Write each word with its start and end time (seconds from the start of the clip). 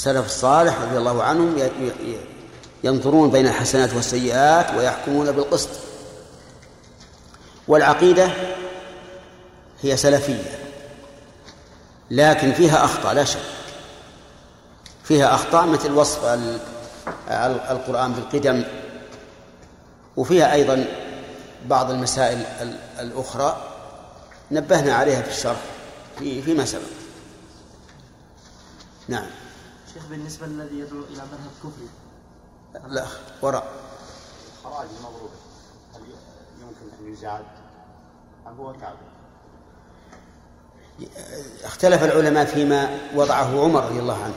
السلف 0.00 0.26
الصالح 0.26 0.80
رضي 0.80 0.98
الله 0.98 1.22
عنهم 1.22 1.70
ينظرون 2.84 3.30
بين 3.30 3.46
الحسنات 3.46 3.94
والسيئات 3.94 4.74
ويحكمون 4.74 5.32
بالقسط. 5.32 5.68
والعقيدة 7.68 8.30
هي 9.82 9.96
سلفية 9.96 10.58
لكن 12.10 12.52
فيها 12.52 12.84
أخطاء 12.84 13.14
لا 13.14 13.24
شك. 13.24 13.40
فيها 15.04 15.34
أخطاء 15.34 15.66
مثل 15.66 15.92
وصف 15.92 16.24
القرآن 17.70 18.12
بالقدم 18.12 18.64
وفيها 20.16 20.52
أيضا 20.52 20.84
بعض 21.66 21.90
المسائل 21.90 22.44
الأخرى 23.00 23.62
نبهنا 24.50 24.94
عليها 24.94 25.22
في 25.22 25.30
الشرح 25.30 25.60
في 26.18 26.42
فيما 26.42 26.64
سبق. 26.64 26.82
نعم. 29.08 29.39
شيخ 29.94 30.02
بالنسبة 30.10 30.46
للذي 30.46 30.78
يدعو 30.78 30.98
إلى 30.98 31.22
مذهب 31.32 31.50
كفري. 31.64 31.88
لا 32.88 33.04
وراء. 33.42 33.66
خراج 34.64 34.88
المضروب 34.98 35.30
هل 35.94 36.00
يمكن 36.60 36.96
أن 37.00 37.12
يزاد 37.12 37.44
أم 38.46 38.56
هو 38.56 38.72
تابع؟ 38.72 39.10
اختلف 41.64 42.04
العلماء 42.04 42.44
فيما 42.44 42.98
وضعه 43.14 43.64
عمر 43.64 43.84
رضي 43.84 43.98
الله 43.98 44.24
عنه. 44.24 44.34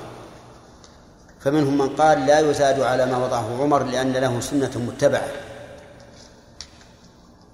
فمنهم 1.39 1.77
من 1.77 1.95
قال 1.95 2.25
لا 2.25 2.39
يزاد 2.39 2.79
على 2.79 3.05
ما 3.05 3.17
وضعه 3.17 3.61
عمر 3.61 3.83
لأن 3.83 4.11
له 4.11 4.39
سنة 4.39 4.71
متبعة. 4.75 5.27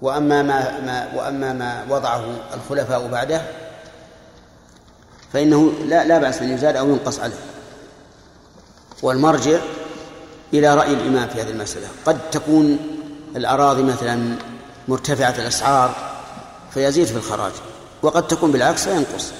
وأما 0.02 0.42
ما, 0.42 0.80
ما 0.80 1.14
وأما 1.14 1.52
ما 1.52 1.86
وضعه 1.90 2.24
الخلفاء 2.54 3.08
بعده 3.08 3.42
فإنه 5.32 5.72
لا 5.72 6.04
لا 6.04 6.18
بأس 6.18 6.42
أن 6.42 6.48
يزاد 6.52 6.76
أو 6.76 6.88
ينقص 6.88 7.20
عليه. 7.20 7.49
والمرجع 9.02 9.60
إلى 10.52 10.74
رأي 10.74 10.92
الإمام 10.92 11.28
في 11.28 11.42
هذه 11.42 11.50
المسألة. 11.50 11.88
قد 12.06 12.30
تكون 12.30 12.78
الأراضي 13.36 13.82
مثلا 13.82 14.36
مرتفعة 14.88 15.34
الأسعار 15.38 15.94
فيزيد 16.70 17.06
في 17.06 17.16
الخراج 17.16 17.52
وقد 18.02 18.28
تكون 18.28 18.52
بالعكس 18.52 18.84
فينقص. 18.88 19.32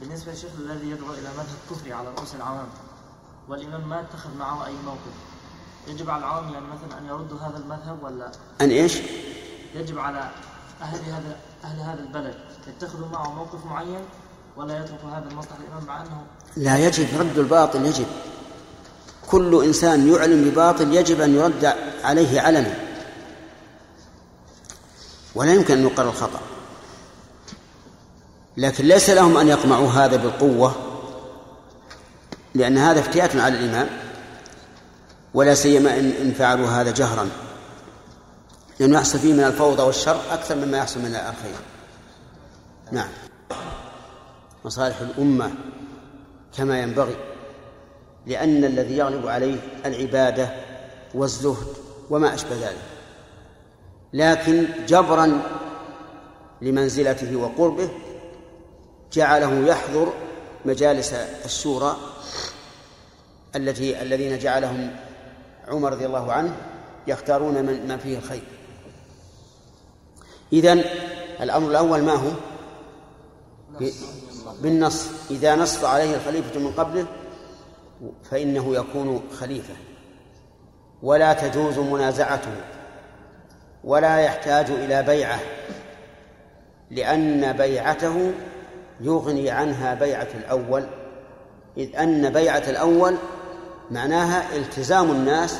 بالنسبة 0.00 0.32
للشيخ 0.32 0.50
الذي 0.58 0.90
يدعو 0.90 1.12
إلى 1.12 1.28
مذهب 1.38 1.58
كفري 1.70 1.92
على 1.92 2.08
رؤوس 2.08 2.34
العوام 2.34 2.68
والإمام 3.48 3.88
ما 3.88 4.00
اتخذ 4.00 4.30
معه 4.38 4.66
أي 4.66 4.72
موقف؟ 4.84 5.14
يجب 5.88 6.10
على 6.10 6.18
العوام 6.18 6.52
يعني 6.52 6.66
مثلا 6.66 6.98
أن 6.98 7.06
يردوا 7.06 7.38
هذا 7.38 7.56
المذهب 7.56 8.02
ولا؟ 8.02 8.32
أن 8.60 8.70
إيش؟ 8.70 8.98
يجب 9.74 9.98
على 9.98 10.30
أهل 10.82 10.98
هذا 11.04 11.36
أهل 11.64 11.80
هذا 11.80 12.00
البلد 12.00 12.34
يتخذوا 12.66 13.08
معه 13.08 13.32
موقف 13.34 13.66
معين 13.66 14.04
ولا 14.56 14.78
يتركوا 14.78 15.10
هذا 15.10 15.28
المصلحة 15.30 15.56
الإمام 15.60 15.84
مع 15.86 16.02
أنه 16.02 16.26
لا 16.58 16.78
يجب 16.78 17.06
رد 17.20 17.38
الباطل 17.38 17.86
يجب. 17.86 18.06
كل 19.26 19.64
إنسان 19.64 20.12
يعلم 20.12 20.50
بباطل 20.50 20.94
يجب 20.94 21.20
أن 21.20 21.34
يرد 21.34 21.74
عليه 22.04 22.40
علنا. 22.40 22.74
ولا 25.34 25.54
يمكن 25.54 25.74
أن 25.78 25.82
يقر 25.82 26.08
الخطأ. 26.08 26.40
لكن 28.56 28.84
ليس 28.84 29.10
لهم 29.10 29.36
أن 29.36 29.48
يقمعوا 29.48 29.90
هذا 29.90 30.16
بالقوة 30.16 30.74
لأن 32.54 32.78
هذا 32.78 33.00
افتئات 33.00 33.36
على 33.36 33.58
الإمام 33.58 33.88
ولا 35.34 35.54
سيما 35.54 35.98
إن 35.98 36.32
فعلوا 36.38 36.68
هذا 36.68 36.90
جهرا. 36.90 37.28
لأنه 38.80 38.98
يحصل 38.98 39.18
فيه 39.18 39.32
من 39.32 39.44
الفوضى 39.44 39.82
والشر 39.82 40.20
أكثر 40.30 40.56
مما 40.56 40.78
يحصل 40.78 41.00
من 41.00 41.06
الخير 41.06 41.58
نعم. 42.92 43.08
مصالح 44.64 45.00
الأمة. 45.00 45.50
كما 46.58 46.80
ينبغي 46.80 47.16
لأن 48.26 48.64
الذي 48.64 48.96
يغلب 48.96 49.26
عليه 49.26 49.56
العبادة 49.84 50.50
والزهد 51.14 51.66
وما 52.10 52.34
أشبه 52.34 52.54
ذلك. 52.54 52.82
لكن 54.12 54.66
جبرا 54.86 55.42
لمنزلته 56.62 57.36
وقربه 57.36 57.88
جعله 59.12 59.66
يحضر 59.66 60.12
مجالس 60.64 61.12
الشورى 61.44 61.96
التي 63.56 64.02
الذين 64.02 64.38
جعلهم 64.38 64.96
عمر 65.68 65.92
رضي 65.92 66.06
الله 66.06 66.32
عنه 66.32 66.56
يختارون 67.06 67.54
من 67.54 67.88
ما 67.88 67.96
فيه 67.96 68.18
الخير. 68.18 68.42
إذن 70.52 70.84
الأمر 71.40 71.70
الأول 71.70 72.02
ما 72.02 72.12
هو؟ 72.12 72.30
بالنص 74.62 75.08
إذا 75.30 75.56
نص 75.56 75.84
عليه 75.84 76.14
الخليفة 76.14 76.60
من 76.60 76.72
قبله 76.72 77.06
فإنه 78.30 78.74
يكون 78.74 79.22
خليفة. 79.40 79.74
ولا 81.02 81.32
تجوز 81.32 81.78
منازعته 81.78 82.54
ولا 83.84 84.18
يحتاج 84.18 84.70
إلى 84.70 85.02
بيعة 85.02 85.40
لأن 86.90 87.52
بيعته 87.52 88.32
يغني 89.00 89.50
عنها 89.50 89.94
بيعة 89.94 90.28
الأول. 90.34 90.86
إذ 91.76 91.96
أن 91.96 92.32
بيعة 92.32 92.62
الأول 92.68 93.16
معناها 93.90 94.56
التزام 94.56 95.10
الناس 95.10 95.58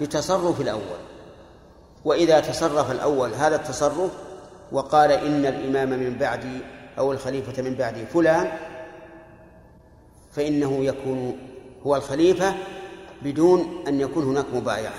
بتصرف 0.00 0.60
الأول. 0.60 1.04
وإذا 2.04 2.40
تصرف 2.40 2.90
الأول 2.90 3.34
هذا 3.34 3.56
التصرف 3.56 4.10
وقال 4.72 5.12
إن 5.12 5.46
الإمام 5.46 5.88
من 5.88 6.16
بعدي 6.18 6.60
أو 6.98 7.12
الخليفة 7.12 7.62
من 7.62 7.74
بعدي 7.74 8.06
فلان 8.06 8.52
فإنه 10.32 10.84
يكون 10.84 11.38
هو 11.86 11.96
الخليفة 11.96 12.54
بدون 13.22 13.84
أن 13.88 14.00
يكون 14.00 14.24
هناك 14.24 14.46
مبايعة. 14.54 14.94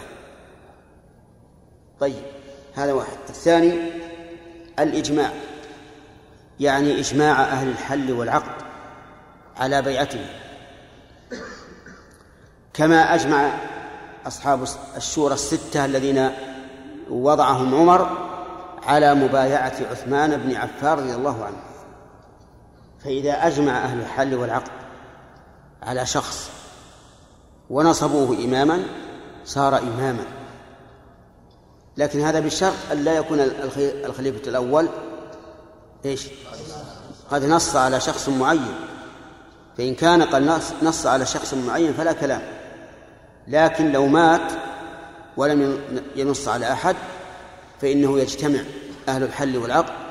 طيب 1.99 2.23
هذا 2.73 2.93
واحد. 2.93 3.17
الثاني 3.29 3.73
الإجماع. 4.79 5.31
يعني 6.59 6.99
إجماع 6.99 7.41
أهل 7.41 7.67
الحل 7.67 8.11
والعقد 8.11 8.61
على 9.57 9.81
بيعته. 9.81 10.25
كما 12.73 13.15
أجمع 13.15 13.51
أصحاب 14.27 14.63
الشورى 14.97 15.33
الستة 15.33 15.85
الذين 15.85 16.29
وضعهم 17.09 17.75
عمر 17.75 18.17
على 18.83 19.15
مبايعة 19.15 19.75
عثمان 19.91 20.37
بن 20.37 20.55
عفان 20.55 20.97
رضي 20.97 21.15
الله 21.15 21.45
عنه. 21.45 21.64
فإذا 23.05 23.47
أجمع 23.47 23.77
أهل 23.77 23.99
الحل 23.99 24.35
والعقد 24.35 24.71
على 25.83 26.05
شخص 26.05 26.49
ونصبوه 27.69 28.37
إماما 28.37 28.83
صار 29.45 29.77
إماما. 29.77 30.23
لكن 31.97 32.21
هذا 32.21 32.39
بشرط 32.39 32.73
أن 32.91 33.03
لا 33.03 33.13
يكون 33.13 33.39
الخليفة 33.79 34.49
الأول 34.49 34.89
إيش؟ 36.05 36.27
قد 37.31 37.45
نص 37.45 37.75
على 37.75 37.99
شخص 37.99 38.29
معين. 38.29 38.75
فإن 39.77 39.95
كان 39.95 40.23
قد 40.23 40.61
نص 40.83 41.05
على 41.05 41.25
شخص 41.25 41.53
معين 41.53 41.93
فلا 41.93 42.13
كلام. 42.13 42.41
لكن 43.47 43.91
لو 43.91 44.07
مات 44.07 44.51
ولم 45.37 45.79
ينص 46.15 46.47
على 46.47 46.71
أحد 46.71 46.95
فإنه 47.81 48.19
يجتمع 48.19 48.59
أهل 49.09 49.23
الحل 49.23 49.57
والعقد 49.57 50.04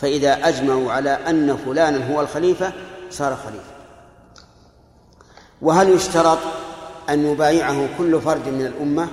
فإذا 0.00 0.48
أجمعوا 0.48 0.92
على 0.92 1.10
أن 1.10 1.56
فلانا 1.56 2.14
هو 2.14 2.20
الخليفة 2.20 2.72
صار 3.10 3.36
خليفة. 3.36 3.78
وهل 5.62 5.88
يشترط 5.88 6.38
أن 7.08 7.32
يبايعه 7.32 7.88
كل 7.98 8.20
فرد 8.20 8.48
من 8.48 8.66
الأمة؟ 8.66 9.08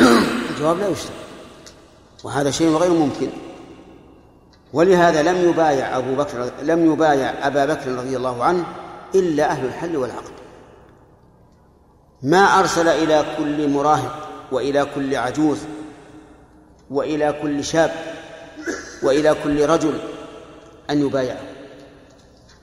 الجواب 0.50 0.78
لا 0.78 0.88
يشترط. 0.88 1.14
وهذا 2.24 2.50
شيء 2.50 2.76
غير 2.76 2.90
ممكن. 2.90 3.28
ولهذا 4.72 5.22
لم 5.22 5.50
يبايع 5.50 5.98
أبو 5.98 6.14
بكر 6.14 6.50
لم 6.62 6.92
يبايع 6.92 7.46
أبا 7.46 7.66
بكر 7.66 7.90
رضي 7.90 8.16
الله 8.16 8.44
عنه 8.44 8.64
إلا 9.14 9.50
أهل 9.50 9.66
الحل 9.66 9.96
والعقد. 9.96 10.32
ما 12.22 12.58
أرسل 12.58 12.88
إلى 12.88 13.24
كل 13.38 13.68
مراهق 13.68 14.28
وإلى 14.52 14.86
كل 14.94 15.16
عجوز 15.16 15.58
وإلى 16.90 17.34
كل 17.42 17.64
شاب 17.64 17.90
وإلى 19.02 19.36
كل 19.44 19.66
رجل 19.66 19.98
أن 20.90 21.06
يبايعه. 21.06 21.40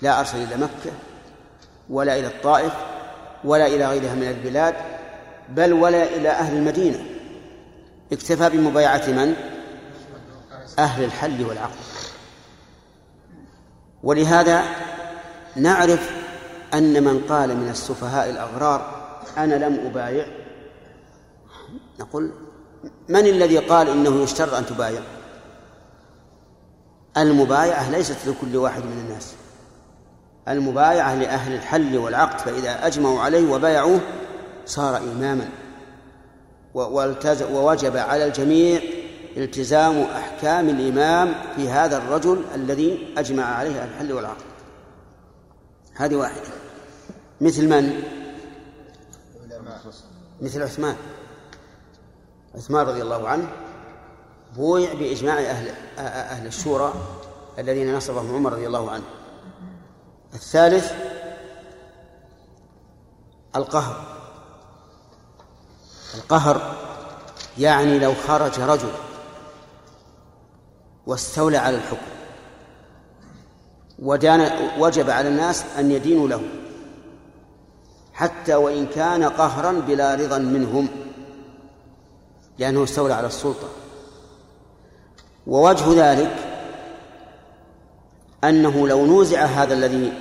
لا 0.01 0.19
أرسل 0.19 0.38
إلى 0.38 0.56
مكة 0.56 0.92
ولا 1.89 2.19
إلى 2.19 2.28
الطائف 2.28 2.74
ولا 3.44 3.68
إلى 3.68 3.88
غيرها 3.88 4.16
من 4.16 4.28
البلاد 4.28 4.75
بل 5.50 5.74
ولا 5.74 6.04
إلى 6.04 6.30
أهل 6.30 6.57
المدينة. 6.57 7.06
اكتفى 8.12 8.50
بمبايعة 8.50 9.07
من؟ 9.07 9.36
أهل 10.80 11.04
الحل 11.04 11.45
والعقد 11.45 11.75
ولهذا 14.04 14.63
نعرف 15.56 16.12
أن 16.74 17.04
من 17.04 17.19
قال 17.30 17.57
من 17.57 17.69
السفهاء 17.69 18.30
الأغرار 18.30 19.07
أنا 19.38 19.56
لم 19.56 19.88
أبايع 19.88 20.28
نقول 22.00 22.31
من 23.10 23.28
الذي 23.28 23.57
قال 23.57 23.90
إنه 23.90 24.24
يشترط 24.24 24.54
أن 24.54 24.66
تبايع؟ 24.66 25.01
المبايعة 27.18 27.92
ليست 27.92 28.18
لكل 28.28 28.58
واحد 28.58 28.86
من 28.86 29.06
الناس. 29.06 29.34
المبايعة 30.48 31.16
لأهل 31.16 31.54
الحل 31.54 31.98
والعقد 31.98 32.40
فإذا 32.40 32.88
أجمعوا 32.88 33.22
عليه 33.22 33.52
وبايعوه 33.52 34.00
صار 34.66 34.98
إماما. 34.98 35.50
ووجب 37.54 37.98
على 37.98 38.25
الجميع 38.25 38.81
التزام 39.38 40.02
أحكام 40.02 40.69
الإمام 40.69 41.36
في 41.56 41.69
هذا 41.69 41.98
الرجل 41.98 42.46
الذي 42.56 43.14
أجمع 43.18 43.44
عليه 43.44 43.84
الحل 43.84 44.14
والعقد. 44.14 44.46
هذه 45.96 46.16
واحدة. 46.16 46.42
مثل 47.42 47.68
من؟ 47.69 48.04
مثل 50.42 50.64
عثمان. 50.64 50.96
عثمان 52.56 52.86
رضي 52.86 53.02
الله 53.02 53.28
عنه. 53.28 53.48
بويع 54.56 54.94
بإجماع 54.94 55.40
أهل 55.40 55.74
أهل 55.98 56.48
الشورى 56.48 56.94
الذين 57.60 57.96
نصبهم 57.96 58.36
عمر 58.36 58.54
رضي 58.54 58.68
الله 58.68 58.92
عنه. 58.92 59.04
الثالث 60.34 60.92
القهر. 63.56 64.02
القهر 66.16 66.76
يعني 67.58 68.00
لو 68.00 68.14
خرج 68.28 68.60
رجل 68.60 68.92
واستولى 71.08 71.58
على 71.58 71.78
الحكم 71.78 72.08
ودان 74.00 74.52
وجب 74.80 75.10
على 75.10 75.30
الناس 75.30 75.66
أن 75.80 75.92
يدينوا 75.92 76.28
له 76.28 76.42
حتى 78.14 78.56
وإن 78.56 78.88
كان 78.88 79.24
قهرا 79.24 79.72
بلا 79.72 80.16
رضا 80.16 80.38
منهم 80.38 80.88
لأنه 82.58 82.84
استولى 82.84 83.14
على 83.14 83.28
السلطة. 83.28 83.68
ووجه 85.48 86.12
ذلك 86.12 86.36
أنه 88.44 88.88
لو 88.88 89.06
نوزع 89.06 89.46
هذا 89.46 89.74
الذي 89.74 90.14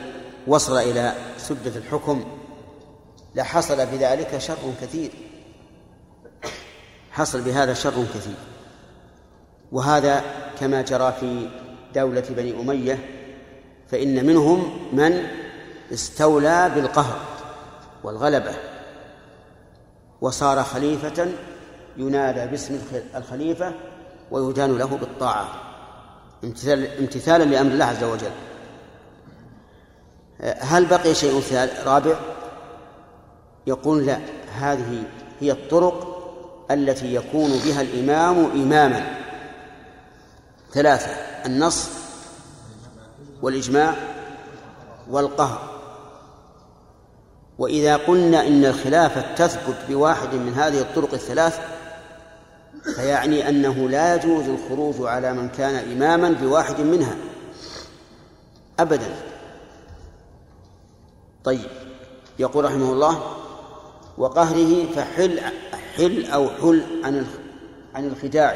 وصل 0.46 0.78
إلى 0.78 1.14
سدة 1.38 1.76
الحكم 1.76 2.24
لحصل 3.34 3.86
بذلك 3.86 4.38
شر 4.38 4.72
كثير. 4.80 5.10
حصل 7.10 7.40
بهذا 7.40 7.74
شر 7.74 8.04
كثير. 8.14 8.36
وهذا 9.72 10.24
كما 10.60 10.82
جرى 10.82 11.14
في 11.20 11.48
دولة 11.94 12.24
بني 12.30 12.60
أمية 12.60 12.98
فإن 13.88 14.26
منهم 14.26 14.88
من 14.92 15.26
استولى 15.92 16.70
بالقهر 16.74 17.20
والغلبة 18.04 18.54
وصار 20.20 20.62
خليفة 20.62 21.28
ينادى 21.96 22.46
باسم 22.46 22.78
الخليفة 23.14 23.72
ويدان 24.30 24.78
له 24.78 24.86
بالطاعة 24.86 25.48
امتثالا 27.00 27.44
لأمر 27.44 27.72
الله 27.72 27.84
عز 27.84 28.04
وجل. 28.04 28.30
هل 30.60 30.86
بقي 30.86 31.14
شيء 31.14 31.42
رابع؟ 31.86 32.14
يقول 33.66 34.06
لا 34.06 34.18
هذه 34.52 35.02
هي 35.40 35.52
الطرق 35.52 36.12
التي 36.70 37.14
يكون 37.14 37.50
بها 37.64 37.80
الإمام 37.80 38.44
إماما. 38.44 39.18
ثلاثة 40.72 41.10
النص 41.46 41.88
والإجماع 43.42 43.94
والقهر. 45.10 45.76
وإذا 47.58 47.96
قلنا 47.96 48.46
إن 48.46 48.64
الخلافة 48.64 49.34
تثبت 49.34 49.76
بواحد 49.88 50.34
من 50.34 50.54
هذه 50.54 50.80
الطرق 50.80 51.12
الثلاث 51.12 51.60
فيعني 52.94 53.48
أنه 53.48 53.88
لا 53.88 54.14
يجوز 54.14 54.44
الخروج 54.48 54.94
على 55.00 55.32
من 55.32 55.48
كان 55.48 55.92
إماما 55.92 56.30
بواحد 56.30 56.80
منها. 56.80 57.16
أبدا. 58.80 59.16
طيب. 61.44 61.70
يقول 62.38 62.64
رحمه 62.64 62.92
الله 62.92 63.36
وقهره 64.18 64.86
فحل 64.96 65.40
حل 65.96 66.26
أو 66.26 66.48
حل 66.48 66.82
عن 67.04 67.26
عن 67.94 68.06
الخداع. 68.06 68.54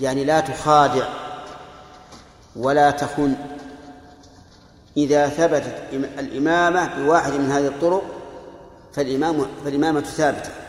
يعني 0.00 0.24
لا 0.24 0.40
تخادع 0.40 1.08
ولا 2.56 2.90
تخن. 2.90 3.34
إذا 4.96 5.28
ثبتت 5.28 5.82
الإمامة 6.18 7.04
بواحد 7.04 7.32
من 7.32 7.50
هذه 7.50 7.66
الطرق 7.66 8.02
فالإمام 8.92 9.46
فالإمامة 9.64 10.00
ثابتة. 10.00 10.67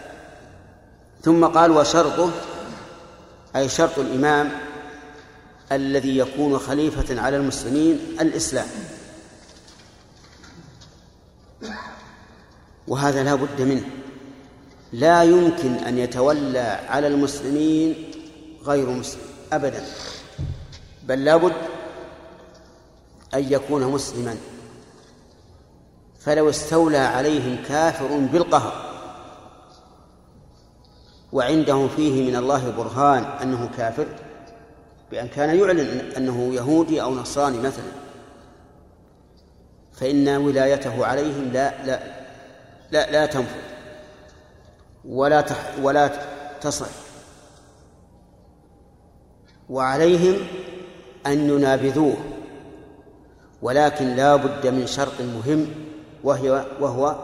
ثم 1.23 1.45
قال 1.45 1.71
وشرطه 1.71 2.31
أي 3.55 3.69
شرط 3.69 3.99
الإمام 3.99 4.51
الذي 5.71 6.17
يكون 6.17 6.59
خليفة 6.59 7.21
على 7.21 7.37
المسلمين 7.37 7.99
الإسلام. 8.21 8.67
وهذا 12.87 13.23
لا 13.23 13.35
بد 13.35 13.61
منه. 13.61 13.83
لا 14.93 15.23
يمكن 15.23 15.73
أن 15.73 15.97
يتولى 15.97 16.79
على 16.89 17.07
المسلمين 17.07 18.11
غير 18.63 18.89
مسلم 18.89 19.21
أبدا. 19.53 19.85
بل 21.03 21.25
لابد 21.25 21.53
أن 23.33 23.53
يكون 23.53 23.83
مسلما. 23.83 24.37
فلو 26.19 26.49
استولى 26.49 26.97
عليهم 26.97 27.57
كافر 27.67 28.17
بالقهر 28.17 28.88
وعندهم 31.33 31.89
فيه 31.89 32.29
من 32.29 32.35
الله 32.35 32.71
برهان 32.77 33.23
أنه 33.23 33.69
كافر 33.77 34.07
بأن 35.11 35.27
كان 35.27 35.57
يعلن 35.57 36.11
أنه 36.17 36.53
يهودي 36.53 37.01
أو 37.01 37.15
نصراني 37.15 37.57
مثلا. 37.57 37.91
فإن 39.93 40.27
ولايته 40.27 41.05
عليهم 41.05 41.51
لا 41.53 41.85
لا 41.85 41.99
لا 42.91 43.11
لا 43.11 43.25
تنفذ 43.25 43.61
ولا 45.05 45.41
تح 45.41 45.79
ولا 45.81 46.11
تصح. 46.61 46.89
وعليهم 49.69 50.35
أن 51.27 51.49
ينابذوه 51.49 52.17
ولكن 53.61 54.15
لا 54.15 54.35
بد 54.35 54.67
من 54.67 54.87
شرط 54.87 55.21
مهم 55.21 55.67
وهي 56.23 56.65
وهو 56.79 57.15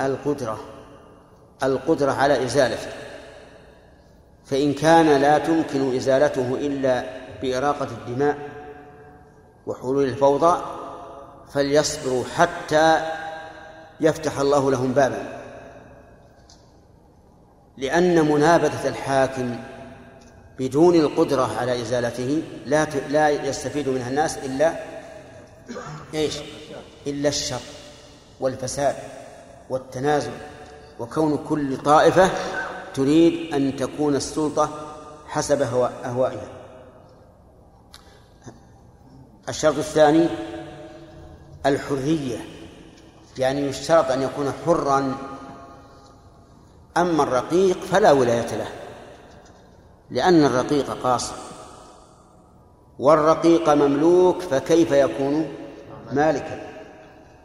القدرة 0.00 0.60
القدرة 1.62 2.12
على 2.12 2.44
إزالته. 2.44 3.09
فإن 4.50 4.74
كان 4.74 5.20
لا 5.20 5.38
تمكن 5.38 5.96
إزالته 5.96 6.54
إلا 6.54 7.04
بإراقة 7.42 7.88
الدماء 7.90 8.38
وحلول 9.66 10.04
الفوضى 10.04 10.62
فليصبروا 11.52 12.24
حتى 12.36 13.00
يفتح 14.00 14.40
الله 14.40 14.70
لهم 14.70 14.92
بابا 14.92 15.40
لأن 17.76 18.30
منابذة 18.32 18.88
الحاكم 18.88 19.56
بدون 20.58 20.94
القدرة 20.94 21.58
على 21.60 21.82
إزالته 21.82 22.42
لا 22.66 22.84
لا 22.84 23.28
يستفيد 23.28 23.88
منها 23.88 24.08
الناس 24.08 24.38
إلا 24.38 24.72
إيش؟ 26.14 26.38
إلا 27.06 27.28
الشر 27.28 27.60
والفساد 28.40 28.94
والتنازل 29.70 30.32
وكون 30.98 31.44
كل 31.48 31.76
طائفة 31.76 32.30
تريد 32.94 33.54
أن 33.54 33.76
تكون 33.76 34.16
السلطة 34.16 34.70
حسب 35.26 35.62
أهوائها. 36.04 36.48
الشرط 39.48 39.76
الثاني 39.76 40.28
الحرية. 41.66 42.38
يعني 43.38 43.60
يشترط 43.60 44.10
أن 44.10 44.22
يكون 44.22 44.52
حرا 44.66 45.14
أما 46.96 47.22
الرقيق 47.22 47.78
فلا 47.80 48.12
ولاية 48.12 48.56
له 48.56 48.68
لأن 50.10 50.44
الرقيق 50.44 50.90
قاصر. 51.02 51.34
والرقيق 52.98 53.68
مملوك 53.68 54.40
فكيف 54.40 54.92
يكون 54.92 55.48
مالكا؟ 56.12 56.70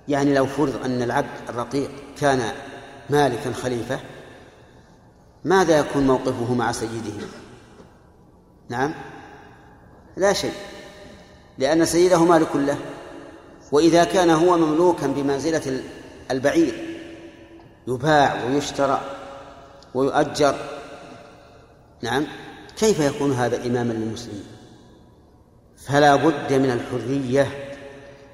يعني 0.08 0.34
لو 0.34 0.46
فرض 0.46 0.86
أن 0.86 1.02
العبد 1.02 1.50
الرقيق 1.50 1.92
كان 2.20 2.52
مالكا 3.10 3.54
خليفة 3.54 4.00
ماذا 5.46 5.80
يكون 5.80 6.08
موقفه 6.08 6.54
مع 6.54 6.72
سيده؟ 6.72 7.28
نعم. 8.70 8.94
لا 10.18 10.34
شيء 10.34 10.54
لأن 11.58 11.86
سيده 11.86 12.26
مالك 12.26 12.56
له 12.56 12.78
وإذا 13.72 14.04
كان 14.04 14.30
هو 14.30 14.58
مملوكا 14.58 15.08
بمنزلة 15.08 15.82
البعير 16.32 16.98
يباع 17.88 18.44
ويشترى 18.46 19.02
ويؤجر. 19.94 20.56
نعم. 22.02 22.26
كيف 22.78 23.00
يكون 23.00 23.32
هذا 23.32 23.66
إماما 23.66 23.94
للمسلمين؟ 23.94 24.46
فلا 25.88 26.16
بد 26.16 26.54
من 26.54 26.72
الحرية. 26.72 27.48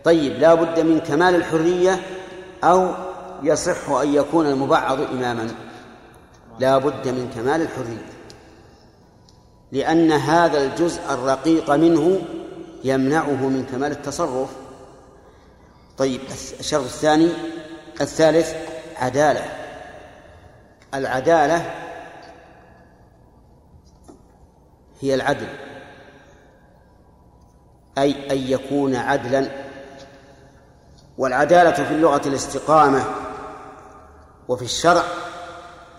طيب 0.03 0.33
لا 0.33 0.53
بد 0.53 0.79
من 0.79 0.99
كمال 0.99 1.35
الحرية 1.35 1.99
أو 2.63 2.91
يصح 3.43 3.89
أن 3.89 4.13
يكون 4.13 4.47
المبعض 4.47 5.01
إماما؟ 5.01 5.70
لا 6.59 6.77
بد 6.77 7.07
من 7.07 7.31
كمال 7.35 7.61
الحرية. 7.61 8.05
لأن 9.71 10.11
هذا 10.11 10.63
الجزء 10.63 11.01
الرقيق 11.09 11.71
منه 11.71 12.21
يمنعه 12.83 13.47
من 13.47 13.65
كمال 13.71 13.91
التصرف. 13.91 14.49
طيب 15.97 16.21
الشرط 16.59 16.83
الثاني 16.83 17.29
الثالث 18.01 18.55
عدالة. 18.97 19.43
العدالة 20.93 21.71
هي 25.01 25.13
العدل. 25.13 25.47
أي 27.97 28.31
أن 28.31 28.37
يكون 28.37 28.95
عدلا. 28.95 29.49
والعدالة 31.17 31.71
في 31.71 31.93
اللغة 31.93 32.27
الاستقامة 32.27 33.05
وفي 34.47 34.65
الشرع 34.65 35.03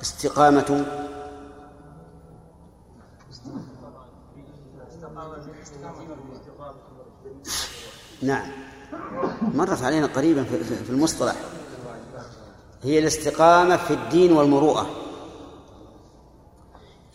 استقامة. 0.03 0.87
نعم. 8.23 8.51
مرت 9.41 9.83
علينا 9.83 10.07
قريبا 10.07 10.45
في 10.85 10.91
المصطلح. 10.91 11.35
هي 12.83 12.99
الاستقامة 12.99 13.77
في 13.77 13.95
الدين 13.95 14.33
والمروءة. 14.33 14.91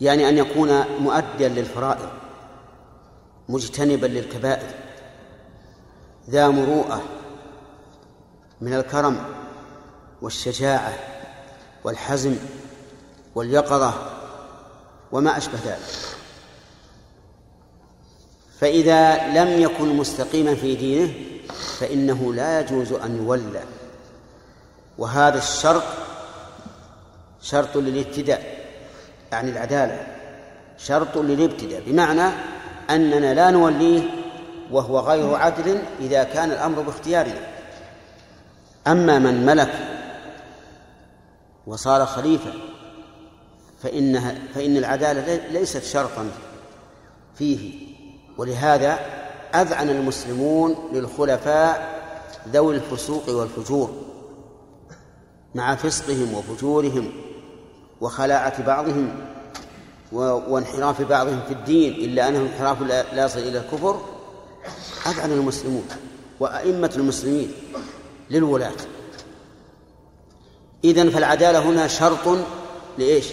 يعني 0.00 0.28
أن 0.28 0.38
يكون 0.38 0.82
مؤديا 1.00 1.48
للفرائض 1.48 2.08
مجتنبا 3.48 4.06
للكبائر 4.06 4.74
ذا 6.30 6.48
مروءة 6.48 7.02
من 8.60 8.74
الكرم 8.74 9.24
والشجاعة 10.22 10.92
والحزم 11.84 12.36
واليقظة 13.38 13.94
وما 15.12 15.36
أشبه 15.36 15.58
ذلك. 15.64 15.78
فإذا 18.60 19.28
لم 19.28 19.62
يكن 19.62 19.96
مستقيما 19.96 20.54
في 20.54 20.74
دينه 20.76 21.14
فإنه 21.78 22.34
لا 22.34 22.60
يجوز 22.60 22.92
أن 22.92 23.16
يولى. 23.16 23.62
وهذا 24.98 25.38
الشرط 25.38 25.82
شرط 27.42 27.76
للابتداء 27.76 28.66
يعني 29.32 29.50
العدالة 29.50 30.06
شرط 30.78 31.16
للابتداء 31.16 31.82
بمعنى 31.86 32.34
أننا 32.90 33.34
لا 33.34 33.50
نوليه 33.50 34.02
وهو 34.70 35.00
غير 35.00 35.34
عدل 35.34 35.82
إذا 36.00 36.24
كان 36.24 36.50
الأمر 36.50 36.82
باختيارنا. 36.82 37.40
أما 38.86 39.18
من 39.18 39.46
ملك 39.46 39.74
وصار 41.66 42.06
خليفة 42.06 42.67
فإنها 43.82 44.34
فإن 44.54 44.76
العدالة 44.76 45.48
ليست 45.52 45.84
شرطا 45.84 46.30
فيه. 47.34 47.88
ولهذا 48.38 48.98
أذعن 49.54 49.90
المسلمون 49.90 50.90
للخلفاء 50.92 51.98
ذوي 52.52 52.74
الفسوق 52.74 53.28
والفجور 53.28 53.90
مع 55.54 55.74
فسقهم 55.74 56.34
وفجورهم 56.34 57.12
وخلاعة 58.00 58.62
بعضهم 58.62 59.14
وانحراف 60.12 61.02
بعضهم 61.02 61.40
في 61.46 61.52
الدين 61.52 61.92
إلا 61.92 62.28
أنه 62.28 62.40
انحراف 62.40 62.82
لا 62.82 63.24
يصل 63.24 63.38
إلى 63.38 63.58
الكفر. 63.58 64.00
أذعن 65.06 65.32
المسلمون 65.32 65.84
وأئمة 66.40 66.92
المسلمين 66.96 67.52
للولاة. 68.30 68.72
إذن 70.84 71.10
فالعدالة 71.10 71.58
هنا 71.58 71.88
شرط 71.88 72.38
لإيش؟ 72.98 73.26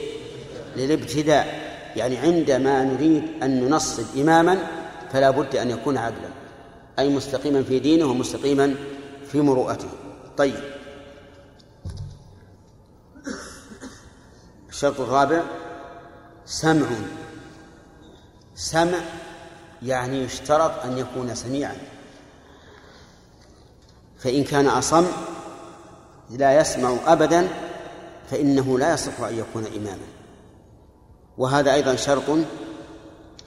للابتداء 0.76 1.76
يعني 1.96 2.18
عندما 2.18 2.84
نريد 2.84 3.24
أن 3.44 3.64
ننصب 3.64 4.18
إماما 4.18 4.58
فلا 5.14 5.30
بد 5.30 5.56
أن 5.56 5.70
يكون 5.70 5.98
عدلا 5.98 6.30
أي 7.00 7.10
مستقيما 7.10 7.64
في 7.64 7.80
دينه 7.80 8.06
ومستقيما 8.06 8.76
في 9.32 9.42
مروءته. 9.42 9.88
طيب. 10.38 10.60
الشرط 14.70 15.00
الرابع 15.00 15.44
سمع. 16.46 16.88
سمع 18.56 19.00
يعني 19.84 20.24
يشترط 20.24 20.86
أن 20.86 20.98
يكون 20.98 21.36
سميعا. 21.36 21.76
فإن 24.20 24.44
كان 24.44 24.68
أصم 24.68 25.06
لا 26.30 26.60
يسمع 26.60 26.98
أبدا 27.06 27.48
فإنه 28.32 28.80
لا 28.80 28.94
يصح 28.94 29.22
أن 29.22 29.38
يكون 29.38 29.66
إماما. 29.66 30.15
وهذا 31.38 31.74
أيضا 31.74 31.96
شرط 31.96 32.30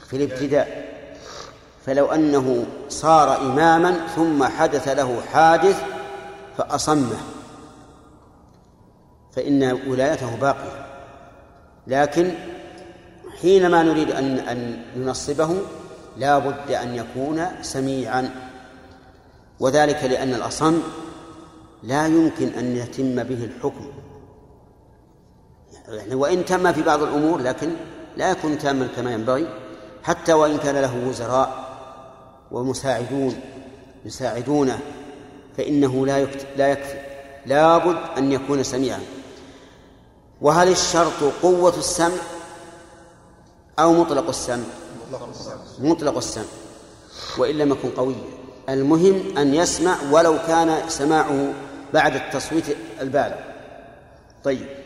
في 0.07 0.16
الابتداء. 0.16 0.88
فلو 1.87 2.07
أنه 2.07 2.66
صار 2.88 3.37
إماما 3.37 4.07
ثم 4.16 4.45
حدث 4.45 4.88
له 4.88 5.21
حادث 5.33 5.83
فأصمه. 6.59 7.18
فإن 9.33 9.73
ولايته 9.88 10.37
باقية. 10.37 10.87
لكن 11.87 12.35
حينما 13.42 13.83
نريد 13.83 14.11
أن 14.11 14.38
أن 14.38 14.83
ننصبه 14.97 15.57
لا 16.16 16.38
بد 16.38 16.71
أن 16.71 16.95
يكون 16.95 17.47
سميعا. 17.62 18.30
وذلك 19.61 20.04
لأن 20.04 20.35
الأصم 20.35 20.80
لا 21.83 22.07
يمكن 22.07 22.49
أن 22.49 22.76
يتم 22.76 23.23
به 23.23 23.45
الحكم. 23.45 23.92
يعني 25.88 26.14
وإن 26.14 26.45
تم 26.45 26.73
في 26.73 26.83
بعض 26.83 27.02
الأمور 27.02 27.40
لكن 27.40 27.71
لا 28.16 28.30
يكون 28.30 28.59
تاما 28.59 28.88
كما 28.97 29.12
ينبغي 29.12 29.49
حتى 30.02 30.33
وإن 30.33 30.59
كان 30.59 30.76
له 30.76 31.09
وزراء 31.09 31.68
ومساعدون 32.50 33.40
يساعدونه 34.04 34.78
فإنه 35.57 36.07
لا 36.07 36.26
لا 36.57 36.68
يكفي 36.68 37.09
لابد 37.47 37.97
أن 38.18 38.33
يكون 38.33 38.62
سميعا. 38.62 39.00
وهل 40.40 40.68
الشرط 40.68 41.33
قوة 41.42 41.78
السمع 41.78 42.16
أو 43.78 43.92
مطلق 43.92 44.28
السمع؟ 44.28 44.64
مطلق 45.78 46.16
السمع. 46.16 46.45
وإن 47.38 47.59
لم 47.59 47.73
يكن 47.73 47.90
قويا. 47.90 48.25
المهم 48.68 49.38
أن 49.38 49.54
يسمع 49.54 49.97
ولو 50.11 50.38
كان 50.47 50.88
سماعه 50.88 51.52
بعد 51.95 52.14
التصويت 52.14 52.64
البالغ. 53.00 53.37
طيب. 54.45 54.77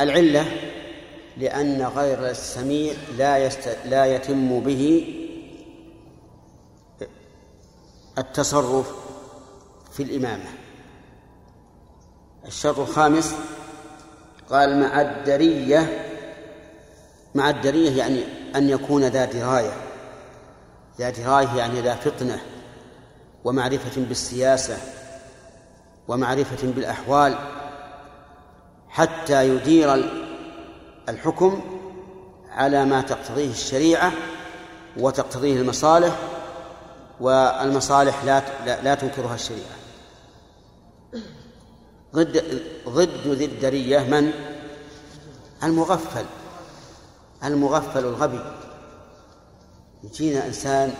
العلة 0.00 0.46
لأن 1.36 1.82
غير 1.82 2.30
السميع 2.30 2.94
لا 3.18 3.38
يست... 3.38 3.76
لا 3.84 4.06
يتم 4.06 4.60
به 4.60 5.14
التصرف 8.18 8.92
في 9.92 10.02
الإمامة. 10.02 10.50
الشرط 12.46 12.78
الخامس 12.78 13.34
قال 14.50 14.80
مع 14.80 15.00
الدرية 15.00 16.04
مع 17.34 17.50
الدرية 17.50 17.98
يعني 17.98 18.24
أن 18.56 18.68
يكون 18.68 19.04
ذا 19.04 19.24
دراية. 19.24 19.72
ذا 20.98 21.10
دراية 21.10 21.56
يعني 21.56 21.80
ذا 21.80 21.94
فطنة 21.94 22.40
ومعرفة 23.44 24.00
بالسياسة 24.00 24.76
ومعرفة 26.08 26.66
بالأحوال. 26.72 27.57
حتى 28.98 29.48
يدير 29.48 30.10
الحكم 31.08 31.60
على 32.50 32.84
ما 32.84 33.00
تقتضيه 33.00 33.50
الشريعة 33.50 34.12
وتقتضيه 34.96 35.60
المصالح 35.60 36.16
والمصالح 37.20 38.24
لا 38.24 38.42
لا 38.82 38.94
تنكرها 38.94 39.34
الشريعة. 39.34 39.78
ضد 42.14 42.62
ضد 42.88 43.26
ذي 43.26 43.44
الدرية 43.44 43.98
من؟ 43.98 44.32
المغفل 45.62 46.24
المغفل 47.44 48.04
الغبي. 48.04 48.40
يجينا 50.04 50.46
إنسان 50.46 50.94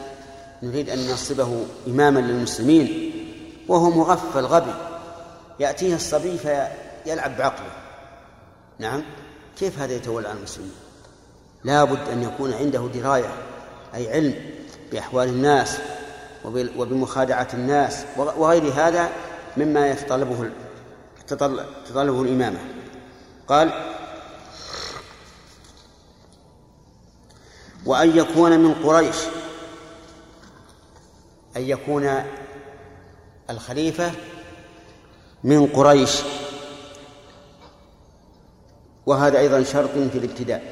نريد 0.62 0.90
أن 0.90 0.99
ننصبه 0.99 1.67
إماما 1.87 2.21
للمسلمين 2.21 3.12
وهو 3.69 3.90
مغفل 3.90 4.45
غبي. 4.45 4.75
يأتيه 5.61 5.95
الصبي 5.95 6.38
فيلعب 6.38 7.37
بعقله. 7.37 7.88
نعم. 8.79 9.03
كيف 9.59 9.79
هذا 9.79 9.95
يتولى 9.95 10.29
عن 10.29 10.37
المسلمين؟ 10.37 10.73
لا 11.65 11.85
بد 11.85 12.09
أن 12.09 12.23
يكون 12.23 12.53
عنده 12.53 12.89
دراية 12.95 13.33
أي 13.95 14.13
علم 14.13 14.35
بأحوال 14.93 15.29
الناس 15.29 15.79
وبمخادعة 16.45 17.49
الناس 17.55 18.05
وغير 18.17 18.73
هذا 18.73 19.11
مما 19.57 19.89
يتطلبه 19.91 20.51
تطلبه 21.27 22.23
الإمامة. 22.23 22.59
قال 23.49 23.95
وأن 27.87 28.17
يكون 28.17 28.59
من 28.59 28.75
قريش 28.75 29.17
أن 31.57 31.63
يكون 31.63 32.25
الخليفة 33.51 34.13
من 35.45 35.67
قريش. 35.67 36.23
وهذا 39.09 39.38
أيضا 39.38 39.62
شرط 39.62 39.91
في 39.91 40.19
الابتداء. 40.19 40.62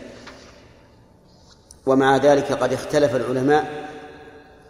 ومع 1.86 2.16
ذلك 2.16 2.52
قد 2.52 2.72
اختلف 2.72 3.16
العلماء 3.16 3.88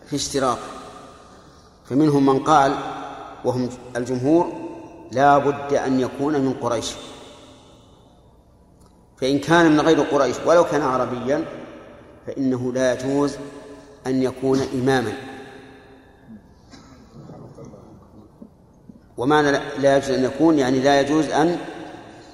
في 0.06 0.16
اشتراط. 0.16 0.58
فمنهم 1.84 2.26
من 2.26 2.38
قال 2.38 2.74
وهم 3.44 3.68
الجمهور 3.96 4.52
لا 5.12 5.38
بد 5.38 5.74
أن 5.74 6.00
يكون 6.00 6.40
من 6.40 6.52
قريش. 6.52 6.92
فإن 9.16 9.38
كان 9.38 9.72
من 9.72 9.80
غير 9.80 10.00
قريش 10.00 10.36
ولو 10.46 10.64
كان 10.64 10.82
عربيا 10.82 11.44
فإنه 12.26 12.72
لا 12.72 12.92
يجوز 12.92 13.36
أن 14.06 14.22
يكون 14.22 14.60
إماما. 14.74 15.12
ومعنى 19.16 19.50
لا 19.78 19.96
يجوز 19.96 20.10
أن 20.10 20.24
يكون 20.24 20.58
يعني 20.58 20.80
لا 20.80 21.00
يجوز 21.00 21.28
أن 21.28 21.58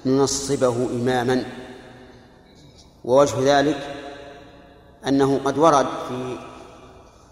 ننصبه 0.05 0.75
إماما. 0.75 1.45
ووجه 3.03 3.59
ذلك 3.59 3.95
أنه 5.07 5.39
قد 5.45 5.57
ورد 5.57 5.87
في 6.07 6.37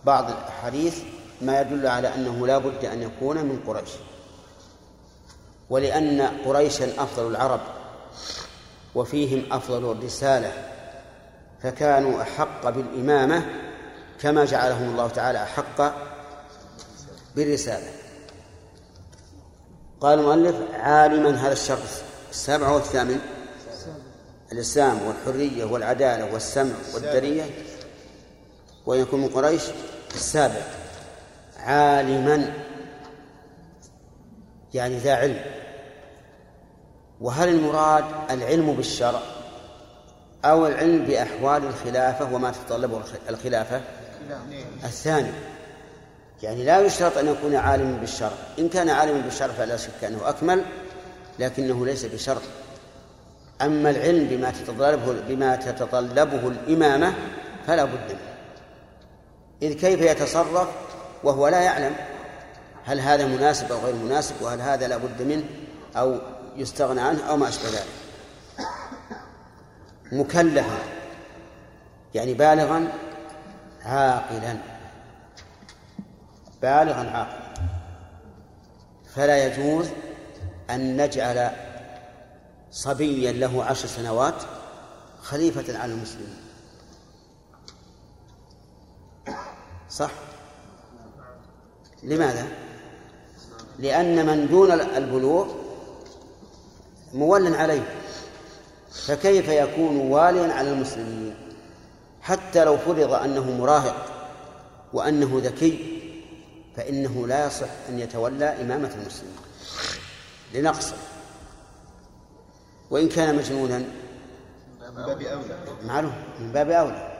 بعض 0.06 0.30
الأحاديث 0.30 1.00
ما 1.42 1.62
يدل 1.62 1.88
على 1.88 2.16
أنه 2.16 2.48
لا 2.48 2.58
بد 2.58 2.86
أن 2.86 3.02
يكون 3.02 3.38
من 3.38 3.60
قريش. 3.68 3.90
ولأن 5.70 6.22
قريشا 6.46 7.04
أفضل 7.04 7.32
العرب 7.32 7.62
وفيهم 8.96 9.54
أفضل 9.54 9.92
الرسالة 9.92 10.54
فكانوا 11.64 12.22
أحق 12.22 12.70
بالإمامة 12.70 13.46
كما 14.20 14.46
جعلهم 14.46 14.90
الله 14.90 15.08
تعالى 15.08 15.44
أحق 15.44 15.94
بالرسالة. 17.36 17.88
قال 20.02 20.20
المؤلف 20.20 20.56
عالما 20.74 21.30
هذا 21.30 21.54
الشرط 21.54 22.11
السابع 22.32 22.70
والثامن 22.70 23.20
الإسلام 24.52 25.00
والحرية 25.02 25.66
والعدالة 25.66 26.34
والسمع 26.34 26.74
والدرية؟ 26.94 27.44
ويكون 28.86 29.22
من 29.22 29.28
قريش؟ 29.28 29.62
السابع 30.16 30.62
عالما. 31.58 32.54
يعني 34.74 34.98
ذا 34.98 35.16
علم. 35.16 35.42
وهل 37.22 37.50
المراد 37.50 38.06
العلم 38.30 38.74
بالشرع 38.74 39.22
أو 40.46 40.68
العلم 40.68 41.06
بأحوال 41.06 41.64
الخلافة 41.66 42.34
وما 42.34 42.52
تتطلبه 42.52 43.02
الخلافة؟ 43.30 43.82
الثاني. 44.84 45.32
يعني 46.44 46.64
لا 46.66 46.80
يشترط 46.80 47.18
أن 47.18 47.28
يكون 47.28 47.56
عالما 47.56 47.98
بالشرع. 47.98 48.32
إن 48.60 48.70
كان 48.70 48.90
عالما 48.90 49.22
بالشرع 49.22 49.54
فلا 49.54 49.78
شك 49.78 50.04
أنه 50.04 50.30
أكمل. 50.30 50.66
لكنه 51.42 51.86
ليس 51.86 52.06
بشرط. 52.06 52.42
أما 53.62 53.90
العلم 53.90 54.28
بما 54.28 54.52
تتطلبه 54.52 55.22
بما 55.28 55.56
تتطلبه 55.56 56.48
الإمامة 56.48 57.14
فلا 57.68 57.86
بد 57.86 58.10
منه. 58.10 58.32
إذ 59.62 59.74
كيف 59.74 60.02
يتصرف 60.02 60.68
وهو 61.24 61.48
لا 61.48 61.62
يعلم؟ 61.62 61.96
هل 62.86 63.00
هذا 63.00 63.26
مناسب 63.26 63.72
أو 63.72 63.80
غير 63.80 63.96
مناسب؟ 63.96 64.36
وهل 64.42 64.62
هذا 64.62 64.88
لا 64.88 64.98
بد 64.98 65.22
منه 65.22 65.44
أو 65.96 66.20
يستغنى 66.58 67.02
عنه 67.02 67.30
أو 67.30 67.38
ما 67.38 67.48
أشبه 67.48 67.70
ذلك؟ 67.70 67.86
مكلفا 70.12 70.80
يعني 72.14 72.34
بالغا 72.34 72.88
عاقلا. 73.86 74.58
بالغا 76.62 77.10
عاقلا. 77.10 77.52
فلا 79.16 79.46
يجوز 79.46 79.88
أن 80.76 81.02
نجعل 81.02 81.52
صبيا 82.72 83.32
له 83.32 83.64
عشر 83.64 83.88
سنوات 83.88 84.36
خليفة 85.22 85.78
على 85.78 85.94
المسلمين. 85.94 86.38
صح؟ 89.90 90.12
لماذا؟ 92.04 92.48
لأن 93.80 94.26
من 94.26 94.48
دون 94.48 94.72
البلوغ 94.72 95.48
مول 97.14 97.56
عليه. 97.56 97.96
فكيف 98.92 99.48
يكون 99.48 99.98
واليا 99.98 100.54
على 100.54 100.72
المسلمين؟ 100.72 101.36
حتى 102.22 102.66
لو 102.66 102.78
فرض 102.78 103.14
أنه 103.14 103.52
مراهق 103.52 104.06
وأنه 104.94 105.42
ذكي 105.44 106.02
فإنه 106.76 107.28
لا 107.28 107.48
يصح 107.48 107.70
أن 107.90 108.00
يتولى 108.00 108.62
إمامة 108.62 108.92
المسلمين. 109.02 109.51
لنقصه. 110.54 110.96
وإن 112.90 113.10
كان 113.10 113.36
مجنونا 113.36 113.78
من 113.78 113.86
باب 114.96 115.22
أولى. 115.22 115.58
معلوم 115.84 116.14
من 116.40 116.52
باب 116.52 116.70
أولى. 116.70 117.12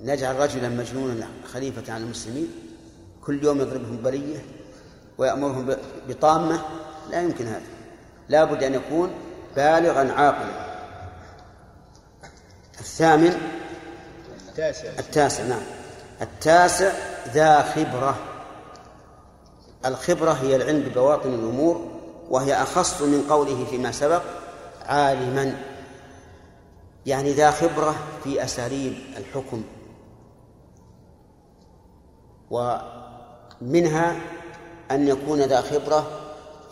نجعل 0.00 0.36
رجلا 0.36 0.68
مجنونا 0.68 1.28
خليفة 1.52 1.92
على 1.92 2.04
المسلمين 2.04 2.48
كل 3.24 3.44
يوم 3.44 3.60
يضربهم 3.60 3.96
بلية 3.96 4.44
ويأمرهم 5.18 5.76
بطامة 6.08 6.60
لا 7.10 7.22
يمكن 7.22 7.46
هذا. 7.46 7.66
لا 8.28 8.44
بد 8.44 8.62
أن 8.62 8.74
يكون 8.74 9.10
بالغا 9.56 10.12
عاقلا. 10.12 10.66
الثامن 12.80 13.40
التاسع. 14.48 14.88
التاسع 14.98 15.44
نعم. 15.44 15.62
التاسع 16.22 16.92
ذا 17.34 17.62
خبرة. 17.62 18.35
الخبرة 19.86 20.32
هي 20.32 20.56
العلم 20.56 20.80
ببواطن 20.80 21.34
الأمور 21.34 21.90
وهي 22.30 22.54
أخص 22.54 23.02
من 23.02 23.26
قوله 23.30 23.64
فيما 23.64 23.92
سبق 23.92 24.22
عالما 24.82 25.56
يعني 27.06 27.32
ذا 27.32 27.50
خبرة 27.50 27.94
في 28.24 28.44
أساليب 28.44 28.94
الحكم 29.16 29.62
ومنها 32.50 34.16
أن 34.90 35.08
يكون 35.08 35.42
ذا 35.42 35.60
خبرة 35.60 36.06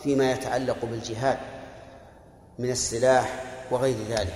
فيما 0.03 0.31
يتعلق 0.31 0.85
بالجهاد 0.85 1.37
من 2.59 2.69
السلاح 2.69 3.43
وغير 3.71 3.97
ذلك 4.09 4.35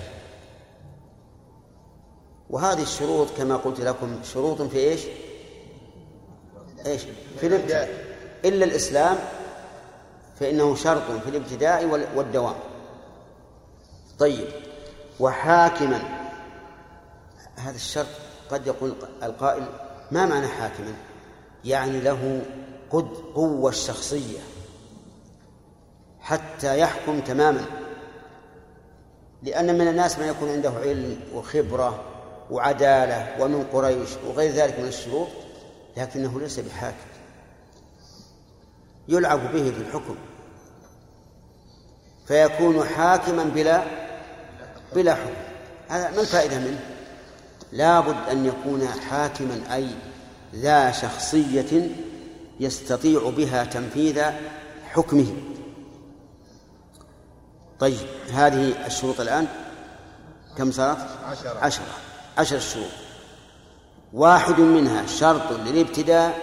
وهذه 2.49 2.81
الشروط 2.81 3.27
كما 3.37 3.55
قلت 3.55 3.79
لكم 3.79 4.19
شروط 4.23 4.61
في 4.61 4.77
إيش؟ 4.77 5.01
إيش؟ 6.85 7.01
في 7.39 7.47
الابتداء 7.47 8.08
إلا 8.45 8.65
الإسلام 8.65 9.17
فإنه 10.39 10.75
شرط 10.75 11.11
في 11.23 11.29
الابتداء 11.29 11.85
والدوام. 12.15 12.55
طيب 14.19 14.47
وحاكما. 15.19 16.01
هذا 17.55 17.75
الشرط 17.75 18.07
قد 18.51 18.67
يقول 18.67 18.95
القائل 19.23 19.63
ما 20.11 20.25
معنى 20.25 20.47
حاكما؟ 20.47 20.93
يعني 21.65 22.01
له 22.01 22.41
قد 22.91 23.07
قوة 23.35 23.69
الشخصية 23.69 24.39
حتى 26.19 26.79
يحكم 26.79 27.19
تماما. 27.19 27.65
لأن 29.43 29.77
من 29.77 29.87
الناس 29.87 30.19
من 30.19 30.27
يكون 30.27 30.49
عنده 30.49 30.69
علم 30.69 31.19
وخبرة 31.33 32.03
وعدالة 32.51 33.35
ومن 33.39 33.63
قريش 33.73 34.09
وغير 34.27 34.51
ذلك 34.51 34.79
من 34.79 34.87
الشروط 34.87 35.27
لكنه 35.97 36.39
ليس 36.39 36.59
بحاكم. 36.59 37.08
يلعب 39.09 39.51
به 39.53 39.71
في 39.71 39.81
الحكم. 39.81 40.15
فيكون 42.27 42.83
حاكما 42.83 43.43
بلا 43.43 43.83
بلا 44.95 45.15
حكم. 45.15 45.33
هذا 45.87 46.11
ما 46.11 46.21
الفائدة 46.21 46.59
منه؟ 46.59 46.79
لا 47.71 47.99
بد 47.99 48.29
أن 48.31 48.45
يكون 48.45 48.87
حاكما 48.87 49.75
أي 49.75 49.89
ذا 50.55 50.91
شخصية 50.91 51.89
يستطيع 52.59 53.29
بها 53.29 53.63
تنفيذ 53.63 54.21
حكمه. 54.83 55.33
طيب 57.79 58.07
هذه 58.33 58.85
الشروط 58.85 59.19
الآن؟ 59.19 59.47
كم 60.57 60.71
صارت؟ 60.71 61.07
عشرة. 61.25 61.59
عشرة. 61.59 61.85
عشر 62.37 62.59
شروط. 62.59 62.91
واحد 64.13 64.59
منها 64.59 65.05
شرط 65.07 65.51
للابتداء 65.51 66.37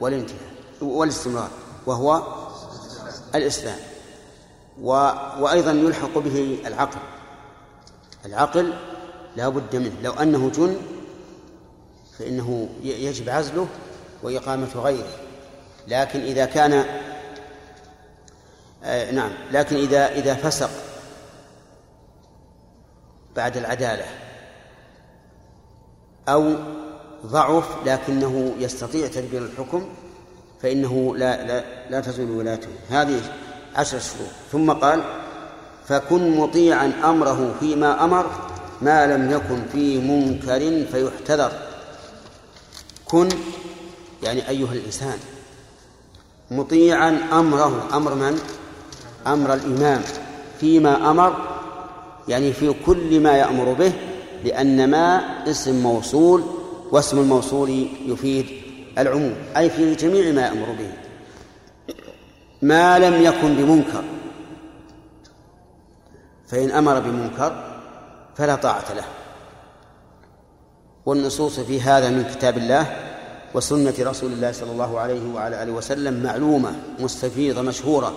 والانتهاء 0.00 0.50
والاستمرار. 0.80 1.50
وهو 1.86 2.22
الإسلام. 3.34 3.78
و... 4.82 4.92
وأيضا 5.40 5.72
يلحق 5.72 6.18
به 6.18 6.58
العقل. 6.66 7.00
العقل 8.26 8.74
لا 9.36 9.48
بد 9.48 9.76
منه. 9.76 9.96
لو 10.02 10.12
أنه 10.12 10.50
جن 10.50 10.76
فإنه 12.18 12.68
يجب 12.82 13.28
عزله 13.28 13.66
وإقامة 14.22 14.68
غيره. 14.74 15.12
لكن 15.88 16.20
إذا 16.20 16.44
كان 16.44 16.84
آه 18.84 19.10
نعم. 19.10 19.32
لكن 19.52 19.76
إذا 19.76 20.12
إذا 20.12 20.34
فسق 20.34 20.70
بعد 23.36 23.56
العدالة 23.56 24.04
أو 26.28 26.54
ضعف 27.26 27.86
لكنه 27.86 28.54
يستطيع 28.58 29.06
تدبير 29.06 29.42
الحكم 29.42 29.88
فإنه 30.62 31.16
لا 31.16 31.46
لا 31.46 31.64
لا 31.90 32.00
تزول 32.00 32.30
ولاته. 32.30 32.68
هذه 32.90 33.20
عشر 33.76 33.98
شروط. 33.98 34.30
ثم 34.52 34.72
قال 34.72 35.02
فكن 35.88 36.36
مطيعا 36.36 36.92
أمره 37.04 37.54
فيما 37.60 38.04
أمر 38.04 38.26
ما 38.82 39.06
لم 39.06 39.30
يكن 39.30 39.62
في 39.72 39.98
منكر 39.98 40.86
فيحتذر. 40.92 41.52
كن 43.04 43.28
يعني 44.22 44.48
أيها 44.48 44.72
الإنسان 44.72 45.18
مطيعا 46.50 47.20
أمره. 47.32 47.88
أمر 47.92 48.14
من؟ 48.14 48.40
أمر 49.26 49.54
الإمام. 49.54 50.02
فيما 50.60 51.10
أمر 51.10 51.36
يعني 52.28 52.52
في 52.52 52.74
كل 52.86 53.20
ما 53.20 53.32
يأمر 53.36 53.72
به 53.72 53.92
لأن 54.44 54.90
ما 54.90 55.20
اسم 55.50 55.82
موصول 55.82 56.42
واسم 56.92 57.18
الموصول 57.18 57.88
يفيد 58.06 58.46
العموم 58.98 59.34
أي 59.56 59.70
في 59.70 59.94
جميع 59.94 60.32
ما 60.32 60.42
يأمر 60.42 60.66
به. 60.78 60.92
ما 62.62 62.98
لم 62.98 63.22
يكن 63.22 63.56
بمنكر 63.56 64.04
فإن 66.48 66.70
أمر 66.70 67.00
بمنكر 67.00 67.80
فلا 68.36 68.54
طاعة 68.54 68.94
له. 68.94 69.04
والنصوص 71.06 71.60
في 71.60 71.80
هذا 71.80 72.10
من 72.10 72.24
كتاب 72.24 72.58
الله 72.58 72.96
وسنة 73.54 73.94
رسول 74.00 74.32
الله 74.32 74.52
صلى 74.52 74.72
الله 74.72 75.00
عليه 75.00 75.34
وعلى 75.34 75.62
آله 75.62 75.72
وسلم 75.72 76.22
معلومة 76.22 76.72
مستفيضة 76.98 77.62
مشهورة. 77.62 78.14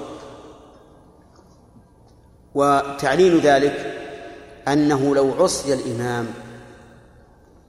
وتعليل 2.56 3.40
ذلك 3.40 4.00
أنه 4.68 5.16
لو 5.16 5.44
عصي 5.44 5.74
الإمام 5.74 6.28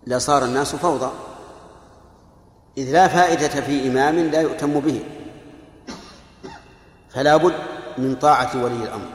لصار 0.07 0.45
الناس 0.45 0.77
فوضى. 0.77 1.11
إذ 2.79 2.93
لا 2.93 3.09
فائدة 3.09 3.49
في 3.49 3.89
إمام 3.89 4.19
لا 4.19 4.41
يؤتم 4.41 4.81
به. 4.81 5.05
فلا 7.11 7.37
بد 7.37 7.55
من 7.99 8.15
طاعة 8.15 8.65
ولي 8.65 8.85
الأمر. 8.85 9.09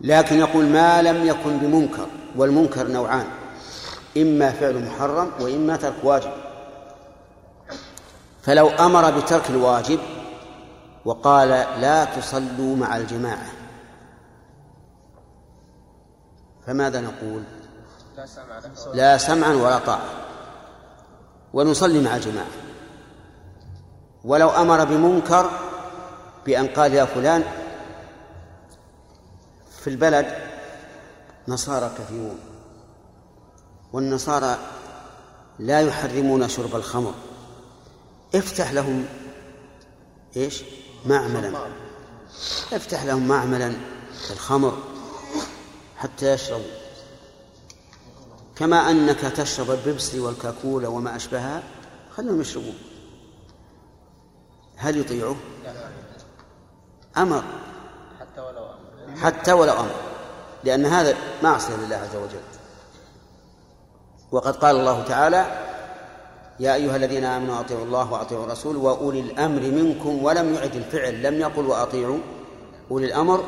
لكن 0.00 0.38
يقول 0.38 0.64
ما 0.64 1.02
لم 1.02 1.26
يكن 1.26 1.58
بمنكر 1.58 2.06
والمنكر 2.36 2.88
نوعان. 2.88 3.26
إما 4.16 4.50
فعل 4.50 4.84
محرم 4.84 5.30
وإما 5.40 5.76
ترك 5.76 5.94
واجب. 6.02 6.32
فلو 8.42 8.68
أمر 8.68 9.20
بترك 9.20 9.50
الواجب 9.50 9.98
وقال 11.04 11.48
لا 11.80 12.04
تصلوا 12.04 12.76
مع 12.76 12.96
الجماعة. 12.96 13.46
فماذا 16.66 17.00
نقول؟ 17.00 17.42
لا 18.94 19.18
سمعا 19.18 19.52
ولا 19.52 19.78
طاعة. 19.78 20.29
ونصلي 21.52 22.00
مع 22.00 22.16
الجماعة. 22.16 22.46
ولو 24.24 24.50
أمر 24.50 24.84
بمنكر 24.84 25.50
بأن 26.46 26.66
قال 26.66 26.94
يا 26.94 27.04
فلان 27.04 27.44
في 29.80 29.90
البلد 29.90 30.26
نصارى 31.48 31.90
كثيرون 31.98 32.38
والنصارى 33.92 34.58
لا 35.58 35.80
يحرمون 35.80 36.48
شرب 36.48 36.76
الخمر. 36.76 37.14
افتح 38.34 38.72
لهم 38.72 39.04
إيش؟ 40.36 40.64
معملا. 41.06 41.52
افتح 42.72 43.04
لهم 43.04 43.28
معملا 43.28 43.72
الخمر 44.30 44.78
حتى 45.96 46.32
يشربوا. 46.32 46.79
كما 48.60 48.90
أنك 48.90 49.20
تشرب 49.20 49.70
البيبسي 49.70 50.20
والكاكولا 50.20 50.88
وما 50.88 51.16
أشبهها 51.16 51.62
خلهم 52.16 52.40
يشربون 52.40 52.74
هل 54.76 55.00
يطيعه؟ 55.00 55.36
أمر 57.16 57.42
حتى 58.20 58.40
ولو 58.40 58.64
أمر. 58.64 59.16
حتى 59.16 59.52
ولو 59.52 59.72
أمر. 59.72 59.94
لأن 60.64 60.86
هذا 60.86 61.16
معصية 61.42 61.76
لله 61.76 61.96
عز 61.96 62.16
وجل. 62.16 62.40
وقد 64.32 64.56
قال 64.56 64.76
الله 64.76 65.02
تعالى 65.02 65.46
يا 66.60 66.74
أيها 66.74 66.96
الذين 66.96 67.24
آمنوا 67.24 67.60
أطيعوا 67.60 67.84
الله 67.84 68.12
وأطيعوا 68.12 68.44
الرسول 68.44 68.76
وأولي 68.76 69.20
الأمر 69.20 69.60
منكم 69.60 70.24
ولم 70.24 70.54
يعد 70.54 70.76
الفعل 70.76 71.22
لم 71.22 71.34
يقل 71.34 71.66
وأطيعوا. 71.66 72.18
أولي 72.90 73.06
الأمر 73.06 73.44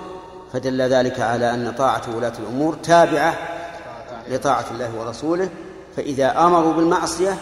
فدل 0.52 0.82
ذلك 0.82 1.20
على 1.20 1.54
أن 1.54 1.74
طاعة 1.74 2.16
ولاة 2.16 2.38
الأمور 2.38 2.74
تابعة 2.74 3.51
لطاعة 4.28 4.64
الله 4.70 4.94
ورسوله 4.98 5.48
فإذا 5.96 6.40
أمروا 6.40 6.72
بالمعصية 6.72 7.38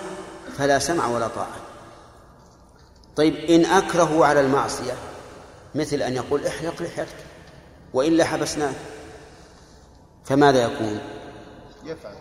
فلا 0.58 0.78
سمع 0.78 1.06
ولا 1.06 1.28
طاعة. 1.28 1.56
طيب 3.16 3.34
إن 3.34 3.64
أكرهوا 3.64 4.26
على 4.26 4.40
المعصية 4.40 4.92
مثل 5.74 5.96
أن 5.96 6.14
يقول 6.14 6.46
احلق 6.46 6.82
لحيتك 6.82 7.16
وإلا 7.94 8.24
حبسناك 8.24 8.74
فماذا 10.24 10.62
يكون؟ 10.64 10.98
يفعل. 11.84 12.12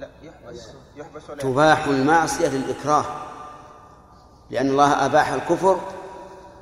لا 0.00 0.08
يحبس 0.22 0.68
يحبس 0.96 1.30
ولا 1.30 1.42
تباح 1.42 1.86
المعصية 1.86 2.48
للإكراه 2.48 3.04
لأن 4.50 4.70
الله 4.70 5.06
أباح 5.06 5.32
الكفر 5.32 5.80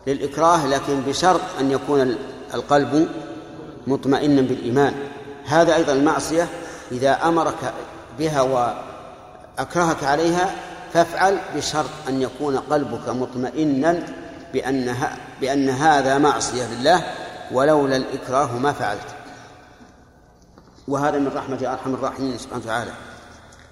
للإكراه 0.06 0.66
لكن 0.66 1.00
بشرط 1.00 1.40
أن 1.60 1.70
يكون 1.70 2.16
القلب 2.54 3.08
مطمئنا 3.86 4.42
بالإيمان. 4.42 4.94
هذا 5.44 5.76
أيضا 5.76 5.92
المعصية 5.92 6.48
إذا 6.92 7.28
أمرك 7.28 7.72
بها 8.18 8.42
وأكرهك 8.42 10.04
عليها 10.04 10.54
فافعل 10.92 11.38
بشرط 11.56 11.90
أن 12.08 12.22
يكون 12.22 12.58
قلبك 12.58 13.08
مطمئنا 13.08 14.02
بأنها 14.52 15.16
بأن 15.40 15.68
هذا 15.68 16.18
معصية 16.18 16.64
لله 16.66 17.04
ولولا 17.52 17.96
الإكراه 17.96 18.58
ما 18.58 18.72
فعلت. 18.72 19.06
وهذا 20.88 21.18
من 21.18 21.28
رحمة 21.36 21.72
أرحم 21.72 21.94
الراحمين 21.94 22.38
سبحانه 22.38 22.62
وتعالى. 22.62 22.90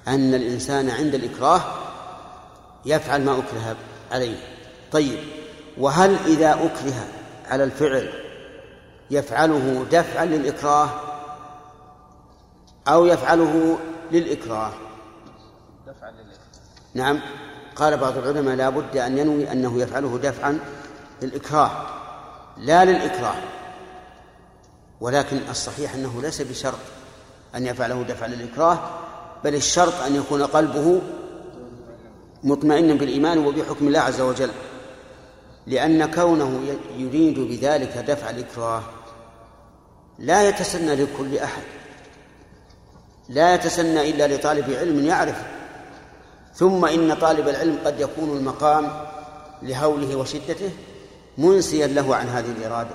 أن 0.09 0.35
الإنسان 0.35 0.91
عند 0.91 1.15
الإكراه 1.15 1.61
يفعل 2.87 3.25
ما 3.25 3.33
أكره 3.33 3.77
عليه. 4.13 4.37
طيب 4.93 5.19
وهل 5.79 6.17
إذا 6.27 6.53
أكره 6.53 7.05
على 7.51 7.65
الفعل 7.65 8.11
يفعله 9.11 9.87
دفعا 9.93 10.25
للإكراه؟ 10.25 11.10
أو 12.89 13.07
يفعله 13.07 13.79
للإكراه. 14.13 14.73
دفعا 15.87 16.13
نعم. 16.95 17.21
قال 17.77 17.97
بعض 17.97 18.19
العلماء 18.19 18.57
لا 18.57 18.69
بد 18.69 18.97
أن 18.97 19.19
ينوي 19.19 19.53
أنه 19.53 19.81
يفعله 19.81 20.19
دفعا 20.23 20.59
للإكراه 21.23 21.71
لا 22.59 22.85
للإكراه. 22.85 23.35
ولكن 25.01 25.41
الصحيح 25.51 25.95
أنه 25.95 26.23
ليس 26.23 26.43
بشرط 26.43 26.79
أن 27.55 27.67
يفعله 27.67 28.03
دفعا 28.03 28.29
للإكراه 28.29 28.79
بل 29.45 29.55
الشرط 29.55 29.95
أن 30.07 30.17
يكون 30.17 30.43
قلبه 30.43 31.01
مطمئنا 32.45 32.95
بالإيمان 32.95 33.39
وبحكم 33.47 33.87
الله 33.87 34.01
عز 34.01 34.21
وجل. 34.21 34.51
لأن 35.67 36.11
كونه 36.11 36.61
يريد 36.97 37.39
بذلك 37.39 38.05
دفع 38.09 38.31
الإكراه 38.31 38.83
لا 40.19 40.49
يتسنى 40.49 40.95
لكل 40.95 41.39
أحد. 41.39 41.80
لا 43.31 43.55
يتسنى 43.55 44.11
إلا 44.11 44.37
لطالب 44.37 44.71
علم 44.71 45.07
يعرف. 45.07 45.43
ثم 46.55 46.85
إن 46.85 47.15
طالب 47.15 47.49
العلم 47.49 47.79
قد 47.85 48.01
يكون 48.01 48.37
المقام 48.37 49.07
لهوله 49.63 50.17
وشدته 50.17 50.71
منسيا 51.39 51.87
له 51.87 52.17
عن 52.17 52.29
هذه 52.29 52.51
الإرادة. 52.51 52.95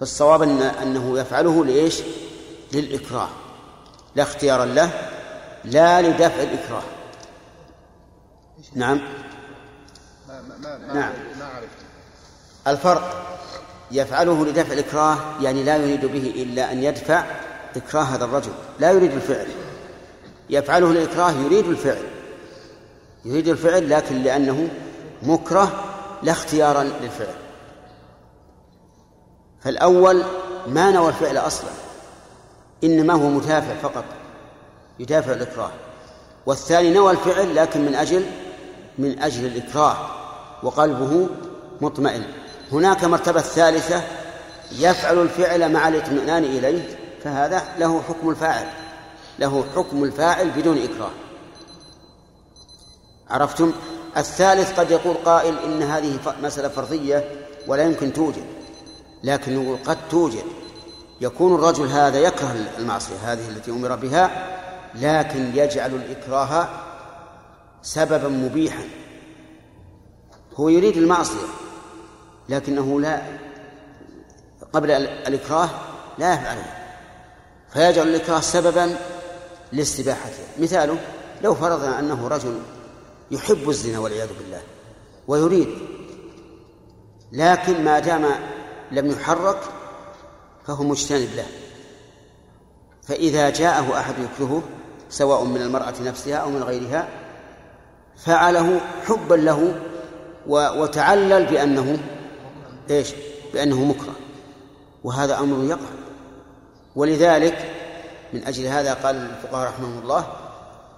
فالصواب 0.00 0.42
أن 0.42 0.62
أنه 0.62 1.18
يفعله 1.18 1.64
لإيش؟ 1.64 2.02
للإكراه. 2.72 3.28
لا 4.14 4.22
اختيارا 4.22 4.64
له 4.64 4.90
لا 5.64 6.02
لدفع 6.02 6.42
الإكراه. 6.42 6.82
نعم. 8.74 9.00
ما 10.28 10.42
ما 10.42 10.78
ما 10.78 10.94
نعم. 10.94 11.12
ما 11.38 11.50
الفرق 12.66 13.24
يفعله 13.90 14.46
لدفع 14.46 14.72
الإكراه 14.72 15.18
يعني 15.40 15.64
لا 15.64 15.76
يريد 15.76 16.06
به 16.06 16.42
إلا 16.42 16.72
أن 16.72 16.82
يدفع 16.82 17.24
إكراه 17.76 18.02
هذا 18.02 18.24
الرجل. 18.24 18.52
لا 18.80 18.90
يريد 18.90 19.12
الفعل. 19.12 19.46
يفعله 20.50 20.92
للإكراه 20.92 21.32
يريد 21.32 21.68
الفعل. 21.68 22.02
يريد 23.24 23.48
الفعل 23.48 23.90
لكن 23.90 24.22
لأنه 24.22 24.68
مكره 25.22 25.84
لا 26.22 26.32
اختيارا 26.32 26.82
للفعل. 26.82 27.34
فالأول 29.60 30.24
ما 30.66 30.90
نوى 30.90 31.08
الفعل 31.08 31.36
أصلا. 31.36 31.70
إنما 32.84 33.14
هو 33.14 33.28
مدافع 33.28 33.74
فقط. 33.82 34.04
يدافع 34.98 35.32
الإكراه. 35.32 35.70
والثاني 36.46 36.90
نوى 36.90 37.12
الفعل 37.12 37.56
لكن 37.56 37.80
من 37.80 37.94
أجل 37.94 38.26
من 38.98 39.18
أجل 39.18 39.46
الإكراه. 39.46 39.96
وقلبه 40.62 41.28
مطمئن. 41.80 42.22
هناك 42.72 43.04
مرتبة 43.04 43.40
ثالثة 43.40 44.02
يفعل 44.72 45.22
الفعل 45.22 45.72
مع 45.72 45.88
الاطمئنان 45.88 46.44
إليه. 46.44 47.03
فهذا 47.24 47.62
له 47.78 48.02
حكم 48.02 48.30
الفاعل 48.30 48.66
له 49.38 49.64
حكم 49.76 50.04
الفاعل 50.04 50.50
بدون 50.50 50.78
إكراه. 50.78 51.10
عرفتم؟ 53.30 53.72
الثالث 54.16 54.80
قد 54.80 54.90
يقول 54.90 55.16
قائل 55.24 55.58
إن 55.58 55.82
هذه 55.82 56.18
مسألة 56.42 56.68
فرضية 56.68 57.46
ولا 57.66 57.82
يمكن 57.82 58.12
توجد 58.12 58.44
لكن 59.24 59.76
قد 59.76 59.98
توجد. 60.10 60.44
يكون 61.20 61.54
الرجل 61.54 61.86
هذا 61.86 62.18
يكره 62.18 62.56
المعصية 62.78 63.16
هذه 63.24 63.48
التي 63.48 63.70
أمر 63.70 63.96
بها 63.96 64.30
لكن 64.94 65.56
يجعل 65.56 65.94
الإكراه 65.94 66.68
سببا 67.82 68.28
مبيحا. 68.28 68.84
هو 70.56 70.68
يريد 70.68 70.96
المعصية 70.96 71.46
لكنه 72.48 73.00
لا 73.00 73.22
قبل 74.72 74.90
الإكراه 74.90 75.68
لا 76.18 76.34
يفعلها. 76.34 76.83
فيجعل 77.74 78.08
الإكراه 78.08 78.40
سببا 78.40 78.96
لاستباحتها 79.72 80.46
مثاله 80.58 80.98
لو 81.42 81.54
فرضنا 81.54 81.98
أنه 81.98 82.28
رجل 82.28 82.58
يحب 83.30 83.68
الزنا 83.68 83.98
والعياذ 83.98 84.28
بالله 84.38 84.60
ويريد 85.28 85.68
لكن 87.32 87.84
ما 87.84 87.98
دام 87.98 88.26
لم 88.92 89.10
يحرك 89.10 89.58
فهو 90.66 90.84
مجتنب 90.84 91.28
له. 91.36 91.46
فإذا 93.02 93.50
جاءه 93.50 93.98
أحد 93.98 94.14
يكرهه 94.18 94.62
سواء 95.10 95.44
من 95.44 95.62
المرأة 95.62 95.94
نفسها 96.00 96.36
أو 96.36 96.50
من 96.50 96.62
غيرها 96.62 97.08
فعله 98.16 98.80
حبا 99.06 99.34
له 99.34 99.74
وتعلل 100.46 101.46
بأنه 101.46 101.98
إيش؟ 102.90 103.12
بأنه 103.52 103.84
مكره. 103.84 104.14
وهذا 105.04 105.38
أمر 105.38 105.64
يقع. 105.64 106.03
ولذلك 106.96 107.70
من 108.32 108.46
أجل 108.46 108.66
هذا 108.66 108.94
قال 108.94 109.16
الفقهاء 109.16 109.68
رحمهم 109.68 109.98
الله 109.98 110.26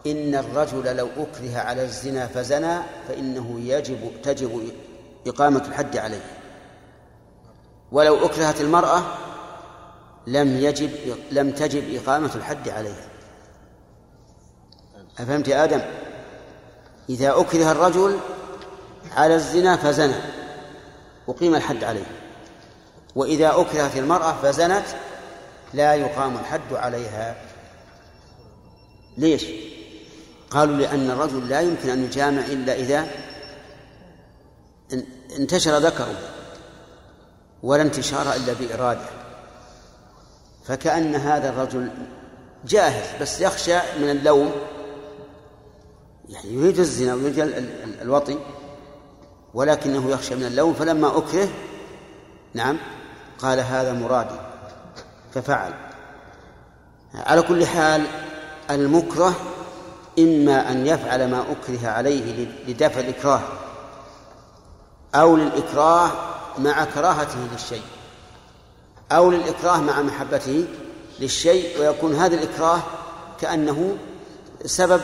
إن 0.06 0.35
الرجل 0.35 0.96
لو 0.96 1.09
أكره 1.16 1.59
على 1.59 1.82
الزنا 1.82 2.26
فزنى 2.26 2.78
فإنه 3.09 3.61
يجب 3.61 4.11
تجب 4.22 4.70
إقامة 5.26 5.64
الحد 5.68 5.96
عليه. 5.96 6.22
ولو 7.92 8.26
أكرهت 8.26 8.61
المرأة 8.61 9.02
لم 10.26 10.56
يجب 10.56 10.90
لم 11.30 11.50
تجب 11.50 11.94
إقامة 11.94 12.30
الحد 12.35 12.68
عليها. 12.68 13.09
أفهمت 15.18 15.48
يا 15.48 15.64
آدم؟ 15.64 15.80
إذا 17.09 17.40
أكره 17.40 17.72
الرجل 17.72 18.18
على 19.16 19.35
الزنا 19.35 19.76
فزنى 19.76 20.16
أقيم 21.28 21.54
الحد 21.54 21.85
عليه. 21.85 22.06
وإذا 23.16 23.48
أكرهت 23.48 23.96
المرأة 23.96 24.32
فزنت 24.42 24.85
لا 25.74 25.94
يقام 25.94 26.37
الحد 26.37 26.72
عليها. 26.72 27.37
ليش؟ 29.18 29.46
قالوا 30.50 30.76
لأن 30.76 31.11
الرجل 31.11 31.48
لا 31.48 31.61
يمكن 31.61 31.88
أن 31.90 32.05
يجامع 32.05 32.40
إلا 32.40 32.74
إذا 32.74 33.07
انتشر 35.38 35.79
ذكره 35.79 36.18
ولا 37.62 37.83
انتشار 37.83 38.33
إلا 38.33 38.52
بإرادة. 38.52 39.09
فكأن 40.64 41.14
هذا 41.14 41.48
الرجل 41.48 41.90
جاهز 42.64 43.22
بس 43.22 43.40
يخشى 43.40 43.76
من 44.00 44.11
اللوم. 44.11 44.52
يعني 46.29 46.52
يريد 46.52 46.79
الزنا 46.79 47.14
ويريد 47.14 47.38
الوطي 48.02 48.38
ولكنه 49.55 50.11
يخشى 50.11 50.35
من 50.35 50.46
اللوم 50.46 50.74
فلما 50.74 51.18
أكره 51.18 51.48
نعم 52.55 52.79
قال 53.38 53.61
هذا 53.61 53.92
مرادي. 53.92 54.45
ففعل. 55.37 55.75
على 57.14 57.42
كل 57.42 57.66
حال 57.66 58.07
المكره 58.70 59.35
إما 60.18 60.70
أن 60.70 60.87
يفعل 60.87 61.31
ما 61.31 61.44
أكره 61.53 61.88
عليه 61.88 62.49
لدفع 62.68 63.01
الإكراه 63.01 63.42
أو 65.14 65.37
للإكراه 65.37 66.11
مع 66.59 66.85
كراهته 66.85 67.49
للشيء 67.53 67.83
أو 69.12 69.31
للإكراه 69.31 69.81
مع 69.81 70.03
محبته 70.03 70.66
للشيء 71.20 71.81
ويكون 71.81 72.14
هذا 72.14 72.35
الإكراه 72.35 72.81
كأنه 73.40 73.96
سبب 74.64 75.01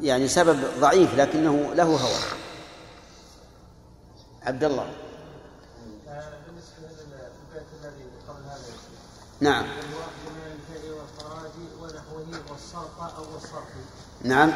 يعني 0.00 0.28
سبب 0.28 0.58
ضعيف 0.80 1.14
لكنه 1.14 1.74
له 1.74 1.84
هوى. 1.84 2.20
عبد 4.42 4.64
الله 4.64 4.86
بالنسبة 6.46 6.88
للبيت 6.88 7.66
الذي 7.80 8.04
قبل 8.28 8.42
هذا 8.44 8.66
نعم. 9.40 9.64
والصرف 12.50 13.00
أو 13.18 13.24
الصرف 13.36 13.68
نعم. 14.22 14.52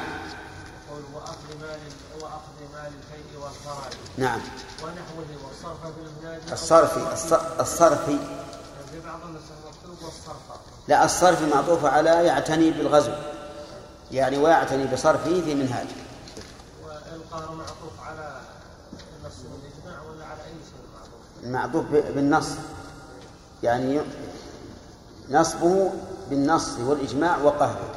قول 0.91 1.03
واخذ 1.15 1.61
مال 1.61 1.79
واخذ 2.23 2.75
مال 2.75 2.93
الفيء 2.99 3.41
والفراج 3.43 3.93
نعم. 4.19 4.41
ونحوه 4.83 5.47
والصرف 5.49 5.79
بالمناد 5.97 6.43
الصرفي 6.53 7.01
الص- 7.17 7.61
الصرفي. 7.61 8.19
في 8.93 9.01
بعض 9.07 9.21
والصرف 10.03 10.37
لا 10.89 11.05
الصرف 11.05 11.43
معطوف 11.55 11.85
على 11.85 12.11
يعتني 12.11 12.71
بالغزو. 12.71 13.13
يعني 14.13 14.39
ويعتني 14.39 14.87
بصرفه 14.87 15.41
في 15.41 15.55
منهاج 15.55 15.87
والقهر 16.85 17.55
معطوف 17.55 18.01
على 18.07 18.41
النص 19.21 19.35
والاجماع 19.45 20.03
ولا 20.11 20.25
على 20.25 20.41
اي 20.45 20.51
شيء 20.51 20.85
معطوف؟ 20.95 21.45
المعطوف 21.45 21.85
ب- 21.85 22.15
بالنص. 22.15 22.49
يعني 23.63 24.01
نصبه 25.31 25.93
بالنص 26.31 26.79
والإجماع 26.79 27.37
وقهره. 27.37 27.95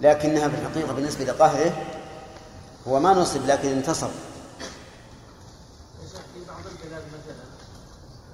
لكنها 0.00 0.48
في 0.48 0.54
الحقيقة 0.54 0.92
بالنسبة 0.92 1.24
لقهره 1.24 1.72
هو 2.88 3.00
ما 3.00 3.14
نصب 3.14 3.46
لكن 3.46 3.68
انتصب. 3.68 4.10
في 6.34 6.44
بعض 6.48 6.66
البلاد 6.66 7.04
مثلا 7.16 7.46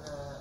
آه، 0.07 0.37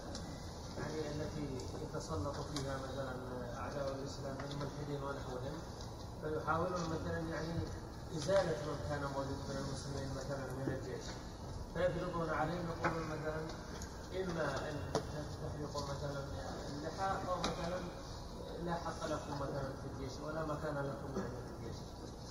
يعني 0.78 0.98
التي 1.00 1.44
يتسلط 1.82 2.36
فيها 2.54 2.74
مثلا 2.76 3.14
أعداء 3.58 3.94
الإسلام 3.98 4.36
الملحدين 4.50 5.02
ونحوهم 5.02 5.56
فيحاولون 6.22 6.80
مثلا 6.94 7.18
يعني 7.18 7.54
إزالة 8.18 8.56
من 8.66 8.76
كان 8.88 9.00
موجود 9.00 9.38
من 9.48 9.56
المسلمين 9.62 10.08
مثلا 10.16 10.44
من 10.58 10.72
الجيش. 10.76 11.06
فيفرضون 11.74 12.30
عليهم 12.30 12.64
يقولون 12.70 13.06
مثلا 13.08 13.40
إما 14.20 14.44
أن 14.68 14.76
تحرقوا 14.94 15.82
مثلا 15.82 16.20
أو 17.04 17.38
مثلا 17.38 17.78
لا 18.66 18.74
حق 18.74 19.06
لكم 19.06 19.34
مثلا 19.34 19.68
في 19.80 19.86
الجيش 19.92 20.12
ولا 20.26 20.42
مكان 20.44 20.74
لكم 20.74 21.10
يعني 21.16 21.28
في 21.46 21.52
الجيش. 21.58 21.76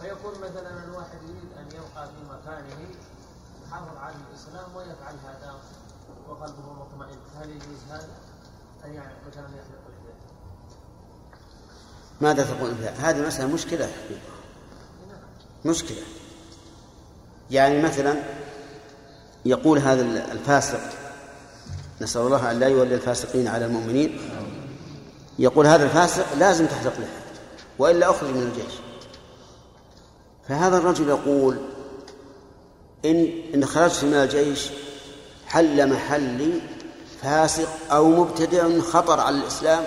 فيكون 0.01 0.33
مثلا 0.33 0.83
الواحد 0.83 1.19
يريد 1.23 1.51
أن 1.57 1.67
يبقى 1.67 2.07
في 2.07 2.21
مكانه 2.29 2.89
يحافظ 3.67 3.97
على 3.97 4.15
الإسلام 4.29 4.75
ويفعل 4.75 5.15
هذا 5.25 5.55
وقلبه 6.29 6.73
مطمئن. 6.73 7.17
هل 7.35 7.49
يجوز 7.49 7.79
هذا؟ 7.89 8.09
ان 8.85 8.93
يعني 8.93 9.13
مثلا 9.27 9.43
يحلق 9.47 9.83
اللحيه 9.87 10.21
ماذا 12.21 12.43
تقول؟ 12.43 12.75
فيها 12.75 13.09
هذه 13.09 13.27
مسألة 13.27 13.53
مشكلة. 13.53 13.85
حبيبي 13.85 14.21
مشكلة. 15.65 16.03
يعني 17.51 17.81
مثلا 17.81 18.15
يقول 19.45 19.79
هذا 19.79 20.01
الفاسق 20.31 20.79
نسأل 22.01 22.21
الله 22.21 22.51
أن 22.51 22.59
لا 22.59 22.67
يولي 22.67 22.95
الفاسقين 22.95 23.47
على 23.47 23.65
المؤمنين. 23.65 24.19
يقول 25.39 25.67
هذا 25.67 25.83
الفاسق 25.83 26.25
لازم 26.37 26.65
تحلق 26.65 26.93
لحية 26.93 27.21
وإلا 27.79 28.09
أخرج 28.09 28.29
من 28.29 28.41
الجيش. 28.41 28.73
فهذا 30.47 30.77
الرجل 30.77 31.09
يقول 31.09 31.57
إن 33.05 33.31
إن 33.55 33.65
خرجت 33.65 34.03
من 34.03 34.13
الجيش 34.13 34.69
حل 35.47 35.89
محلي 35.89 36.53
فاسق 37.21 37.69
أو 37.91 38.09
مبتدع 38.09 38.79
خطر 38.79 39.19
على 39.19 39.37
الإسلام 39.37 39.85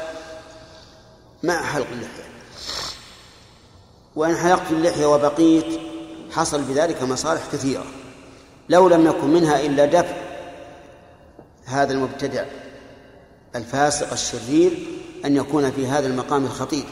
مع 1.42 1.62
حلق 1.62 1.86
اللحية. 1.92 2.24
وإن 4.16 4.36
حلقت 4.36 4.70
اللحية 4.70 5.06
وبقيت 5.06 5.80
حصل 6.32 6.62
بذلك 6.62 7.02
مصالح 7.02 7.42
كثيرة. 7.52 7.84
لو 8.68 8.88
لم 8.88 9.06
يكن 9.06 9.28
منها 9.28 9.60
إلا 9.60 9.84
دفع 9.84 10.16
هذا 11.64 11.92
المبتدع 11.92 12.44
الفاسق 13.56 14.12
الشرير 14.12 14.86
أن 15.24 15.36
يكون 15.36 15.70
في 15.70 15.86
هذا 15.86 16.06
المقام 16.06 16.44
الخطير 16.44 16.84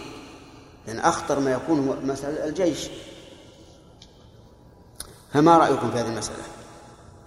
لأن 0.87 0.99
أخطر 0.99 1.41
ما 1.41 1.53
يكون 1.53 1.89
هو 1.89 1.95
مسألة 2.13 2.45
الجيش. 2.49 2.89
فما 5.33 5.59
رأيكم 5.59 5.91
في 5.91 5.99
هذه 5.99 6.07
المسألة؟ 6.07 6.43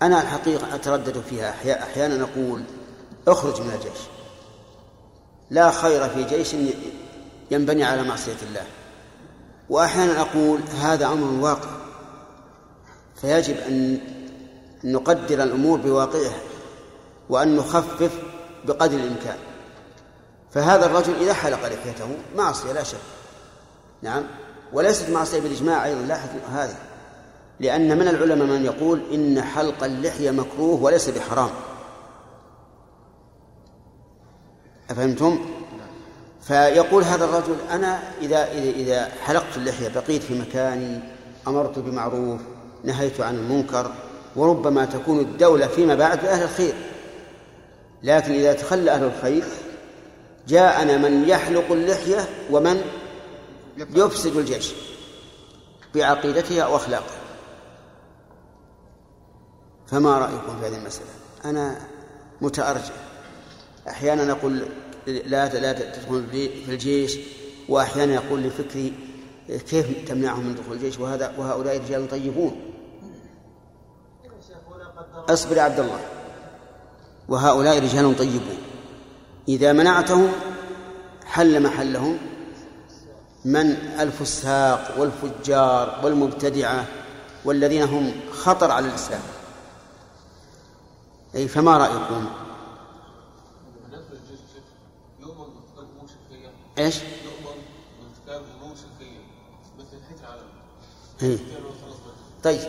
أنا 0.01 0.21
الحقيقة 0.21 0.75
أتردد 0.75 1.23
فيها. 1.29 1.51
أحيا- 1.51 1.81
أحيانا 1.81 2.23
أقول 2.23 2.63
اخرج 3.27 3.61
من 3.61 3.71
الجيش. 3.73 3.99
لا 5.49 5.71
خير 5.71 6.09
في 6.09 6.23
جيش 6.23 6.55
ينبني 7.51 7.83
على 7.83 8.03
معصية 8.03 8.37
الله. 8.49 8.63
وأحيانا 9.69 10.21
أقول 10.21 10.59
هذا 10.81 11.07
أمر 11.07 11.43
واقع. 11.43 11.69
فيجب 13.21 13.57
أن 13.57 13.99
نقدر 14.83 15.43
الأمور 15.43 15.79
بواقعها 15.79 16.39
وأن 17.29 17.55
نخفف 17.55 18.11
بقدر 18.65 18.97
الإمكان. 18.97 19.37
فهذا 20.55 20.85
الرجل 20.85 21.13
إذا 21.21 21.33
حلق 21.33 21.59
لحيته 21.65 22.07
معصية 22.35 22.71
لا 22.71 22.83
شك. 22.83 22.97
نعم. 24.01 24.23
وليست 24.73 25.09
معصية 25.09 25.39
بالإجماع 25.39 25.85
أيضا 25.85 26.01
لاحظ 26.01 26.29
هذه 26.51 26.75
لأن 27.59 27.97
من 27.97 28.07
العلماء 28.07 28.47
من 28.47 28.65
يقول 28.65 29.01
إن 29.13 29.41
حلق 29.41 29.83
اللحية 29.83 30.31
مكروه 30.31 30.83
وليس 30.83 31.09
بحرام. 31.09 31.49
أفهمتم؟ 34.89 35.45
فيقول 36.41 37.03
هذا 37.03 37.25
الرجل 37.25 37.55
أنا 37.71 37.99
إذا 38.21 38.51
إذا 38.51 38.69
إذا 38.69 39.11
حلقت 39.23 39.57
اللحية 39.57 39.87
بقيت 39.87 40.23
في 40.23 40.39
مكاني 40.39 40.99
أمرت 41.47 41.79
بمعروف 41.79 42.41
نهيت 42.83 43.21
عن 43.21 43.35
المنكر 43.35 43.91
وربما 44.35 44.85
تكون 44.85 45.19
الدولة 45.19 45.67
فيما 45.67 45.95
بعد 45.95 46.21
بأهل 46.21 46.43
الخير. 46.43 46.73
لكن 48.03 48.33
إذا 48.33 48.53
تخلى 48.53 48.91
أهل 48.91 49.03
الخير 49.03 49.43
جاءنا 50.47 50.97
من 50.97 51.29
يحلق 51.29 51.71
اللحية 51.71 52.29
ومن 52.51 52.81
يفسد 53.77 54.35
الجيش 54.35 54.73
بعقيدته 55.95 56.61
أو 56.61 56.75
أخلاقه 56.75 57.15
فما 59.87 60.17
رأيكم 60.17 60.59
في 60.59 60.67
هذه 60.67 60.77
المسألة؟ 60.77 61.09
أنا 61.45 61.87
متأرجح 62.41 62.93
أحيانا 63.89 64.31
أقول 64.31 64.65
لا 65.07 65.59
لا 65.59 65.73
تدخل 65.73 66.25
في 66.31 66.71
الجيش 66.71 67.17
وأحيانا 67.69 68.13
يقول 68.13 68.43
لفكري 68.43 68.93
كيف 69.47 70.09
تمنعهم 70.09 70.45
من 70.47 70.55
دخول 70.55 70.77
الجيش؟ 70.77 70.99
وهذا 70.99 71.33
وهؤلاء 71.37 71.77
رجال 71.77 72.09
طيبون. 72.09 72.61
أصبر 75.29 75.57
يا 75.57 75.61
عبد 75.61 75.79
الله. 75.79 75.99
وهؤلاء 77.27 77.79
رجال 77.79 78.17
طيبون. 78.17 78.57
إذا 79.47 79.73
منعتهم 79.73 80.31
حل 81.25 81.63
محلهم 81.63 82.17
من 83.45 83.71
الفساق 83.99 84.95
والفجار 84.97 85.99
والمبتدعة 86.03 86.85
والذين 87.45 87.81
هم 87.81 88.13
خطر 88.31 88.71
على 88.71 88.87
الإسلام 88.87 89.21
أي 91.35 91.47
فما 91.47 91.77
رأيكم؟ 91.77 92.27
إيش؟ 96.77 96.95
إيه؟ 101.21 101.37
طيب. 102.43 102.59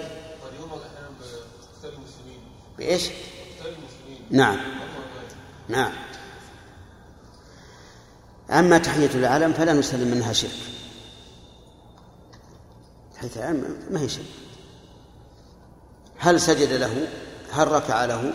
بإيش؟ 2.78 3.10
نعم. 4.30 4.56
نعم. 5.68 5.92
أما 8.50 8.78
تحية 8.78 9.10
العالم 9.14 9.52
فلا 9.52 9.72
نسلم 9.72 10.08
منها 10.08 10.32
شرك. 10.32 10.50
تحية 13.14 13.30
العالم 13.36 13.76
ما 13.90 14.00
هي 14.00 14.08
شرك. 14.08 14.24
هل 16.18 16.40
سجد 16.40 16.72
له؟ 16.72 17.08
هل 17.52 17.68
ركع 17.68 18.04
له؟ 18.04 18.32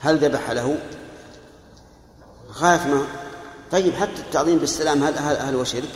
هل 0.00 0.18
ذبح 0.18 0.50
له؟ 0.50 0.78
غاية 2.52 2.86
ما. 2.86 3.06
طيب 3.72 3.94
حتى 3.94 4.20
التعظيم 4.20 4.58
بالسلام 4.58 5.02
هل, 5.02 5.18
هل, 5.18 5.36
هل 5.36 5.54
هو 5.54 5.64
شرك؟ 5.64 5.90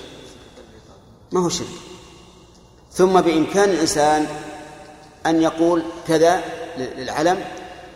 ما 1.32 1.40
هو 1.40 1.48
شرك. 1.48 1.66
ثم 2.92 3.20
بإمكان 3.20 3.70
الإنسان 3.70 4.26
أن 5.26 5.42
يقول 5.42 5.82
كذا 6.08 6.42
للعلم 6.78 7.44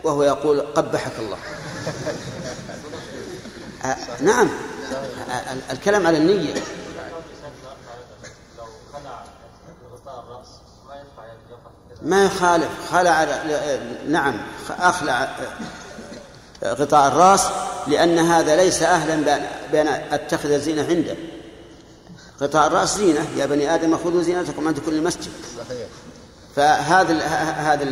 وهو 0.05 0.23
يقول 0.23 0.61
قبحك 0.61 1.13
الله. 1.19 1.39
آه 3.85 3.97
نعم. 4.23 4.49
الكلام 5.71 6.07
على 6.07 6.19
النية. 6.19 6.55
ما 12.03 12.25
يخالف 12.25 12.69
خلع 12.93 13.43
نعم 14.09 14.41
أخلع 14.79 15.29
غطاء 16.65 17.09
الرأس 17.09 17.47
لأن 17.87 18.19
هذا 18.19 18.57
ليس 18.57 18.83
أهلا 18.83 19.41
بأن 19.73 19.89
أتخذ 19.89 20.51
الزينة 20.51 20.87
عنده. 20.89 21.17
غطاء 22.41 22.67
الرأس 22.67 22.97
زينة 22.97 23.27
يا 23.37 23.47
بني 23.47 23.75
آدم 23.75 23.97
خذوا 23.97 24.23
زينتكم 24.23 24.69
عند 24.69 24.79
كل 24.79 25.03
مسجد 25.03 25.31
فهذا 26.57 27.15
هذا 27.57 27.85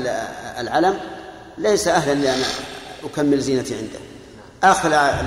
العلم 0.61 1.01
ليس 1.59 1.89
أهلا 1.89 2.15
لأن 2.15 2.43
أكمل 3.05 3.41
زينتي 3.41 3.75
عنده. 3.75 3.99
أخلع 4.63 5.23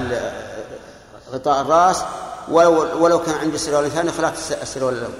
غطاء 1.31 1.61
الرأس 1.61 1.97
ولو 2.47 3.03
ولو 3.03 3.23
كان 3.23 3.35
عندي 3.35 3.57
سروال 3.57 3.91
ثاني 3.91 4.11
خلعت 4.11 4.37
السروال 4.61 4.93
الأول 4.93 5.13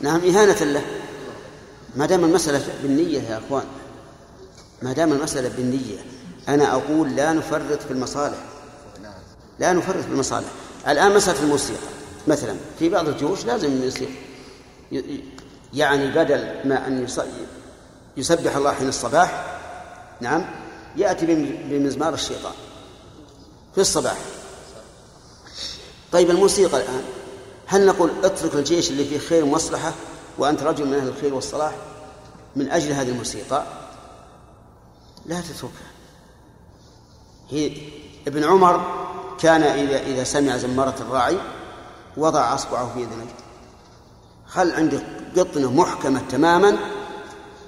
نعم 0.00 0.20
إهانة 0.20 0.64
له. 0.64 0.82
ما 1.96 2.06
دام 2.06 2.24
المسألة 2.24 2.62
بالنية 2.82 3.20
يا 3.20 3.40
أخوان 3.46 3.64
ما 4.82 4.92
دام 4.92 5.12
المسألة 5.12 5.48
بالنية 5.48 5.98
أنا 6.48 6.72
أقول 6.72 7.16
لا 7.16 7.32
نفرط 7.32 7.82
في 7.82 7.90
المصالح. 7.90 8.38
لا 9.58 9.72
نفرط 9.72 10.04
في 10.04 10.08
المصالح. 10.10 10.48
الآن 10.88 11.14
مسألة 11.14 11.42
الموسيقى 11.42 11.88
مثلا 12.26 12.56
في 12.78 12.88
بعض 12.88 13.08
الجيوش 13.08 13.44
لازم 13.44 13.82
يصير. 13.82 14.08
يعني 15.74 16.10
بدل 16.10 16.68
ما 16.68 16.86
أن 16.86 17.06
يسبح 18.16 18.56
الله 18.56 18.72
حين 18.72 18.88
الصباح 18.88 19.58
نعم 20.20 20.44
يأتي 20.96 21.26
بمزمار 21.70 22.14
الشيطان 22.14 22.52
في 23.74 23.80
الصباح. 23.80 24.16
طيب 26.12 26.30
الموسيقى 26.30 26.76
الآن. 26.76 27.02
هل 27.66 27.86
نقول 27.86 28.10
اترك 28.24 28.54
الجيش 28.54 28.90
اللي 28.90 29.04
فيه 29.04 29.18
خير 29.18 29.44
ومصلحة 29.44 29.92
وأنت 30.38 30.62
رجل 30.62 30.86
من 30.86 30.94
أهل 30.94 31.08
الخير 31.08 31.34
والصلاح 31.34 31.72
من 32.56 32.70
أجل 32.70 32.92
هذه 32.92 33.08
الموسيقى؟ 33.08 33.66
لا 35.26 35.40
تتركها. 35.40 35.90
هي 37.50 37.72
ابن 38.26 38.44
عمر 38.44 39.06
كان 39.38 39.62
إذا 39.62 40.00
إذا 40.00 40.24
سمع 40.24 40.56
زمارة 40.56 40.94
الراعي 41.00 41.38
وضع 42.16 42.54
أصبعه 42.54 42.94
في 42.94 43.00
أذنيه 43.00 43.34
خل 44.46 44.72
عندك 44.72 45.02
قطنة 45.36 45.72
محكمة 45.72 46.22
تماما 46.30 46.76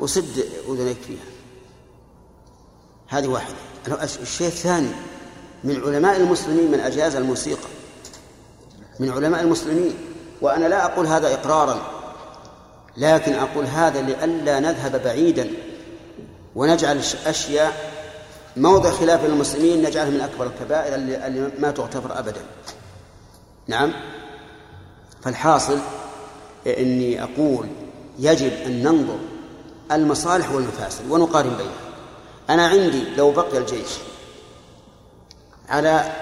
وسد 0.00 0.44
أذنيك 0.68 0.98
فيها. 1.06 1.24
هذه 3.08 3.26
واحدة. 3.26 3.56
الشيء 4.22 4.46
الثاني 4.46 4.90
من 5.64 5.82
علماء 5.84 6.16
المسلمين 6.16 6.70
من 6.70 6.80
أجاز 6.80 7.16
الموسيقى 7.16 7.68
من 9.02 9.10
علماء 9.10 9.42
المسلمين 9.42 9.94
وأنا 10.40 10.66
لا 10.66 10.84
أقول 10.84 11.06
هذا 11.06 11.34
إقرارا 11.34 11.82
لكن 12.96 13.34
أقول 13.34 13.64
هذا 13.64 14.02
لئلا 14.02 14.60
نذهب 14.60 15.02
بعيدا 15.02 15.50
ونجعل 16.54 17.00
أشياء 17.26 17.92
موضع 18.56 18.90
خلاف 18.90 19.24
المسلمين 19.24 19.82
نجعلها 19.82 20.10
من 20.10 20.20
أكبر 20.20 20.46
الكبائر 20.46 20.94
اللي 20.94 21.50
ما 21.58 21.70
تغتفر 21.70 22.18
أبدا. 22.18 22.40
نعم؟ 23.68 23.92
فالحاصل 25.22 25.78
إني 26.66 27.22
أقول 27.22 27.66
يجب 28.18 28.52
أن 28.66 28.82
ننظر 28.82 29.18
المصالح 29.92 30.52
والمفاسد 30.52 31.10
ونقارن 31.10 31.50
بينها. 31.50 31.72
أنا 32.50 32.66
عندي 32.66 33.04
لو 33.16 33.30
بقي 33.30 33.58
الجيش 33.58 33.90
على 35.68 36.12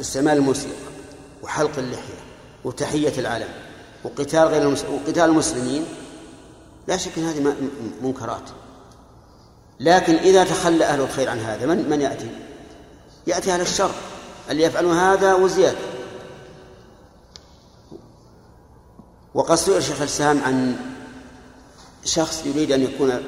استعمال 0.00 0.36
الموسيقى 0.36 0.93
وحلق 1.44 1.78
اللحية 1.78 2.20
وتحية 2.64 3.18
العلم 3.18 3.48
وقتال 4.04 4.48
غير. 4.48 4.68
وقتال 4.68 5.24
المسلمين 5.24 5.84
لا 6.88 6.96
شك 6.96 7.18
إن 7.18 7.24
هذه 7.24 7.54
منكرات 8.02 8.50
لكن 9.80 10.14
إذا 10.14 10.44
تخلى 10.44 10.84
أهل 10.84 11.00
الخير 11.00 11.28
عن 11.28 11.38
هذا 11.38 11.66
من 11.66 11.88
من 11.90 12.00
يأتي؟ 12.00 12.30
يأتي 13.26 13.52
أهل 13.52 13.60
الشر 13.60 13.90
اللي 14.50 14.62
يفعلون 14.62 14.96
هذا 14.96 15.34
وزيادة 15.34 15.78
وقد 19.34 19.54
سئل 19.54 19.82
شيخ 19.82 20.00
الإسلام 20.00 20.40
عن 20.44 20.76
شخص 22.04 22.46
يريد 22.46 22.72
أن 22.72 22.82
يكون 22.82 23.22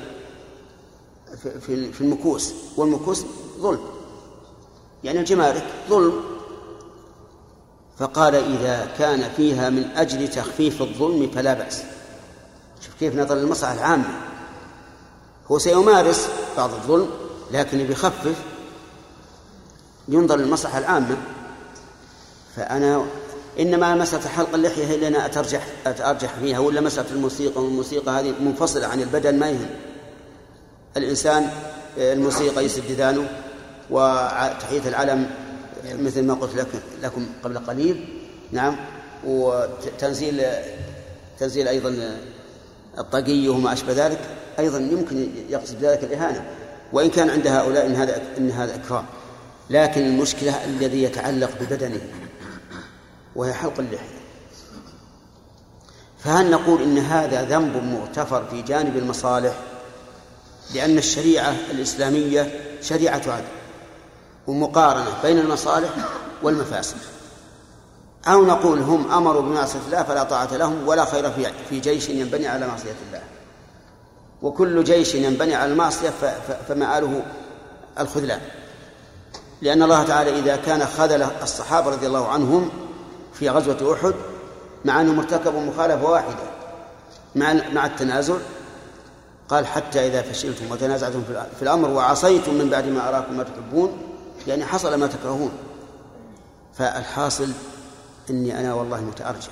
في 1.61 2.01
المكوس 2.01 2.55
والمكوس 2.77 3.25
ظلم 3.59 3.81
يعني 5.05 5.19
الجمارك 5.19 5.67
ظلم 5.89 6.36
فقال 7.99 8.35
إذا 8.35 8.89
كان 8.99 9.31
فيها 9.37 9.71
من 9.71 9.85
أجل 9.97 10.29
تخفيف 10.29 10.83
الظلم 10.83 11.31
فلا 11.35 11.55
بأس. 11.55 11.83
شوف 12.81 12.95
كيف 13.01 13.15
نظر 13.17 13.35
للمصلحة 13.35 13.75
العامة. 13.75 14.05
هو 15.51 15.59
سيمارس 15.59 16.29
بعض 16.57 16.71
الظلم 16.71 17.11
لكن 17.53 17.79
بيخفف 17.79 18.37
ينظر 20.09 20.37
للمصلحة 20.37 20.79
العامة. 20.79 21.17
فأنا 22.57 23.07
إنما 23.61 23.95
مسألة 23.95 24.29
حلق 24.29 24.55
اللحية 24.55 24.87
هي 24.87 24.95
اللي 24.95 25.09
أنا 25.09 25.27
أترجح 25.27 25.67
أترجح 25.87 26.35
فيها 26.35 26.59
ولا 26.59 26.81
مسألة 26.81 27.11
الموسيقى 27.11 27.63
والموسيقى 27.63 28.13
هذه 28.13 28.35
منفصلة 28.41 28.87
عن 28.87 29.01
البدن 29.01 29.39
ما 29.39 29.51
يهم. 29.51 29.71
الإنسان 30.97 31.51
الموسيقى 31.99 32.65
يسد 32.65 32.91
ذانه 32.91 33.29
وتحية 33.91 34.89
العلم 34.89 35.31
مثل 35.95 36.23
ما 36.23 36.35
قلت 36.35 36.55
لكم 36.55 36.79
لكم 37.03 37.27
قبل 37.45 37.59
قليل. 37.59 38.05
نعم. 38.53 38.77
وتنزيل 39.27 40.43
تنزيل 41.39 41.69
أيضا 41.69 42.19
الطاقية 42.99 43.49
وما 43.49 43.73
أشبه 43.73 44.07
ذلك. 44.07 44.21
أيضا 44.59 44.79
يمكن 44.79 45.29
يقصد 45.49 45.81
بذلك 45.81 46.05
الإهانة. 46.05 46.45
وإن 46.93 47.11
كان 47.11 47.31
عند 47.31 47.47
هؤلاء 47.47 47.87
إن 47.87 47.95
هذا 47.95 48.23
إن 48.39 48.51
هذا 48.51 48.75
إكرام. 48.75 49.05
لكن 49.71 50.07
المشكلة 50.07 50.65
الذي 50.65 51.03
يتعلق 51.03 51.51
ببدنه. 51.61 52.01
وهي 53.37 53.53
حلق 53.53 53.79
اللحية. 53.79 54.17
فهل 56.19 56.51
نقول 56.51 56.83
إن 56.83 56.99
هذا 56.99 57.43
ذنب 57.43 57.77
مغتفر 57.77 58.45
في 58.45 58.63
جانب 58.63 58.97
المصالح؟ 58.97 59.55
لأن 60.75 60.99
الشريعة 60.99 61.57
الإسلامية 61.71 62.61
شريعة 62.83 63.23
عدل. 63.27 63.45
ومقارنة 64.47 65.11
بين 65.23 65.39
المصالح 65.39 65.91
والمفاسد. 66.43 66.97
أو 68.27 68.45
نقول 68.45 68.79
هم 68.79 69.13
أمروا 69.13 69.43
بمعصية 69.43 69.79
الله 69.87 70.03
فلا 70.03 70.23
طاعة 70.23 70.57
لهم 70.57 70.89
ولا 70.89 71.05
خير 71.05 71.31
في 71.71 71.81
جيش 71.81 72.09
ينبني 72.09 72.49
على 72.49 72.67
معصية 72.67 72.95
الله. 73.07 73.23
وكل 74.43 74.85
جيش 74.85 75.15
ينبني 75.15 75.55
على 75.55 75.73
المعصية 75.73 76.11
فمآله 76.69 77.23
الخذلان. 78.01 78.41
لأن 79.63 79.83
الله 79.83 80.03
تعالى 80.03 80.39
إذا 80.39 80.57
كان 80.57 80.87
خذل 80.87 81.27
الصحابة 81.43 81.91
رضي 81.91 82.07
الله 82.07 82.29
عنهم 82.29 82.71
في 83.35 83.51
غزوة 83.51 83.95
أحد 83.95 84.15
مع 84.85 85.01
أنهم 85.01 85.19
ارتكبوا 85.19 85.61
مخالفة 85.61 86.11
واحدة 86.11 86.35
مع 87.35 87.53
مع 87.73 87.87
التنازل 87.87 88.39
قال 89.49 89.67
حتى 89.67 90.07
إذا 90.07 90.23
فشلتم 90.23 90.71
وتنازعتم 90.71 91.23
في 91.57 91.63
الأمر 91.63 91.91
وعصيتم 91.91 92.55
من 92.55 92.71
بعد 92.71 92.87
ما 92.87 93.09
أراكم 93.09 93.37
ما 93.37 93.43
تحبون 93.43 93.99
يعني 94.47 94.65
حصل 94.65 94.95
ما 94.95 95.07
تكرهون. 95.07 95.53
فالحاصل 96.75 97.53
إني 98.31 98.61
أنا 98.61 98.75
والله 98.75 99.01
متأرجح. 99.01 99.51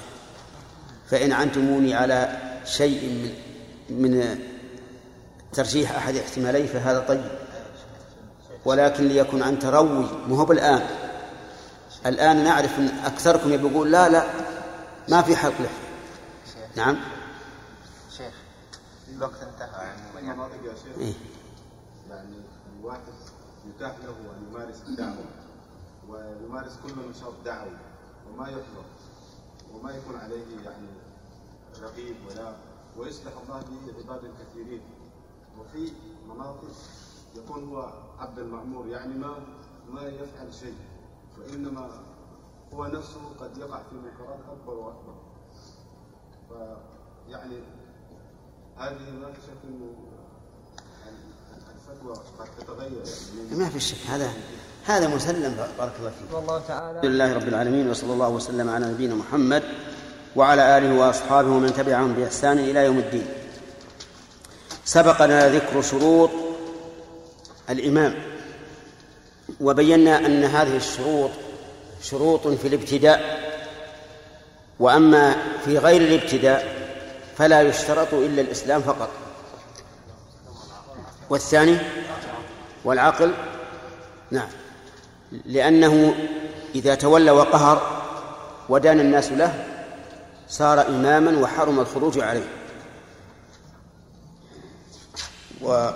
فإن 1.11 1.33
عنتموني 1.33 1.95
على 1.95 2.39
شيء 2.65 3.09
من 3.11 3.35
من 4.03 4.39
ترجيح 5.53 5.97
أحد 5.97 6.17
احتمالين 6.17 6.67
فهذا 6.67 7.01
طيب. 7.01 7.25
ولكن 8.65 9.09
ليكن 9.09 9.43
عن 9.43 9.59
تروي 9.59 10.07
مو 10.29 10.37
هو 10.37 10.45
بالآن. 10.45 10.87
الآن 12.07 12.45
نعرف 12.45 12.79
أن 12.79 12.89
أكثركم 13.05 13.53
يقول 13.53 13.93
لا 13.93 14.09
لا 14.09 14.25
ما 15.09 15.23
في 15.23 15.37
حق 15.37 15.61
له 15.61 15.71
نعم. 16.77 16.97
شيخ 18.17 18.35
الوقت 19.17 19.43
انتهى. 19.43 19.93
شيخ 20.85 20.99
إيه؟ 20.99 21.13
يعني 22.11 22.37
الواحد 22.81 23.01
يتاح 23.69 23.93
له 24.05 24.15
يمارس 24.75 24.89
الدعوة. 24.89 25.25
ويمارس 26.09 26.79
كل 26.83 27.09
نشاط 27.11 27.33
دعوي 27.45 27.77
وما 28.29 28.49
يحضر 28.49 28.85
وما 29.75 29.91
يكون 29.91 30.17
عليه 30.17 30.61
يعني 30.65 30.89
رقيب 31.83 32.17
ولا 32.29 32.57
ويصلح 32.97 33.33
الله 33.43 33.61
به 33.61 33.99
عباد 33.99 34.31
كثيرين 34.41 34.81
وفي 35.59 35.93
مناطق 36.29 36.73
يكون 37.37 37.69
هو 37.69 37.93
عبد 38.19 38.39
المأمور 38.39 38.87
يعني 38.87 39.15
ما 39.15 39.35
ما 39.91 40.03
يفعل 40.03 40.55
شيء 40.55 40.77
وإنما 41.39 41.91
هو 42.75 42.87
نفسه 42.87 43.21
قد 43.41 43.57
يقع 43.59 43.83
في 43.83 43.95
منكرات 43.95 44.39
أكبر 44.51 44.75
وأكبر. 44.75 45.15
فيعني 46.49 47.59
هذه 48.77 49.11
ما 49.21 49.33
في 49.33 49.41
شك 49.43 49.65
إنه 49.65 49.95
الفتوى 51.05 51.15
قد 51.15 51.63
تتغير 51.65 51.94
يعني 51.94 51.94
ما 53.53 53.69
في 53.69 53.81
شك. 53.81 53.97
هذا 54.09 54.31
هذا 54.85 55.09
مسلم. 55.09 55.57
بارك 55.79 55.93
الله 55.99 56.11
فيك. 56.11 56.37
والله 56.37 56.63
تعالى. 56.69 56.99
الحمد 56.99 57.11
لله 57.11 57.35
رب 57.35 57.49
العالمين 57.49 57.91
وصلى 57.91 58.13
الله 58.13 58.29
وسلم 58.29 58.71
على 58.71 58.87
نبينا 58.87 59.15
محمد 59.15 59.63
وعلى 60.37 60.79
آله 60.79 60.95
وأصحابه 60.95 61.49
ومن 61.49 61.75
تبعهم 61.75 62.13
بإحسان 62.13 62.59
إلى 62.59 62.85
يوم 62.85 62.99
الدين. 62.99 63.27
سبق 64.85 65.25
لنا 65.25 65.49
ذكر 65.49 65.83
شروط 65.83 66.31
الإمام 67.71 68.15
وبينا 69.61 70.27
أن 70.27 70.45
هذه 70.45 70.77
الشروط 70.77 71.31
شروط 72.03 72.49
في 72.49 72.69
الابتداء 72.69 73.21
وأما 74.81 75.37
في 75.65 75.79
غير 75.79 76.01
الابتداء 76.01 76.77
فلا 77.37 77.63
يشترط 77.63 78.15
إلا 78.15 78.41
الإسلام 78.41 78.83
فقط. 78.83 79.11
والثاني 81.35 81.77
والعقل؟ 82.85 83.33
نعم. 84.31 84.49
لأنه 85.45 86.15
إذا 86.75 86.95
تولى 86.95 87.31
وقهر 87.31 88.03
ودان 88.69 89.01
الناس 89.01 89.33
له 89.33 89.65
صار 90.49 90.89
إماما 90.89 91.39
وحرم 91.39 91.81
الخروج 91.81 92.19
عليه. 92.19 92.49
و 95.63 95.91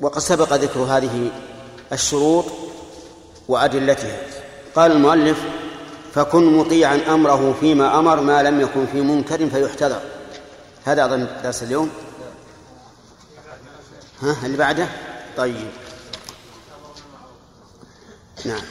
وقد 0.00 0.18
سبق 0.18 0.52
ذكر 0.52 0.80
هذه 0.80 1.30
الشروط 1.92 2.44
وأدلتها. 3.48 4.16
قال 4.74 4.92
المؤلف 4.92 5.44
فكن 6.14 6.56
مطيعا 6.58 7.00
أمره 7.08 7.54
فيما 7.60 7.98
أمر 7.98 8.20
ما 8.20 8.42
لم 8.42 8.60
يكن 8.60 8.86
في 8.86 9.00
منكر 9.00 9.48
فيحتذر. 9.48 10.00
هذا 10.84 11.04
أظن 11.04 11.26
درس 11.42 11.62
اليوم. 11.62 11.90
ها؟ 14.22 14.46
اللي 14.46 14.56
بعده؟ 14.56 14.88
طيب. 15.36 15.70
نعم. 18.46 18.62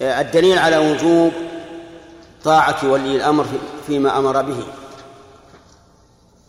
الدليل 0.00 0.58
على 0.58 0.78
وجوب 0.78 1.32
طاعة 2.44 2.90
ولي 2.90 3.16
الأمر 3.16 3.46
فيما 3.86 4.18
أمر 4.18 4.42
به. 4.42 4.66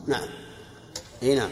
نعم. 0.07 0.27
إي 1.23 1.36
نعم. 1.36 1.49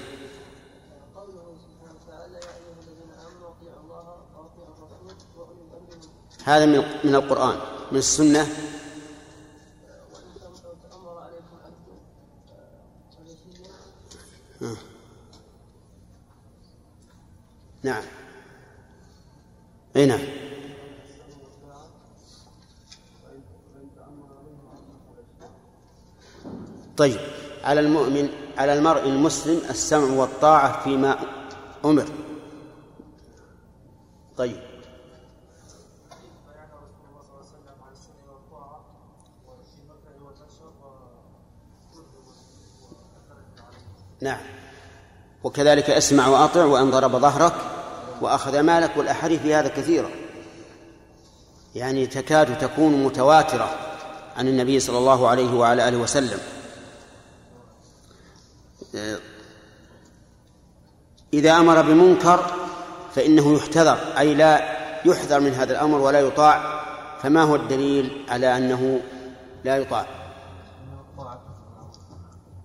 هذا 6.45 6.65
من 6.65 6.83
من 7.03 7.15
القرآن 7.15 7.59
من 7.91 7.97
السنة 7.97 8.39
وان 8.39 10.23
تامر 10.91 11.17
عليكم 11.17 11.57
عبد 11.65 11.87
حبشي 13.17 13.63
ها. 14.61 14.75
نعم. 17.83 18.03
أي 19.95 20.05
نعم. 20.05 20.19
طيب 26.97 27.19
على 27.63 27.79
المؤمن 27.79 28.29
على 28.57 28.73
المرء 28.73 29.03
المسلم 29.03 29.61
السمع 29.69 30.13
والطاعة 30.13 30.83
فيما 30.83 31.19
أمر. 31.85 32.05
طيب. 34.37 34.61
نعم. 44.21 44.39
وكذلك 45.43 45.89
اسمع 45.89 46.27
وأطع 46.27 46.65
وإن 46.65 46.91
ضرب 46.91 47.11
ظهرك. 47.11 47.72
وأخذ 48.21 48.59
مالك 48.59 48.91
والأحاديث 48.97 49.41
في 49.41 49.55
هذا 49.55 49.67
كثيرة. 49.67 50.09
يعني 51.75 52.07
تكاد 52.07 52.57
تكون 52.57 53.03
متواترة 53.03 53.69
عن 54.37 54.47
النبي 54.47 54.79
صلى 54.79 54.97
الله 54.97 55.27
عليه 55.27 55.53
وعلى 55.53 55.87
آله 55.87 55.97
وسلم. 55.97 56.39
إذا 61.33 61.51
أمر 61.51 61.81
بمنكر 61.81 62.45
فإنه 63.15 63.53
يحتذر 63.53 63.97
أي 64.17 64.33
لا 64.35 64.73
يحذر 65.05 65.39
من 65.39 65.53
هذا 65.53 65.71
الأمر 65.71 65.99
ولا 65.99 66.19
يطاع 66.19 66.83
فما 67.21 67.43
هو 67.43 67.55
الدليل 67.55 68.25
على 68.29 68.57
أنه 68.57 68.99
لا 69.63 69.77
يطاع؟ 69.77 70.05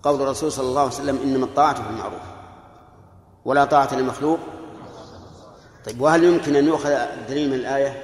قول 0.03 0.21
الرسول 0.21 0.51
صلى 0.51 0.67
الله 0.67 0.81
عليه 0.81 0.91
وسلم 0.91 1.19
إنما 1.23 1.45
الطاعة 1.45 1.83
في 1.83 1.89
المعروف 1.89 2.21
ولا 3.45 3.65
طاعة 3.65 3.95
للمخلوق 3.95 4.39
طيب 5.89 6.01
وهل 6.01 6.23
يمكن 6.23 6.55
أن 6.55 6.67
يؤخذ 6.67 6.89
الدليل 6.89 7.49
من 7.49 7.55
الآية؟ 7.55 8.03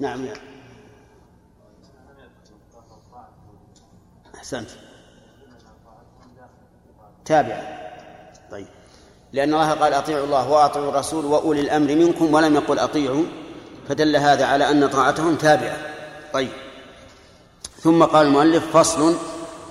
نعم 0.00 0.26
نعم 0.26 0.36
أحسنت. 4.34 4.68
تابع. 7.24 7.78
طيب. 8.50 8.66
لأن 9.32 9.54
الله 9.54 9.72
قال 9.72 9.92
أطيعوا 9.92 10.24
الله 10.24 10.50
وأطيعوا 10.50 10.88
الرسول 10.88 11.24
وأولي 11.24 11.60
الأمر 11.60 11.94
منكم 11.94 12.34
ولم 12.34 12.54
يقل 12.54 12.78
أطيعوا 12.78 13.24
فدل 13.88 14.16
هذا 14.16 14.46
على 14.46 14.70
أن 14.70 14.88
طاعتهم 14.88 15.36
تابعة. 15.36 15.76
طيب. 16.32 16.52
ثم 17.80 18.04
قال 18.04 18.26
المؤلف 18.26 18.76
فصل 18.76 19.16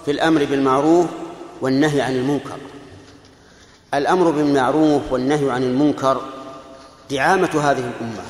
في 0.06 0.12
الأمر 0.12 0.46
بالمعروف 0.46 1.08
والنهي 1.62 2.02
عن 2.02 2.16
المنكر. 2.16 2.71
الأمر 3.94 4.32
بالمعروف 4.32 5.12
والنهي 5.12 5.52
عن 5.52 5.64
المنكر 5.64 6.22
دعامة 7.12 7.62
هذه 7.62 7.92
الأمة 7.92 8.24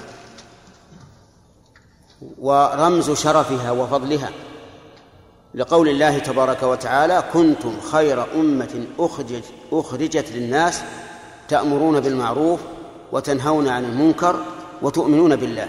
ورمز 2.37 3.11
شرفها 3.11 3.71
وفضلها 3.71 4.29
لقول 5.53 5.89
الله 5.89 6.19
تبارك 6.19 6.63
وتعالى 6.63 7.23
كنتم 7.33 7.81
خير 7.91 8.33
أمة 8.35 8.85
أخرجت, 8.99 9.43
أخرجت 9.71 10.31
للناس 10.31 10.81
تأمرون 11.47 11.99
بالمعروف 11.99 12.59
وتنهون 13.11 13.67
عن 13.67 13.85
المنكر 13.85 14.35
وتؤمنون 14.81 15.35
بالله. 15.35 15.67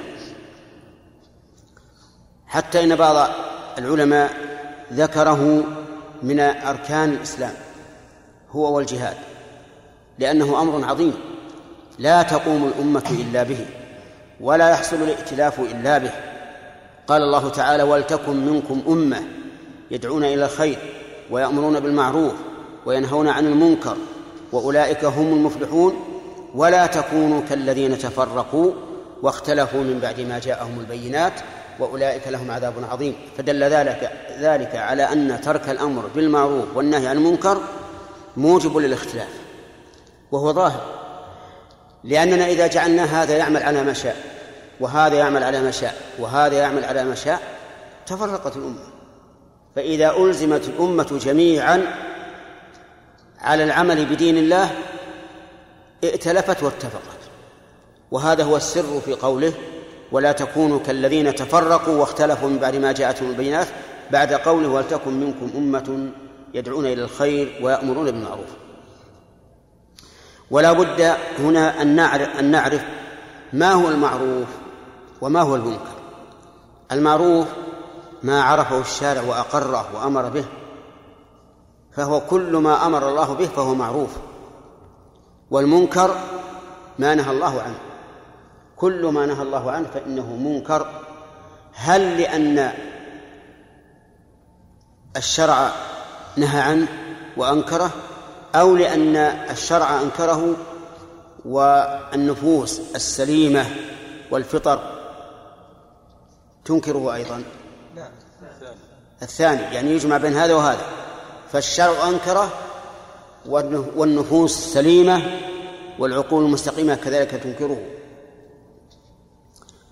حتى 2.47 2.85
إن 2.85 2.97
بعض 2.97 3.29
العلماء 3.79 4.33
ذكره 4.93 5.65
من 6.23 6.41
أركان 6.41 7.13
الإسلام 7.13 7.55
هو 8.51 8.77
والجهاد. 8.77 9.17
لأنه 10.19 10.63
أمر 10.63 10.85
عظيم. 10.85 11.15
لا 11.99 12.23
تقوم 12.23 12.73
الأمة 12.77 13.05
إلا 13.11 13.43
به 13.43 13.67
ولا 14.41 14.71
يحصل 14.71 14.97
الائتلاف 14.97 15.61
إلا 15.61 15.99
به. 15.99 16.11
قال 17.07 17.23
الله 17.23 17.49
تعالى 17.49 17.83
ولتكن 17.83 18.47
منكم 18.47 18.83
أمة 18.89 19.23
يدعون 19.91 20.25
إلى 20.25 20.45
الخير 20.45 20.79
ويأمرون 21.31 21.81
بالمعروف 21.81 22.33
وينهون 22.87 23.29
عن 23.29 23.47
المنكر 23.47 23.97
وأولئك 24.53 25.05
هم 25.05 25.33
المفلحون 25.33 25.95
ولا 26.55 26.87
تكونوا 26.87 27.41
كالذين 27.49 27.99
تفرقوا 27.99 28.73
واختلفوا 29.23 29.81
من 29.81 29.99
بعد 30.03 30.21
ما 30.21 30.39
جاءهم 30.39 30.81
البينات 30.81 31.33
وأولئك 31.79 32.29
لهم 32.29 32.51
عذاب 32.51 32.75
عظيم. 32.91 33.15
فدل 33.39 33.65
ذلك 33.65 34.11
ذلك 34.41 34.77
على 34.77 35.03
أن 35.03 35.41
ترك 35.41 35.69
الأمر 35.69 36.03
بالمعروف 36.15 36.77
والنهي 36.77 37.07
عن 37.07 37.17
المنكر 37.17 37.61
موجب 38.37 38.77
للاختلاف. 38.77 39.42
وهو 40.33 40.53
ظاهر. 40.53 40.81
لأننا 42.05 42.47
إذا 42.47 42.67
جعلنا 42.67 43.23
هذا 43.23 43.37
يعمل 43.37 43.63
على 43.63 43.85
ما 43.85 43.93
شاء 43.93 44.17
وهذا 44.81 45.15
يعمل 45.15 45.45
على 45.45 45.63
ما 45.63 45.71
شاء 45.71 45.95
وهذا 46.19 46.59
يعمل 46.59 46.85
على 46.85 47.05
ما 47.05 47.15
شاء 47.15 47.41
تفرقت 48.07 48.57
الأمة. 48.57 48.85
فإذا 49.77 50.17
ألزمت 50.17 50.69
الأمة 50.69 51.19
جميعا 51.25 51.83
على 53.41 53.65
العمل 53.65 54.07
بدين 54.07 54.39
الله 54.39 54.71
ائتلفت 56.05 56.63
واتفقت. 56.63 57.23
وهذا 58.11 58.45
هو 58.45 58.57
السر 58.57 59.01
في 59.01 59.15
قوله 59.15 59.53
ولا 60.13 60.33
تكونوا 60.33 60.79
كالذين 60.87 61.35
تفرقوا 61.35 61.97
واختلفوا 61.97 62.49
من 62.49 62.59
بعد 62.59 62.77
ما 62.77 62.93
جاءتهم 62.93 63.31
البينات 63.31 63.67
بعد 64.11 64.33
قوله 64.33 64.69
ولتكن 64.69 65.13
منكم 65.13 65.51
أمة 65.57 66.11
يدعون 66.55 66.87
إلى 66.87 67.03
الخير 67.03 67.61
ويأمرون 67.63 68.05
بالمعروف 68.05 68.62
ولا 70.53 70.73
بد 70.73 71.17
هنا 71.39 71.83
أن 71.83 71.97
نعرف, 71.97 72.39
أن 72.39 72.51
نعرف 72.51 72.85
ما 73.53 73.73
هو 73.73 73.89
المعروف 73.89 74.49
وما 75.21 75.41
هو 75.43 75.57
المنكر. 75.57 75.93
المعروف 76.93 77.47
ما 78.23 78.43
عرفه 78.43 78.81
الشارع 78.81 79.23
وأقره 79.23 79.87
وأمر 79.95 80.29
به 80.29 80.45
فهو 81.93 82.21
كل 82.21 82.57
ما 82.57 82.87
أمر 82.87 83.09
الله 83.09 83.35
به 83.35 83.47
فهو 83.47 83.75
معروف. 83.75 84.17
والمنكر 85.51 86.17
ما 86.99 87.15
نهى 87.15 87.31
الله 87.31 87.63
عنه. 87.63 87.79
كل 88.77 89.07
ما 89.07 89.27
نهى 89.27 89.43
الله 89.43 89.71
عنه 89.71 89.89
فإنه 89.95 90.37
منكر. 90.37 90.87
هل 91.75 92.21
لأن 92.21 92.73
الشرع 95.17 95.71
نهى 96.37 96.61
عنه 96.61 96.89
وأنكره؟ 97.37 97.91
أو 98.55 98.77
لأن 98.77 99.17
الشرع 99.51 100.01
أنكره 100.03 100.57
والنفوس 101.45 102.81
السليمة 102.95 103.67
والفطر 104.31 104.81
تنكره 106.65 107.15
أيضا. 107.15 107.43
الثاني 109.23 109.63
يعني 109.75 109.91
يجمع 109.91 110.17
بين 110.17 110.37
هذا 110.37 110.55
وهذا. 110.55 110.85
فالشرع 111.53 112.09
أنكره 112.09 112.53
والنفوس 113.97 114.59
سليمة 114.59 115.23
والعقول 115.99 116.45
المستقيمة 116.45 116.95
كذلك 116.95 117.31
تنكره. 117.31 117.81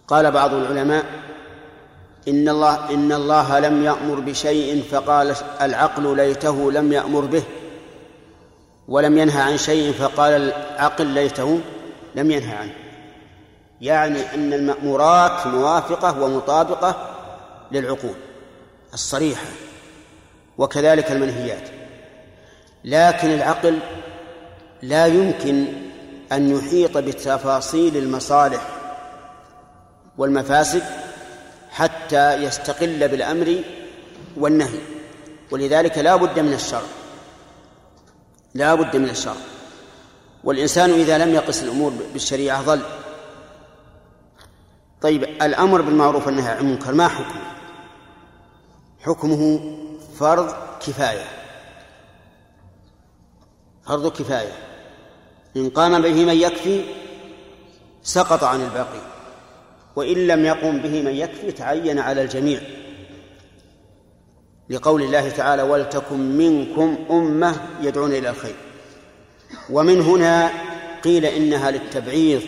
قال 0.08 0.30
بعض 0.30 0.54
العلماء 0.54 1.04
إن 2.28 2.48
الله 2.48 2.90
إن 2.90 3.12
الله 3.12 3.58
لم 3.58 3.84
يأمر 3.84 4.20
بشيء 4.20 4.82
فقال 4.82 5.34
العقل 5.60 6.16
ليته 6.16 6.72
لم 6.72 6.92
يأمر 6.92 7.20
به. 7.24 7.42
ولم 8.90 9.18
ينهى 9.18 9.42
عن 9.42 9.58
شيء 9.58 9.92
فقال 9.92 10.32
العقل 10.32 11.06
ليته 11.06 11.60
لم 12.14 12.30
ينهى 12.30 12.56
عنه. 12.56 12.74
يعني 13.80 14.34
أن 14.34 14.52
المأمورات 14.52 15.46
موافقة 15.46 16.22
ومطابقة 16.22 17.10
للعقول 17.72 18.14
الصريحة 18.94 19.46
وكذلك 20.58 21.12
المنهيات. 21.12 21.68
لكن 22.84 23.30
العقل 23.30 23.78
لا 24.82 25.06
يمكن 25.06 25.64
أن 26.32 26.56
يحيط 26.56 26.98
بتفاصيل 26.98 27.96
المصالح 27.96 28.66
والمفاسد 30.18 30.82
حتى 31.70 32.34
يستقل 32.34 33.08
بالأمر 33.08 33.56
والنهي. 34.36 34.78
ولذلك 35.50 35.98
لا 35.98 36.16
بد 36.16 36.38
من 36.38 36.52
الشرع. 36.52 36.99
لا 38.54 38.74
بد 38.74 38.96
من 38.96 39.08
الشرع 39.08 39.34
والإنسان 40.44 40.90
إذا 40.90 41.18
لم 41.18 41.34
يقس 41.34 41.62
الأمور 41.62 41.92
بالشريعة 42.12 42.62
ظل 42.62 42.82
طيب 45.00 45.24
الأمر 45.24 45.80
بالمعروف 45.80 46.26
والنهي 46.26 46.48
عن 46.48 46.58
المنكر 46.58 46.94
ما 46.94 47.08
حكمه؟ 47.08 47.50
حكمه 49.00 49.60
فرض 50.18 50.54
كفاية. 50.86 51.24
فرض 53.86 54.12
كفاية. 54.12 54.52
إن 55.56 55.70
قام 55.70 56.02
به 56.02 56.24
من 56.24 56.34
يكفي 56.34 56.84
سقط 58.02 58.44
عن 58.44 58.60
الباقي. 58.60 59.00
وإن 59.96 60.26
لم 60.26 60.44
يقم 60.44 60.78
به 60.78 61.02
من 61.02 61.14
يكفي 61.14 61.52
تعين 61.52 61.98
على 61.98 62.22
الجميع. 62.22 62.60
لقول 64.70 65.02
الله 65.02 65.28
تعالى 65.30 65.62
ولتكن 65.62 66.36
منكم 66.36 66.98
أمة 67.10 67.56
يدعون 67.80 68.12
إلى 68.12 68.30
الخير. 68.30 68.54
ومن 69.70 70.00
هنا 70.00 70.50
قيل 71.04 71.26
إنها 71.26 71.70
للتبعيض 71.70 72.42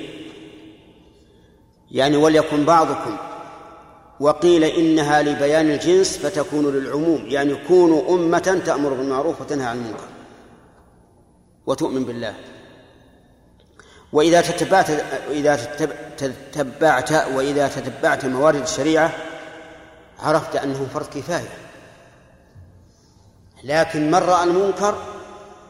يعني 1.91 2.17
وليكن 2.17 2.65
بعضكم. 2.65 3.17
وقيل 4.21 4.65
إنها 4.65 5.23
لبيان 5.23 5.71
الجنس 5.71 6.19
فتكون 6.19 6.73
للعموم 6.73 7.25
يعني 7.27 7.55
كونوا 7.69 8.15
أمة 8.15 8.63
تأمر 8.67 8.95
بالمعروف 8.95 9.41
وتنهى 9.41 9.67
عن 9.67 9.77
المنكر 9.77 10.09
وتؤمن 11.67 12.05
بالله. 12.05 12.35
وإذا 14.13 14.41
تتبعت 14.41 14.91
إذا 15.31 15.57
تتبعت 16.53 17.13
وإذا 17.13 17.69
تتبعت 17.69 18.25
موارد 18.25 18.63
الشريعة 18.63 19.13
عرفت 20.19 20.57
أنه 20.57 20.87
فرض 20.95 21.07
كفاية. 21.07 21.62
لكن 23.65 24.11
من 24.11 24.19
رأى 24.19 24.45
المنكر 24.45 25.03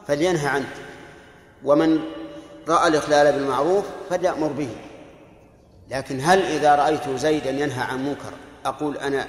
فلينهى 0.08 0.46
عنه 0.46 0.68
ومن 1.64 2.00
رأى 2.68 2.88
الإخلال 2.88 3.32
بالمعروف 3.32 3.84
فليأمر 4.10 4.48
به. 4.48 4.68
لكن 5.90 6.20
هل 6.20 6.42
إذا 6.42 6.74
رأيت 6.74 7.08
زيدا 7.08 7.50
ينهى 7.50 7.82
عن 7.82 8.06
منكر 8.06 8.32
أقول 8.66 8.96
أنا 8.96 9.28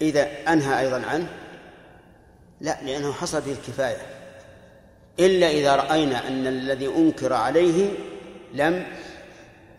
إذا 0.00 0.28
أنهى 0.48 0.80
أيضا 0.80 1.02
عنه؟ 1.06 1.28
لا 2.60 2.78
لأنه 2.82 3.12
حصل 3.12 3.40
به 3.40 3.52
الكفاية. 3.52 4.02
إلا 5.20 5.50
إذا 5.50 5.76
رأينا 5.76 6.28
أن 6.28 6.46
الذي 6.46 6.86
أنكر 6.86 7.32
عليه 7.32 7.90
لم 8.54 8.86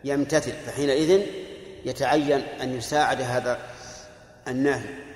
يمتثل 0.04 0.52
فحينئذ 0.52 1.22
يتعين 1.86 2.42
أن 2.62 2.78
يساعد 2.78 3.22
هذا 3.22 3.60
الناهي. 4.48 5.09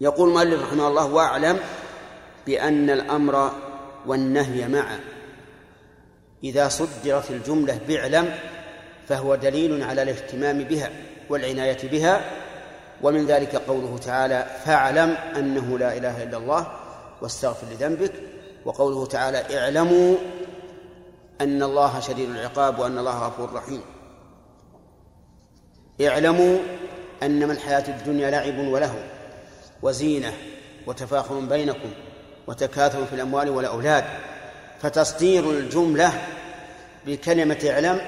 يقول 0.00 0.28
المؤلف 0.28 0.62
رحمه 0.62 0.88
الله 0.88 1.06
واعلم 1.06 1.58
بأن 2.46 2.90
الأمر 2.90 3.52
والنهي 4.06 4.68
معا. 4.68 5.00
إذا 6.44 6.68
صدرت 6.68 7.30
الجملة 7.30 7.80
باعلم 7.88 8.34
فهو 9.08 9.34
دليل 9.34 9.82
على 9.82 10.02
الاهتمام 10.02 10.58
بها 10.64 10.90
والعناية 11.30 11.88
بها. 11.90 12.20
ومن 13.02 13.26
ذلك 13.26 13.56
قوله 13.56 13.98
تعالى 13.98 14.46
فاعلم 14.64 15.10
أنه 15.36 15.78
لا 15.78 15.96
إله 15.96 16.22
إلا 16.22 16.36
الله 16.36 16.66
واستغفر 17.22 17.66
لذنبك. 17.66 18.12
وقوله 18.64 19.06
تعالى 19.06 19.58
اعلموا 19.58 20.16
أن 21.40 21.62
الله 21.62 22.00
شديد 22.00 22.30
العقاب 22.30 22.78
وأن 22.78 22.98
الله 22.98 23.26
غفور 23.26 23.52
رحيم. 23.52 23.80
اعلموا 26.00 26.58
أنما 27.22 27.52
الحياة 27.52 27.88
الدنيا 27.88 28.30
لعب 28.30 28.58
ولهو 28.58 28.98
وزينة 29.82 30.32
وتفاخر 30.86 31.40
بينكم 31.40 31.90
وتكاثر 32.46 33.06
في 33.06 33.12
الأموال 33.14 33.50
والأولاد 33.50 34.04
فتصدير 34.82 35.50
الجملة 35.50 36.12
بكلمة 37.06 37.58
اعلم 37.70 38.00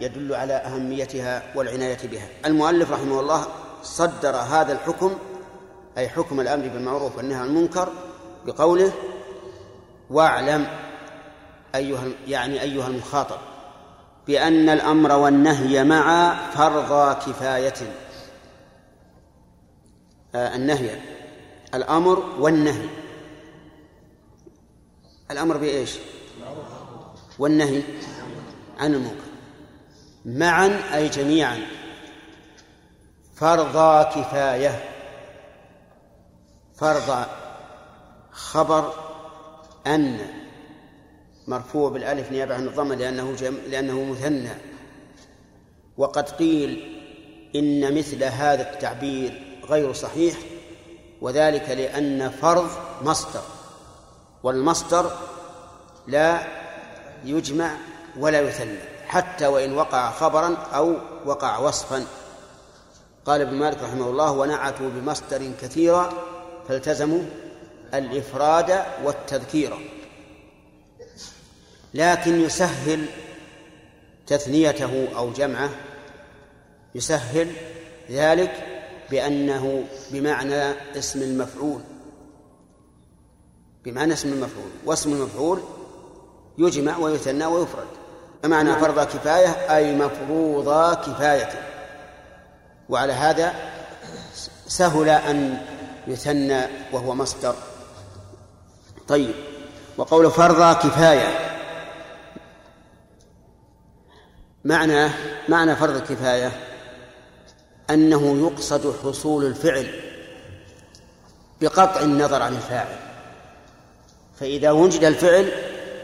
يدل 0.00 0.34
على 0.34 0.52
أهميتها 0.52 1.42
والعناية 1.54 1.98
بها. 2.04 2.28
المؤلف 2.46 2.92
رحمه 2.92 3.20
الله 3.20 3.46
صدر 3.82 4.36
هذا 4.36 4.72
الحكم 4.72 5.18
أي 5.98 6.08
حكم 6.08 6.40
الأمر 6.40 6.68
بالمعروف 6.68 7.16
والنهي 7.16 7.38
عن 7.38 7.46
المنكر 7.46 7.88
بقوله 8.46 8.92
واعلم 10.10 10.66
أيها 11.74 12.04
يعني 12.26 12.62
أيها 12.62 12.86
المخاطب 12.86 13.38
بأن 14.26 14.68
الأمر 14.68 15.12
والنهي 15.12 15.84
معا 15.84 16.36
فرض 16.54 17.16
كفاية 17.16 17.74
النهي. 20.34 21.00
الأمر 21.74 22.18
والنهي. 22.38 22.88
الأمر 25.30 25.56
بإيش؟ 25.56 25.98
والنهي 27.38 27.82
عن 28.78 28.94
المنكر. 28.94 29.16
معا 30.24 30.80
أي 30.94 31.08
جميعا. 31.08 31.60
فرضا 33.34 34.02
كفاية. 34.02 34.84
فرض 36.74 37.26
خبر 38.30 38.94
أن 39.86 40.18
مرفوع 41.48 41.90
بالألف 41.90 42.32
نيابة 42.32 42.54
عن 42.54 42.66
الضمة 42.66 42.94
لأنه 42.94 43.32
جم... 43.32 43.56
لأنه 43.68 44.04
مثنى. 44.04 44.54
وقد 45.96 46.28
قيل 46.28 46.98
إن 47.56 47.98
مثل 47.98 48.24
هذا 48.24 48.72
التعبير 48.72 49.41
غير 49.68 49.92
صحيح 49.92 50.34
وذلك 51.20 51.68
لأن 51.68 52.30
فرض 52.30 52.70
مصدر 53.02 53.42
والمصدر 54.42 55.10
لا 56.06 56.46
يجمع 57.24 57.70
ولا 58.18 58.40
يثنى 58.40 58.78
حتى 59.06 59.46
وإن 59.46 59.72
وقع 59.72 60.10
خبرا 60.10 60.56
أو 60.56 60.96
وقع 61.24 61.58
وصفا. 61.58 62.06
قال 63.26 63.40
ابن 63.40 63.54
مالك 63.54 63.82
رحمه 63.82 64.10
الله 64.10 64.32
ونعتوا 64.32 64.90
بمصدر 64.90 65.50
كثيرا 65.62 66.12
فالتزموا 66.68 67.22
الإفراد 67.94 68.84
والتذكير 69.04 69.90
لكن 71.94 72.40
يسهل 72.40 73.06
تثنيته 74.26 75.08
أو 75.16 75.32
جمعه 75.32 75.70
يسهل 76.94 77.52
ذلك 78.10 78.71
بأنه 79.10 79.84
بمعنى 80.10 80.72
اسم 80.98 81.22
المفعول. 81.22 81.80
بمعنى 83.84 84.12
اسم 84.12 84.32
المفعول. 84.32 84.70
واسم 84.84 85.12
المفعول 85.12 85.60
يجمع 86.58 86.96
ويثنى 86.96 87.46
ويفرد. 87.46 87.86
فمعنى 88.42 88.76
فرض 88.76 89.00
كفاية 89.00 89.76
أي 89.76 89.96
مفروض 89.96 90.94
كفاية. 90.94 91.50
وعلى 92.88 93.12
هذا 93.12 93.54
سهل 94.66 95.08
أن 95.08 95.58
يثنى 96.06 96.62
وهو 96.92 97.14
مصدر. 97.14 97.54
طيب. 99.08 99.34
وقول 99.96 100.30
فرض 100.30 100.76
كفاية. 100.76 101.52
معنى 104.64 105.08
معنى 105.48 105.76
فرض 105.76 105.96
الكفاية 105.96 106.71
أنه 107.92 108.48
يقصد 108.48 108.94
حصول 109.04 109.44
الفعل 109.44 109.86
بقطع 111.60 112.00
النظر 112.00 112.42
عن 112.42 112.52
الفاعل. 112.52 112.96
فإذا 114.40 114.70
وجد 114.70 115.04
الفعل 115.04 115.48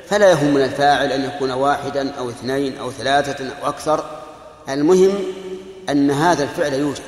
فلا 0.07 0.30
يهم 0.30 0.55
من 0.55 0.62
الفاعل 0.62 1.12
أن 1.12 1.24
يكون 1.24 1.51
واحدا 1.51 2.11
أو 2.11 2.30
اثنين 2.30 2.78
أو 2.78 2.91
ثلاثة 2.91 3.49
أو 3.49 3.68
أكثر. 3.68 4.05
المهم 4.68 5.14
أن 5.89 6.11
هذا 6.11 6.43
الفعل 6.43 6.72
يوجد. 6.72 7.03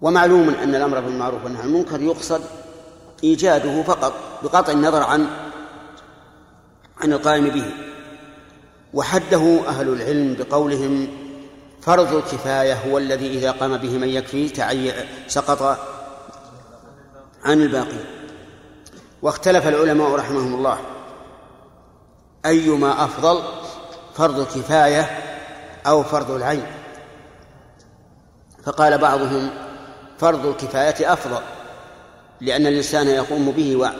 ومعلوم 0.00 0.48
أن 0.48 0.74
الأمر 0.74 1.00
بالمعروف 1.00 1.44
والنهي 1.44 1.62
عن 1.62 1.68
المنكر 1.68 2.02
يقصد 2.02 2.40
إيجاده 3.24 3.82
فقط 3.82 4.12
بقطع 4.42 4.72
النظر 4.72 5.02
عن 5.02 5.26
عن 7.00 7.12
القائم 7.12 7.48
به. 7.48 7.70
وحده 8.94 9.60
أهل 9.68 9.88
العلم 9.88 10.34
بقولهم 10.34 11.08
فرض 11.86 12.14
الكفاية 12.14 12.74
هو 12.74 12.98
الذي 12.98 13.38
إذا 13.38 13.50
قام 13.50 13.76
به 13.76 13.98
من 13.98 14.08
يكفي 14.08 14.48
تعي 14.48 14.92
سقط 15.28 15.78
عن 17.44 17.62
الباقي. 17.62 17.98
واختلف 19.22 19.68
العلماء 19.68 20.14
رحمهم 20.14 20.54
الله. 20.54 20.78
أيما 22.46 23.04
أفضل 23.04 23.42
فرض 24.14 24.38
الكفاية 24.38 25.10
أو 25.86 26.02
فرض 26.02 26.30
العين. 26.30 26.66
فقال 28.64 28.98
بعضهم 28.98 29.50
فرض 30.18 30.46
الكفاية 30.46 31.12
أفضل 31.12 31.40
لأن 32.40 32.66
الإنسان 32.66 33.06
يقوم 33.06 33.50
به 33.50 33.90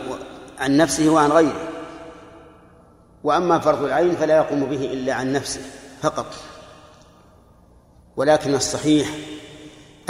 عن 0.58 0.76
نفسه 0.76 1.08
وعن 1.08 1.30
غيره. 1.30 1.68
وأما 3.24 3.58
فرض 3.58 3.82
العين 3.82 4.16
فلا 4.16 4.36
يقوم 4.36 4.64
به 4.64 4.92
إلا 4.92 5.14
عن 5.14 5.32
نفسه 5.32 5.60
فقط. 6.02 6.26
ولكن 8.16 8.54
الصحيح 8.54 9.08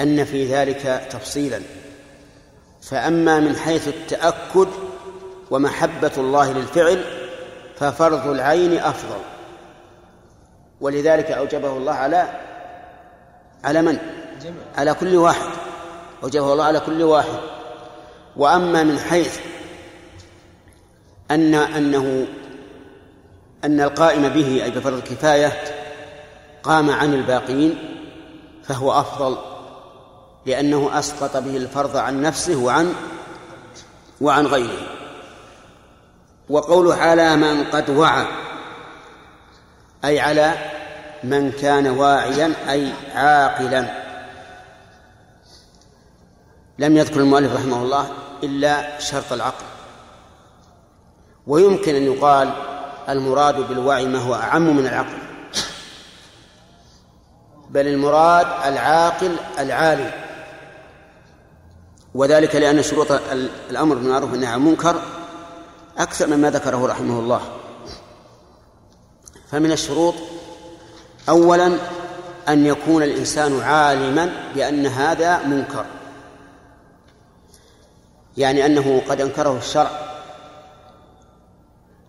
أن 0.00 0.24
في 0.24 0.46
ذلك 0.46 1.06
تفصيلا. 1.10 1.60
فأما 2.82 3.40
من 3.40 3.56
حيث 3.56 3.88
التأكد 3.88 4.68
ومحبة 5.50 6.12
الله 6.18 6.52
للفعل 6.52 7.04
ففرض 7.76 8.26
العين 8.26 8.78
أفضل. 8.78 9.20
ولذلك 10.80 11.30
أوجبه 11.30 11.76
الله 11.76 11.92
على 11.92 12.28
على 13.64 13.82
من؟ 13.82 13.98
على 14.76 14.94
كل 14.94 15.16
واحد. 15.16 15.50
أوجبه 16.22 16.52
الله 16.52 16.64
على 16.64 16.80
كل 16.80 17.02
واحد. 17.02 17.38
وأما 18.36 18.82
من 18.82 18.98
حيث 18.98 19.38
أن 21.30 21.54
أنه 21.54 22.26
أن 23.64 23.80
القائم 23.80 24.28
به 24.28 24.64
أي 24.64 24.70
بفرض 24.70 24.94
الكفاية 24.94 25.52
قام 26.62 26.90
عن 26.90 27.14
الباقين 27.14 27.95
فهو 28.68 29.00
أفضل 29.00 29.36
لأنه 30.46 30.98
أسقط 30.98 31.36
به 31.36 31.56
الفرض 31.56 31.96
عن 31.96 32.22
نفسه 32.22 32.56
وعن 32.56 32.94
وعن 34.20 34.46
غيره. 34.46 34.88
وقوله 36.48 36.94
على 36.94 37.36
من 37.36 37.64
قد 37.64 37.90
وعى 37.90 38.26
أي 40.04 40.20
على 40.20 40.54
من 41.24 41.52
كان 41.52 41.86
واعيا 41.86 42.52
أي 42.70 42.92
عاقلا. 43.14 44.06
لم 46.78 46.96
يذكر 46.96 47.20
المؤلف 47.20 47.54
رحمه 47.54 47.82
الله 47.82 48.08
إلا 48.42 48.98
شرط 48.98 49.32
العقل. 49.32 49.64
ويمكن 51.46 51.94
أن 51.94 52.02
يقال 52.02 52.52
المراد 53.08 53.68
بالوعي 53.68 54.06
ما 54.06 54.18
هو 54.18 54.34
أعم 54.34 54.76
من 54.76 54.86
العقل. 54.86 55.25
بل 57.70 57.86
المراد 57.86 58.46
العاقل 58.64 59.36
العالم 59.58 60.10
وذلك 62.14 62.56
لأن 62.56 62.82
شروط 62.82 63.12
الأمر 63.70 63.94
بالمعروف 63.94 64.32
والنهي 64.32 64.48
عن 64.48 64.58
المنكر 64.58 65.02
أكثر 65.98 66.26
مما 66.26 66.50
ذكره 66.50 66.86
رحمه 66.86 67.18
الله. 67.18 67.40
فمن 69.50 69.72
الشروط 69.72 70.14
أولا 71.28 71.78
أن 72.48 72.66
يكون 72.66 73.02
الإنسان 73.02 73.60
عالما 73.60 74.32
بأن 74.54 74.86
هذا 74.86 75.42
منكر. 75.42 75.84
يعني 78.36 78.66
أنه 78.66 79.02
قد 79.08 79.20
أنكره 79.20 79.58
الشرع. 79.58 79.90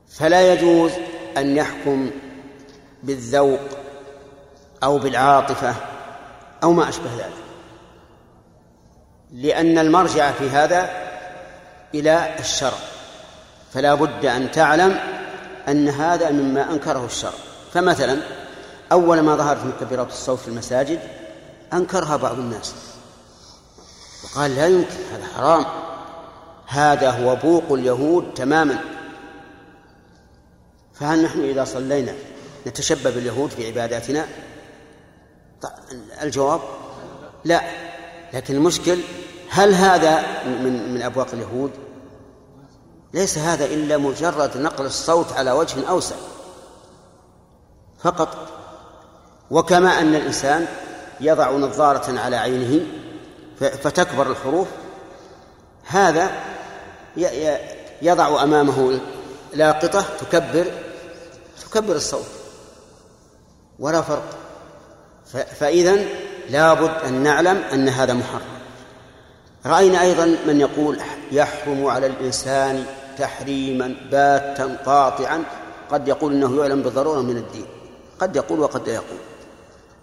فلا 0.09 0.53
يجوز 0.53 0.91
أن 1.37 1.55
يحكم 1.55 2.11
بالذوق 3.03 3.59
أو 4.83 4.97
بالعاطفة 4.97 5.75
أو 6.63 6.73
ما 6.73 6.89
أشبه 6.89 7.13
ذلك. 7.15 7.33
لأن 9.31 9.77
المرجع 9.77 10.31
في 10.31 10.49
هذا 10.49 10.89
إلى 11.93 12.35
الشرع 12.39 12.77
فلا 13.73 13.93
بد 13.93 14.25
أن 14.25 14.51
تعلم 14.51 14.99
أن 15.67 15.89
هذا 15.89 16.31
مما 16.31 16.71
أنكره 16.71 17.05
الشرع 17.05 17.33
فمثلا 17.73 18.17
أول 18.91 19.19
ما 19.19 19.35
ظهرت 19.35 19.65
مكبرات 19.65 20.07
الصوت 20.07 20.39
في 20.39 20.47
المساجد 20.47 20.99
أنكرها 21.73 22.15
بعض 22.15 22.39
الناس. 22.39 22.73
وقال 24.23 24.55
لا 24.55 24.67
يمكن 24.67 24.95
هذا 25.13 25.25
حرام. 25.35 25.65
هذا 26.67 27.09
هو 27.09 27.35
بوق 27.35 27.71
اليهود 27.71 28.33
تماما. 28.33 28.79
فهل 30.93 31.23
نحن 31.23 31.43
إذا 31.43 31.63
صلينا 31.63 32.13
نتشبه 32.67 33.09
باليهود 33.09 33.49
في 33.49 33.67
عباداتنا 33.67 34.25
الجواب 36.21 36.61
لا. 37.45 37.61
لكن 38.33 38.55
المشكل 38.55 38.99
هل 39.49 39.73
هذا 39.73 40.43
من 40.45 40.93
من 40.93 41.01
أبواق 41.01 41.27
اليهود؟ 41.33 41.71
ليس 43.13 43.37
هذا 43.37 43.65
إلا 43.65 43.97
مجرد 43.97 44.57
نقل 44.57 44.85
الصوت 44.85 45.33
على 45.33 45.51
وجه 45.51 45.89
أوسع. 45.89 46.15
فقط 47.99 48.47
وكما 49.51 50.01
أن 50.01 50.15
الإنسان 50.15 50.65
يضع 51.19 51.51
نظارة 51.51 52.19
على 52.19 52.35
عينه 52.35 52.85
فتكبر 53.59 54.31
الحروف 54.31 54.67
هذا 55.85 56.31
يضع 58.01 58.43
أمامه 58.43 58.99
لاقطة 59.53 60.05
تكبر 60.19 60.71
تكبر 61.61 61.95
الصوت. 61.95 62.27
ولا 63.79 64.01
فرق. 64.01 64.46
فإذا 65.31 66.05
لابد 66.49 66.91
أن 67.05 67.13
نعلم 67.23 67.57
أن 67.73 67.89
هذا 67.89 68.13
محرم. 68.13 68.57
رأينا 69.65 70.01
أيضا 70.01 70.25
من 70.47 70.59
يقول 70.61 70.99
يحرم 71.31 71.85
على 71.85 72.07
الإنسان 72.07 72.85
تحريما 73.17 73.95
باتا 74.11 74.77
قاطعا. 74.85 75.43
قد 75.91 76.07
يقول 76.07 76.33
إنه 76.33 76.59
يعلم 76.59 76.81
بالضرورة 76.81 77.21
من 77.21 77.37
الدين. 77.37 77.65
قد 78.19 78.35
يقول 78.35 78.59
وقد 78.59 78.87
لا 78.87 78.93
يقول. 78.93 79.19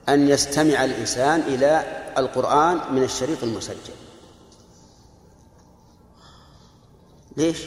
أن 0.09 0.29
يستمع 0.29 0.85
الإنسان 0.85 1.41
إلى 1.41 1.83
القرآن 2.18 2.81
من 2.93 3.03
الشريط 3.03 3.43
المسجل. 3.43 3.95
ليش؟ 7.37 7.59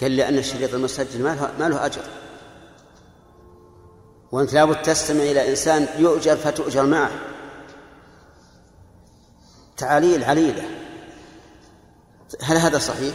قال 0.00 0.16
لأن 0.16 0.38
الشريط 0.38 0.74
المسجل 0.74 1.22
ما 1.22 1.28
له, 1.28 1.52
ما 1.58 1.68
له 1.68 1.86
أجر. 1.86 2.02
وأنت 4.32 4.52
لابد 4.52 4.82
تستمع 4.82 5.22
إلى 5.22 5.48
إنسان 5.48 5.88
يؤجر 5.98 6.36
فتؤجر 6.36 6.86
معه. 6.86 7.10
تعاليل 9.76 10.24
عليلة. 10.24 10.64
هل 12.42 12.56
هذا 12.56 12.78
صحيح؟ 12.78 13.14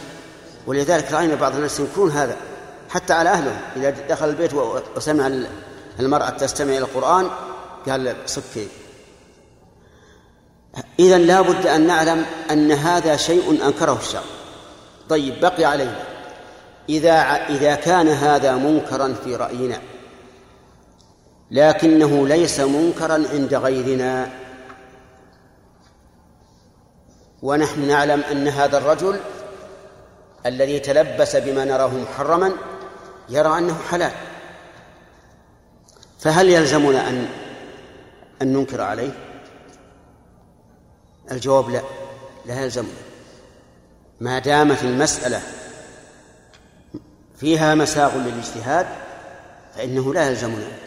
ولذلك 0.66 1.12
رأينا 1.12 1.34
بعض 1.34 1.54
الناس 1.54 1.80
ينكرون 1.80 2.10
هذا. 2.10 2.36
حتى 2.90 3.12
على 3.12 3.30
أهلهم 3.30 3.60
إذا 3.76 3.90
دخل 3.90 4.28
البيت 4.28 4.54
وسمع 4.96 5.30
المرأة 6.00 6.30
تستمع 6.30 6.70
إلى 6.70 6.78
القرآن 6.78 7.30
قال 7.88 8.16
صكي 8.26 8.68
إذا 10.98 11.18
لا 11.18 11.40
بد 11.40 11.66
أن 11.66 11.86
نعلم 11.86 12.24
أن 12.50 12.72
هذا 12.72 13.16
شيء 13.16 13.66
أنكره 13.66 13.98
الشرع. 13.98 14.22
طيب 15.08 15.40
بقي 15.40 15.64
علينا. 15.64 16.04
إذا 16.88 17.12
إذا 17.48 17.74
كان 17.74 18.08
هذا 18.08 18.56
منكرا 18.56 19.14
في 19.24 19.36
رأينا 19.36 19.80
لكنه 21.52 22.28
ليس 22.28 22.60
منكرا 22.60 23.24
عند 23.32 23.54
غيرنا. 23.54 24.30
ونحن 27.42 27.88
نعلم 27.88 28.20
أن 28.20 28.48
هذا 28.48 28.78
الرجل 28.78 29.20
الذي 30.46 30.78
تلبس 30.78 31.36
بما 31.36 31.64
نراه 31.64 31.88
محرما 31.88 32.52
يرى 33.28 33.58
أنه 33.58 33.78
حلال. 33.90 34.12
فهل 36.20 36.48
يلزمنا 36.48 37.08
أن 37.08 37.28
أن 38.42 38.52
ننكر 38.52 38.80
عليه؟ 38.80 39.10
الجواب 41.30 41.70
لا. 41.70 41.82
لا 42.46 42.60
يلزمنا. 42.60 43.02
ما 44.20 44.38
دامت 44.38 44.82
المسألة 44.82 45.42
فيها 47.36 47.74
مساغ 47.74 48.16
للاجتهاد 48.16 48.86
فإنه 49.76 50.14
لا 50.14 50.28
يلزمنا. 50.28 50.81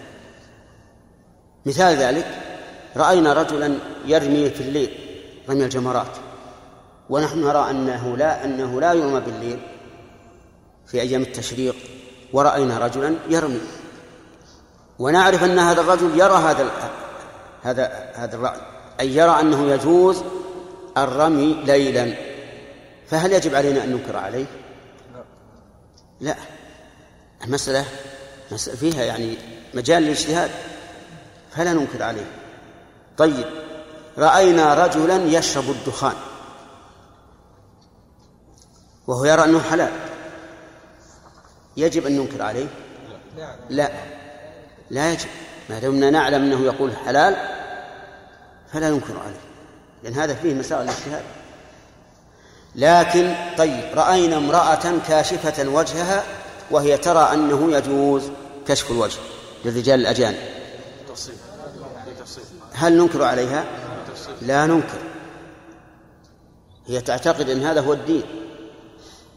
مثال 1.65 1.97
ذلك 1.97 2.25
رأينا 2.97 3.33
رجلا 3.33 3.77
يرمي 4.05 4.49
في 4.49 4.61
الليل 4.61 4.89
رمي 5.49 5.63
الجمرات 5.63 6.17
ونحن 7.09 7.39
نرى 7.39 7.69
أنه 7.69 8.17
لا 8.17 8.45
أنه 8.45 8.81
لا 8.81 8.93
يرمى 8.93 9.19
بالليل 9.19 9.59
في 10.87 11.01
أيام 11.01 11.21
التشريق 11.21 11.75
ورأينا 12.33 12.77
رجلا 12.79 13.15
يرمي. 13.29 13.61
ونعرف 14.99 15.43
أن 15.43 15.59
هذا 15.59 15.81
الرجل 15.81 16.19
يرى 16.19 16.33
هذا 16.33 16.71
هذا 17.63 18.11
هذا 18.15 18.35
الرأي 18.35 18.59
أي 18.99 19.15
يرى 19.15 19.39
أنه 19.39 19.71
يجوز 19.71 20.23
الرمي 20.97 21.53
ليلا. 21.65 22.13
فهل 23.07 23.33
يجب 23.33 23.55
علينا 23.55 23.83
أن 23.83 23.91
ننكر 23.91 24.17
عليه؟ 24.17 24.45
لا. 26.21 26.35
المسألة 27.43 27.85
فيها 28.79 29.03
يعني 29.03 29.37
مجال 29.73 30.03
للاجتهاد. 30.03 30.51
فلا 31.55 31.73
ننكر 31.73 32.03
عليه. 32.03 32.31
طيب 33.17 33.45
رأينا 34.17 34.85
رجلا 34.85 35.15
يشرب 35.15 35.69
الدخان. 35.69 36.15
وهو 39.07 39.25
يرى 39.25 39.43
أنه 39.43 39.61
حلال. 39.61 39.91
يجب 41.77 42.05
أن 42.05 42.17
ننكر 42.17 42.41
عليه؟ 42.41 42.67
لا. 43.69 43.89
لا 44.89 45.11
يجب. 45.11 45.29
ما 45.69 45.79
دمنا 45.79 46.09
نعلم 46.09 46.43
أنه 46.43 46.61
يقول 46.65 46.95
حلال 47.05 47.35
فلا 48.73 48.89
ننكر 48.89 49.19
عليه. 49.19 49.45
لأن 50.03 50.13
هذا 50.13 50.33
فيه 50.33 50.53
مسائل 50.53 50.81
الاجتهاد. 50.81 51.23
لكن 52.75 53.35
طيب 53.57 53.83
رأينا 53.93 54.37
امرأة 54.37 54.93
كاشفة 55.07 55.69
وجهها 55.69 56.23
وهي 56.71 56.97
ترى 56.97 57.33
أنه 57.33 57.71
يجوز 57.77 58.31
كشف 58.67 58.91
الوجه 58.91 59.19
للرجال 59.65 59.99
الأجانب. 59.99 60.54
هل 62.75 62.97
ننكر 62.97 63.23
عليها؟ 63.23 63.63
لا 64.41 64.65
ننكر. 64.65 64.99
هي 66.87 67.01
تعتقد 67.01 67.49
أن 67.49 67.63
هذا 67.63 67.81
هو 67.81 67.93
الدين 67.93 68.23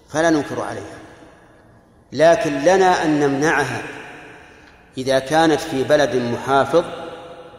فلا 0.09 0.30
ننكر 0.30 0.61
عليها. 0.61 0.99
لكن 2.12 2.61
لنا 2.61 3.05
أن 3.05 3.20
نمنعها 3.20 3.82
إذا 4.99 5.18
كانت 5.18 5.61
في 5.61 5.84
بلد 5.84 6.16
محافظ 6.16 6.84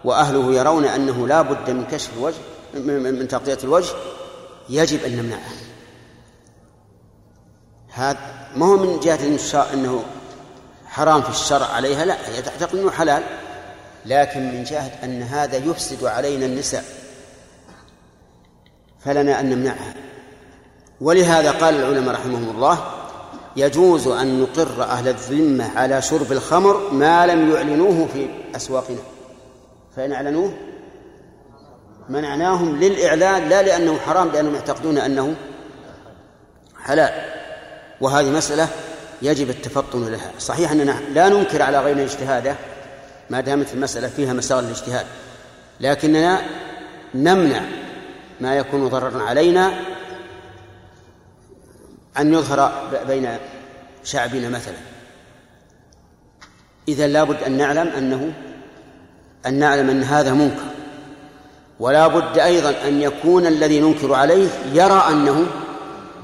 وأهله 0.04 0.54
يرون 0.54 0.86
أنه 0.86 1.28
لا 1.28 1.42
بد 1.42 1.70
من 1.70 1.86
كشف 1.86 2.10
الوجه 2.18 2.38
من 2.76 3.28
تغطية 3.28 3.58
الوجه 3.64 3.94
يجب 4.70 5.04
أن 5.04 5.18
نمنعها. 5.18 5.54
هذا 7.90 8.20
ما 8.56 8.66
هو 8.66 8.78
من 8.78 9.00
جهة 9.00 9.40
أنه 9.74 10.04
حرام 10.88 11.22
في 11.22 11.30
الشرع 11.30 11.66
عليها؟ 11.66 12.06
لا 12.06 12.30
هي 12.30 12.42
تعتقد 12.42 12.76
أنه 12.76 12.92
حلال. 12.92 13.24
لكن 14.06 14.40
من 14.40 14.64
جهة 14.64 14.92
أن 15.04 15.22
هذا 15.22 15.58
يفسد 15.58 16.04
علينا 16.04 16.46
النساء 16.46 16.84
فلنا 19.06 19.40
أن 19.40 19.50
نمنعها. 19.50 19.94
ولهذا 21.02 21.52
قال 21.52 21.76
العلماء 21.76 22.16
رحمهم 22.16 22.50
الله 22.50 22.80
يجوز 23.56 24.08
أن 24.08 24.40
نقر 24.42 24.84
أهل 24.84 25.08
الذمة 25.08 25.80
على 25.80 26.02
شرب 26.02 26.32
الخمر 26.32 26.90
ما 26.92 27.26
لم 27.28 27.52
يعلنوه 27.52 28.08
في 28.14 28.28
أسواقنا. 28.56 29.00
فإن 29.96 30.12
أعلنوه 30.12 30.54
منعناهم 32.10 32.80
للإعلان 32.80 33.50
لا 33.50 33.62
لأنه 33.62 33.98
حرام 33.98 34.30
لأنهم 34.30 34.56
يعتقدون 34.56 34.98
أنه 34.98 35.36
حلال. 36.84 37.12
وهذه 38.02 38.30
مسألة 38.30 38.68
يجب 39.22 39.50
التفطن 39.50 40.12
لها. 40.12 40.32
صحيح 40.40 40.72
أننا 40.72 41.00
لا 41.14 41.30
ننكر 41.30 41.62
على 41.62 41.80
غيرنا 41.80 42.04
اجتهاده 42.04 42.56
ما 43.30 43.42
دامت 43.42 43.74
المسألة 43.74 44.08
فيها 44.08 44.34
مسار 44.34 44.60
الاجتهاد. 44.60 45.06
لكننا 45.80 46.42
نمنع 47.16 47.62
ما 48.42 48.56
يكون 48.56 48.88
ضررا 48.88 49.24
علينا 49.24 49.72
أن 52.18 52.34
يظهر 52.34 52.90
بين 53.08 53.38
شعبنا 54.04 54.50
مثلا. 54.50 54.78
إذا 56.88 57.08
لابد 57.08 57.44
أن 57.44 57.58
نعلم 57.58 57.88
أنه 57.88 58.34
أن 59.46 59.54
نعلم 59.54 59.90
أن 59.90 60.04
هذا 60.04 60.34
منكر. 60.34 60.70
ولا 61.80 62.08
بد 62.08 62.38
أيضا 62.38 62.74
أن 62.88 63.02
يكون 63.02 63.48
الذي 63.48 63.80
ننكر 63.80 64.14
عليه 64.14 64.48
يرى 64.74 65.04
أنه 65.10 65.46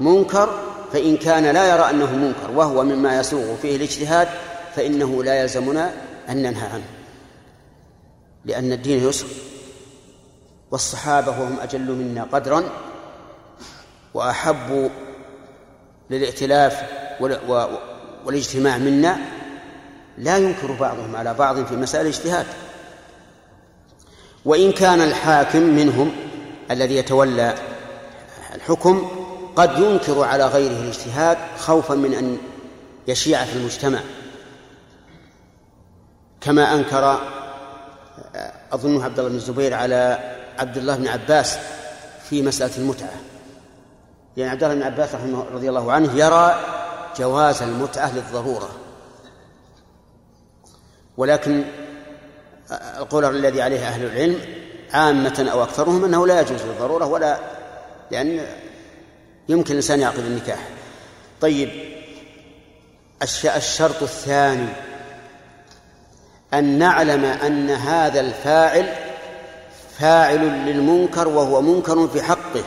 منكر 0.00 0.66
فإن 0.92 1.16
كان 1.16 1.44
لا 1.44 1.74
يرى 1.74 1.90
أنه 1.90 2.16
منكر 2.16 2.50
وهو 2.54 2.84
مما 2.84 3.20
يسوغ 3.20 3.56
فيه 3.62 3.76
الاجتهاد 3.76 4.28
فإنه 4.76 5.24
لا 5.24 5.42
يلزمنا 5.42 5.92
أن 6.28 6.36
ننهى 6.36 6.66
عنه. 6.66 6.95
لأن 8.46 8.72
الدين 8.72 9.08
يسر 9.08 9.26
والصحابة 10.70 11.30
وهم 11.30 11.60
أجل 11.60 11.92
منا 11.92 12.28
قدرا 12.32 12.64
وأحب 14.14 14.90
للائتلاف 16.10 16.82
والاجتماع 18.24 18.78
منا. 18.78 19.18
لا 20.18 20.38
ينكر 20.38 20.72
بعضهم 20.72 21.16
على 21.16 21.34
بعض 21.34 21.64
في 21.64 21.76
مسائل 21.76 22.06
الاجتهاد. 22.06 22.46
وإن 24.44 24.72
كان 24.72 25.00
الحاكم 25.00 25.62
منهم 25.62 26.12
الذي 26.70 26.96
يتولى 26.96 27.54
الحكم 28.54 29.08
قد 29.56 29.78
ينكر 29.78 30.24
على 30.24 30.46
غيره 30.46 30.80
الاجتهاد 30.82 31.38
خوفا 31.58 31.94
من 31.94 32.14
أن 32.14 32.38
يشيع 33.08 33.44
في 33.44 33.56
المجتمع 33.56 34.00
كما 36.40 36.74
أنكر 36.74 37.20
أظنه 38.72 39.04
عبد 39.04 39.18
الله 39.18 39.30
بن 39.30 39.36
الزبير 39.36 39.74
على 39.74 40.18
عبد 40.58 40.76
الله 40.76 40.96
بن 40.96 41.08
عباس 41.08 41.58
في 42.30 42.42
مسألة 42.42 42.76
المتعة. 42.78 43.14
لأن 44.36 44.48
عبد 44.48 44.64
الله 44.64 44.74
بن 44.74 44.82
عباس 44.82 45.14
رحمه 45.14 45.44
رضي 45.52 45.68
الله 45.68 45.92
عنه 45.92 46.12
يرى 46.18 46.60
جواز 47.18 47.62
المتعة 47.62 48.14
للضرورة. 48.14 48.70
ولكن 51.16 51.64
القول 52.98 53.24
الذي 53.24 53.62
عليه 53.62 53.88
أهل 53.88 54.04
العلم 54.04 54.40
عامة 54.92 55.48
أو 55.52 55.62
أكثرهم 55.62 56.04
أنه 56.04 56.26
لا 56.26 56.40
يجوز 56.40 56.62
للضرورة 56.62 57.06
ولا 57.06 57.38
لأن 58.10 58.46
يمكن 59.48 59.70
الإنسان 59.70 60.00
يعقد 60.00 60.18
النكاح. 60.18 60.68
طيب 61.40 61.70
الشرط 63.56 64.02
الثاني 64.02 64.68
أن 66.54 66.78
نعلم 66.78 67.24
أن 67.24 67.70
هذا 67.70 68.20
الفاعل 68.20 68.88
فاعل 69.98 70.40
للمنكر 70.40 71.28
وهو 71.28 71.62
منكر 71.62 72.08
في 72.08 72.22
حقه 72.22 72.64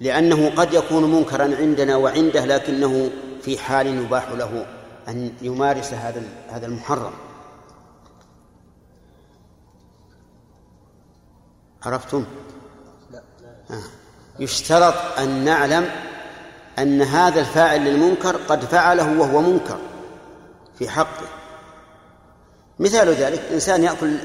لأنه 0.00 0.50
قد 0.50 0.74
يكون 0.74 1.04
منكرا 1.04 1.56
عندنا 1.56 1.96
وعنده 1.96 2.44
لكنه 2.44 3.10
في 3.42 3.58
حال 3.58 3.86
يباح 3.86 4.30
له 4.30 4.66
أن 5.08 5.32
يمارس 5.42 5.92
هذا 5.92 6.22
هذا 6.50 6.66
المحرم 6.66 7.12
عرفتم؟ 11.82 12.24
لا. 13.10 13.22
آه. 13.70 13.82
يشترط 14.38 15.18
أن 15.18 15.44
نعلم 15.44 15.90
أن 16.78 17.02
هذا 17.02 17.40
الفاعل 17.40 17.84
للمنكر 17.84 18.36
قد 18.36 18.64
فعله 18.64 19.20
وهو 19.20 19.40
منكر 19.40 19.78
في 20.78 20.88
حقه. 20.88 21.26
مثال 22.78 23.08
ذلك 23.08 23.42
إنسان 23.52 23.84
يأكل 23.84 24.16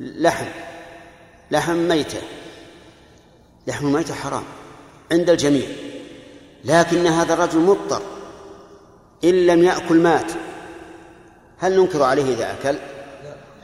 لحم 0.00 0.46
لحم 1.50 1.76
ميتة. 1.76 2.18
لحم 3.66 3.86
الميتة 3.86 4.14
حرام 4.14 4.44
عند 5.12 5.30
الجميع 5.30 5.66
لكن 6.64 7.06
هذا 7.06 7.34
الرجل 7.34 7.58
مضطر. 7.58 8.02
إن 9.24 9.46
لم 9.46 9.64
يأكل 9.64 9.96
مات 9.96 10.32
هل 11.58 11.80
ننكر 11.80 12.02
عليه 12.02 12.34
إذا 12.34 12.52
أكل؟ 12.52 12.78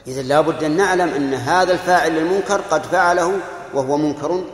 إذا 0.07 0.23
لابد 0.23 0.65
أن 0.65 0.77
نعلم 0.77 1.09
أن 1.09 1.35
هذا 1.35 1.73
الفاعل 1.73 2.13
للمنكر 2.13 2.61
قد 2.61 2.83
فعله 2.83 3.41
وهو 3.75 3.97
منكر 3.97 4.45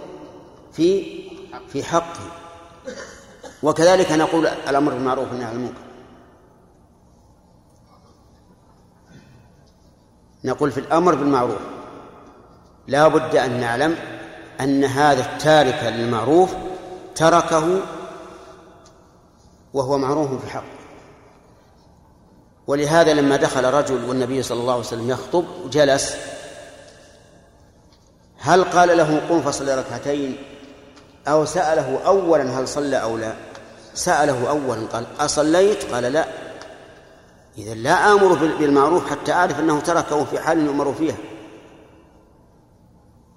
في 0.73 1.19
في 1.73 1.85
حقه. 1.85 2.38
وكذلك 3.63 4.13
نقول 4.13 4.47
الأمر 4.47 4.93
بالمعروف 4.93 5.29
والنهي 5.29 5.47
عن 5.47 5.55
المنكر. 5.55 5.89
نقول 10.45 10.71
في 10.71 10.81
الأمر 10.81 11.15
بالمعروف 11.15 11.61
لا 12.87 13.09
بد 13.09 13.37
أن 13.37 13.61
نعلم 13.61 13.97
أن 14.61 14.85
هذا 14.85 15.21
التارك 15.21 15.85
للمعروف 15.85 16.55
تركه 17.15 17.81
وهو 19.75 19.99
معروف 19.99 20.45
في 20.45 20.51
حق 20.51 20.65
ولهذا 22.67 23.15
لما 23.15 23.37
دخل 23.37 23.65
رجل 23.65 24.05
والنبي 24.05 24.43
صلى 24.43 24.61
الله 24.61 24.73
عليه 24.73 24.83
وسلم 24.83 25.11
يخطب 25.11 25.45
جلس 25.71 26.17
هل 28.39 28.65
قال 28.65 28.97
له 28.97 29.21
قم 29.29 29.43
فصلي 29.43 29.75
ركعتين؟ 29.75 30.37
أو 31.29 31.45
سأله 31.45 32.07
أولا 32.07 32.61
هل 32.61 32.69
صلى 32.69 32.97
أو 32.97 33.17
لا؟ 33.19 33.33
سأله 33.99 34.51
أولا 34.51 34.87
قال 34.93 35.07
أصليت؟ 35.21 35.95
قال 35.95 36.05
لا. 36.05 36.29
إذا 37.59 37.75
لا 37.75 38.13
آمر 38.13 38.35
بالمعروف 38.35 39.11
حتى 39.11 39.33
أعرف 39.33 39.61
أنه 39.61 39.81
تركه 39.81 40.25
في 40.25 40.41
حال 40.41 40.67
يؤمر 40.67 40.95
فيها. 40.95 41.17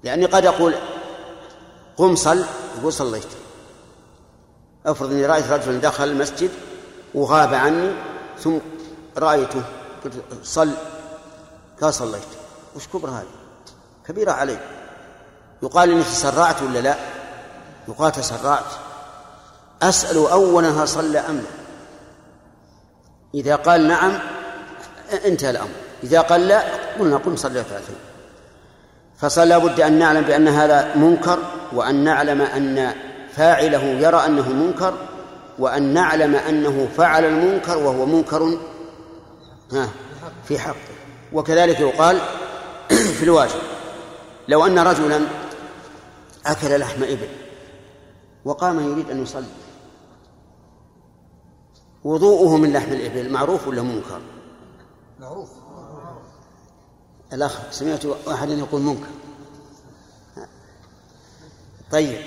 لأني 0.04 0.26
قد 0.26 0.46
أقول 0.46 0.76
قم 1.98 2.16
صل. 2.16 2.46
يقول 2.80 2.94
صليت. 2.94 3.28
أفرض 4.86 5.12
إني 5.12 5.26
رأيت 5.26 5.48
رجلا 5.52 5.80
دخل 5.80 6.04
المسجد 6.04 6.52
وغاب 7.14 7.54
عني 7.54 7.92
ثم 8.40 8.58
رأيته 9.18 9.62
قلت 10.04 10.14
صل. 10.44 10.72
قال 11.82 11.94
صليت. 11.94 12.32
وش 12.76 12.88
كبر 12.88 13.10
هذه 13.10 13.26
كبيرة 14.08 14.32
علي. 14.32 14.60
يقال 15.64 15.92
إني 15.92 16.04
تسرعت 16.04 16.62
ولا 16.62 16.80
لا؟ 16.80 16.96
يقال 17.88 18.12
تسرعت. 18.12 18.81
أسأل 19.82 20.18
اولا 20.18 20.70
هل 20.70 20.88
صلى 20.88 21.20
ام 21.20 21.36
لا 21.36 21.44
إذا 23.36 23.56
قال 23.56 23.88
نعم 23.88 24.20
انتهى 25.26 25.50
الأمر. 25.50 25.70
إذا 26.04 26.22
قال 26.22 26.48
لا 26.48 26.64
قلنا 27.00 27.18
قم 27.18 27.36
صلي 27.36 27.60
ركعتين 27.60 27.96
فصلى 29.18 29.60
بد 29.60 29.82
أن 29.82 30.00
نعلم 30.00 30.22
بأن 30.22 30.48
هذا 30.48 30.96
منكر 30.96 31.40
وأن 31.74 31.96
نعلم 32.04 32.42
أن 32.42 32.94
فاعله 33.36 33.84
يرى 33.84 34.26
أنه 34.26 34.50
منكر 34.50 34.94
وأن 35.60 35.94
نعلم 35.94 36.36
أنه 36.36 36.88
فعل 36.98 37.26
المنكر 37.26 37.78
وهو 37.78 38.06
منكر. 38.06 38.58
في 40.48 40.60
حقه 40.60 40.76
وكذلك 41.34 41.80
يقال 41.80 42.22
في 43.18 43.24
الواجب 43.24 43.62
لو 44.48 44.66
أن 44.66 44.80
رجلا 44.80 45.22
أكل 46.46 46.80
لحم 46.80 47.04
إبل 47.04 47.28
وقام 48.46 48.92
يريد 48.92 49.10
أن 49.10 49.24
يصلي 49.24 49.46
وضوءه 52.04 52.58
من 52.58 52.74
لحم 52.74 52.92
الإبل 52.94 53.32
معروف 53.32 53.68
ولا 53.68 53.82
منكر؟ 53.82 54.22
معروف. 55.20 55.50
الأخ 57.34 57.60
سمعت 57.72 58.06
أحد 58.06 58.50
يقول 58.50 58.82
منكر. 58.82 59.08
طيب 61.92 62.18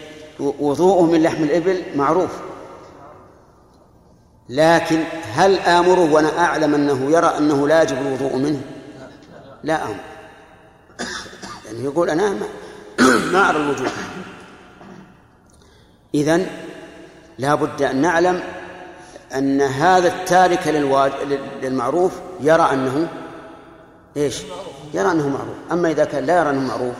وضوءه 0.40 1.02
من 1.02 1.22
لحم 1.22 1.42
الإبل 1.42 1.82
معروف. 1.96 2.30
لكن 4.48 5.04
هل 5.32 5.58
آمره 5.58 6.12
وأنا 6.12 6.38
أعلم 6.38 6.74
أنه 6.74 7.10
يرى 7.10 7.26
أنه 7.26 7.68
لا 7.68 7.82
يجب 7.82 7.96
الوضوء 7.96 8.36
منه؟ 8.36 8.62
لا 9.62 9.84
أمر. 9.84 10.00
يعني 11.66 11.84
يقول 11.84 12.10
أنا 12.10 12.30
ما, 12.30 12.46
ما 13.32 13.50
أرى 13.50 13.56
الوجوب 13.56 13.88
إذن 16.14 16.46
لا 17.38 17.54
بد 17.54 17.82
أن 17.82 17.96
نعلم 17.96 18.42
أن 19.34 19.60
هذا 19.60 20.08
التارك 20.08 20.68
للواج... 20.68 21.12
للمعروف 21.62 22.12
يرى 22.40 22.62
أنه 22.72 23.08
إيش؟ 24.16 24.42
يرى 24.94 25.10
أنه 25.10 25.28
معروف. 25.28 25.56
أما 25.72 25.90
إذا 25.90 26.04
كان 26.04 26.24
لا 26.24 26.38
يرى 26.38 26.50
أنه 26.50 26.60
معروف 26.60 26.94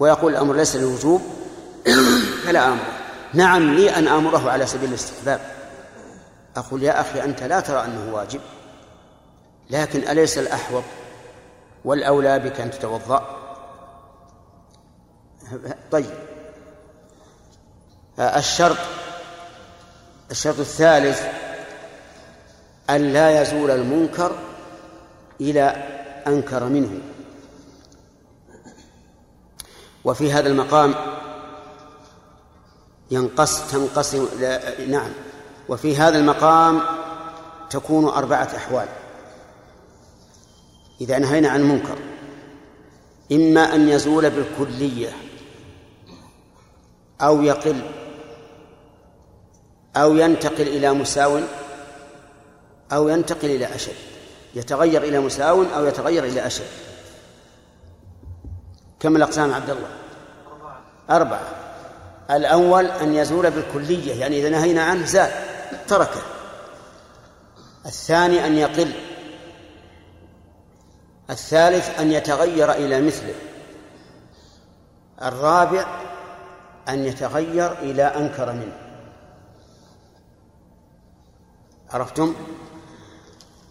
ويقول 0.00 0.32
الأمر 0.32 0.54
ليس 0.54 0.76
للوجوب 0.76 1.22
فلا 2.44 2.68
آمره 2.68 2.98
نعم 3.34 3.74
لي 3.74 3.90
أن 3.96 4.08
آمره 4.08 4.50
على 4.50 4.66
سبيل 4.66 4.88
الاستحباب. 4.88 5.40
أقول 6.56 6.82
يا 6.82 7.00
أخي 7.00 7.24
أنت 7.24 7.42
لا 7.42 7.60
ترى 7.60 7.84
أنه 7.84 8.14
واجب 8.14 8.40
لكن 9.70 10.08
أليس 10.08 10.38
الأحوط؟ 10.38 10.82
والأولى 11.84 12.38
بك 12.38 12.60
أن 12.60 12.70
تتوضأ. 12.70 13.38
طيب. 15.90 16.10
الشرط 18.18 18.76
الشرط 20.30 20.58
الثالث 20.58 21.22
أن 22.90 23.12
لا 23.12 23.42
يزول 23.42 23.70
المنكر 23.70 24.32
إلى 25.40 25.62
أنكر 26.26 26.64
منه. 26.64 27.00
وفي 30.04 30.32
هذا 30.32 30.48
المقام 30.48 30.94
ينقص 33.10 33.70
تنقسم 33.70 34.28
نعم. 34.88 35.10
وفي 35.68 35.96
هذا 35.96 36.18
المقام 36.18 36.80
تكون 37.70 38.04
أربعة 38.04 38.48
أحوال. 38.56 38.88
إذا 41.00 41.18
نهينا 41.18 41.48
عن 41.48 41.62
منكر 41.62 41.98
إما 43.32 43.74
أن 43.74 43.88
يزول 43.88 44.30
بالكلية 44.30 45.08
أو 47.20 47.42
يقل 47.42 47.80
أو 49.96 50.16
ينتقل 50.16 50.68
إلى 50.68 50.92
مساو 50.92 51.40
أو 52.92 53.08
ينتقل 53.08 53.50
إلى 53.50 53.74
أشد 53.74 53.94
يتغير 54.54 55.02
إلى 55.02 55.20
مساو 55.20 55.62
أو 55.62 55.84
يتغير 55.84 56.24
إلى 56.24 56.46
أشد. 56.46 56.64
كم 59.00 59.16
الأقسام 59.16 59.54
عبد 59.54 59.70
الله؟ 59.70 59.88
أربعة. 61.10 61.42
الأول 62.30 62.86
أن 62.86 63.14
يزول 63.14 63.50
بالكلية 63.50 64.20
يعني 64.20 64.40
إذا 64.40 64.48
نهينا 64.48 64.82
عنه 64.82 65.06
زال 65.06 65.30
تركه. 65.88 66.22
الثاني 67.86 68.46
أن 68.46 68.58
يقل. 68.58 68.92
الثالث 71.30 72.00
أن 72.00 72.12
يتغير 72.12 72.72
إلى 72.72 73.00
مثله. 73.00 73.34
الرابع 75.22 75.86
أن 76.88 77.04
يتغير 77.04 77.72
إلى 77.72 78.02
أنكر 78.02 78.52
منه. 78.52 78.78
عرفتم؟ 81.90 82.34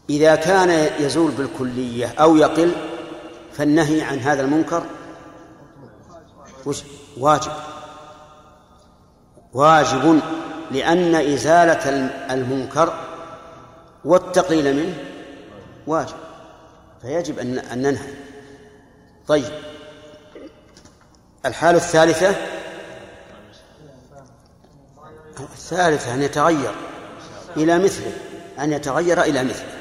إذا 0.09 0.35
كان 0.35 0.89
يزول 0.99 1.31
بالكلية 1.31 2.13
أو 2.19 2.35
يقل 2.35 2.71
فالنهي 3.53 4.01
عن 4.01 4.19
هذا 4.19 4.41
المنكر 4.41 4.83
واجب. 7.17 7.51
واجب 9.53 10.21
لأن 10.71 11.15
إزالة 11.15 11.89
المنكر 12.33 12.93
والتقليل 14.05 14.75
منه 14.75 14.93
واجب 15.87 16.15
فيجب 17.01 17.39
أن 17.39 17.81
ننهى. 17.81 18.13
طيب. 19.27 19.51
الحالة 21.45 21.77
الثالثة؟ 21.77 22.35
الثالثة 25.39 26.13
أن 26.13 26.21
يتغير 26.21 26.71
إلى 27.57 27.79
مثله 27.79 28.11
أن 28.59 28.73
يتغير 28.73 29.21
إلى 29.21 29.43
مثله. 29.43 29.76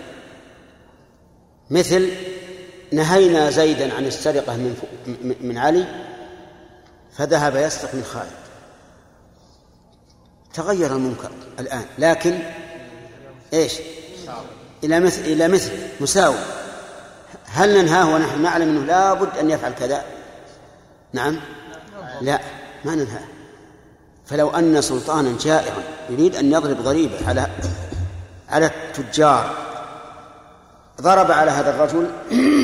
مثل 1.71 2.13
نهينا 2.93 3.51
زيدا 3.51 3.95
عن 3.95 4.07
السرقة 4.07 4.57
من 4.57 4.77
من 5.41 5.59
علي 5.59 5.87
فذهب 7.13 7.57
يسرق 7.57 7.95
من 7.95 8.05
خالد 8.05 8.47
تغير 10.55 10.97
المنكر 10.97 11.31
الآن 11.59 11.85
لكن 11.99 12.39
إيش؟ 13.53 13.73
إلى 14.85 15.01
مثل 15.01 15.21
إلى 15.21 15.49
مثل 15.49 15.71
مساوي 16.01 16.37
هل 17.45 17.83
ننهاه 17.83 18.15
ونحن 18.15 18.43
نعلم 18.43 18.69
أنه 18.69 18.85
لابد 18.85 19.39
أن 19.39 19.51
يفعل 19.51 19.73
كذا؟ 19.73 20.05
نعم 21.13 21.41
لا 22.21 22.41
ما 22.85 22.95
ننهاه 22.95 23.25
فلو 24.27 24.51
أن 24.51 24.83
سلطانا 24.83 25.39
جائعا 25.41 25.83
يريد 26.11 26.37
أن 26.37 26.53
يضرب 26.53 26.83
ضريبة 26.83 27.29
على 27.29 27.47
على 28.49 28.67
التجار 28.67 29.76
ضرب 31.01 31.31
على 31.31 31.51
هذا 31.51 31.71
الرجل 31.71 32.11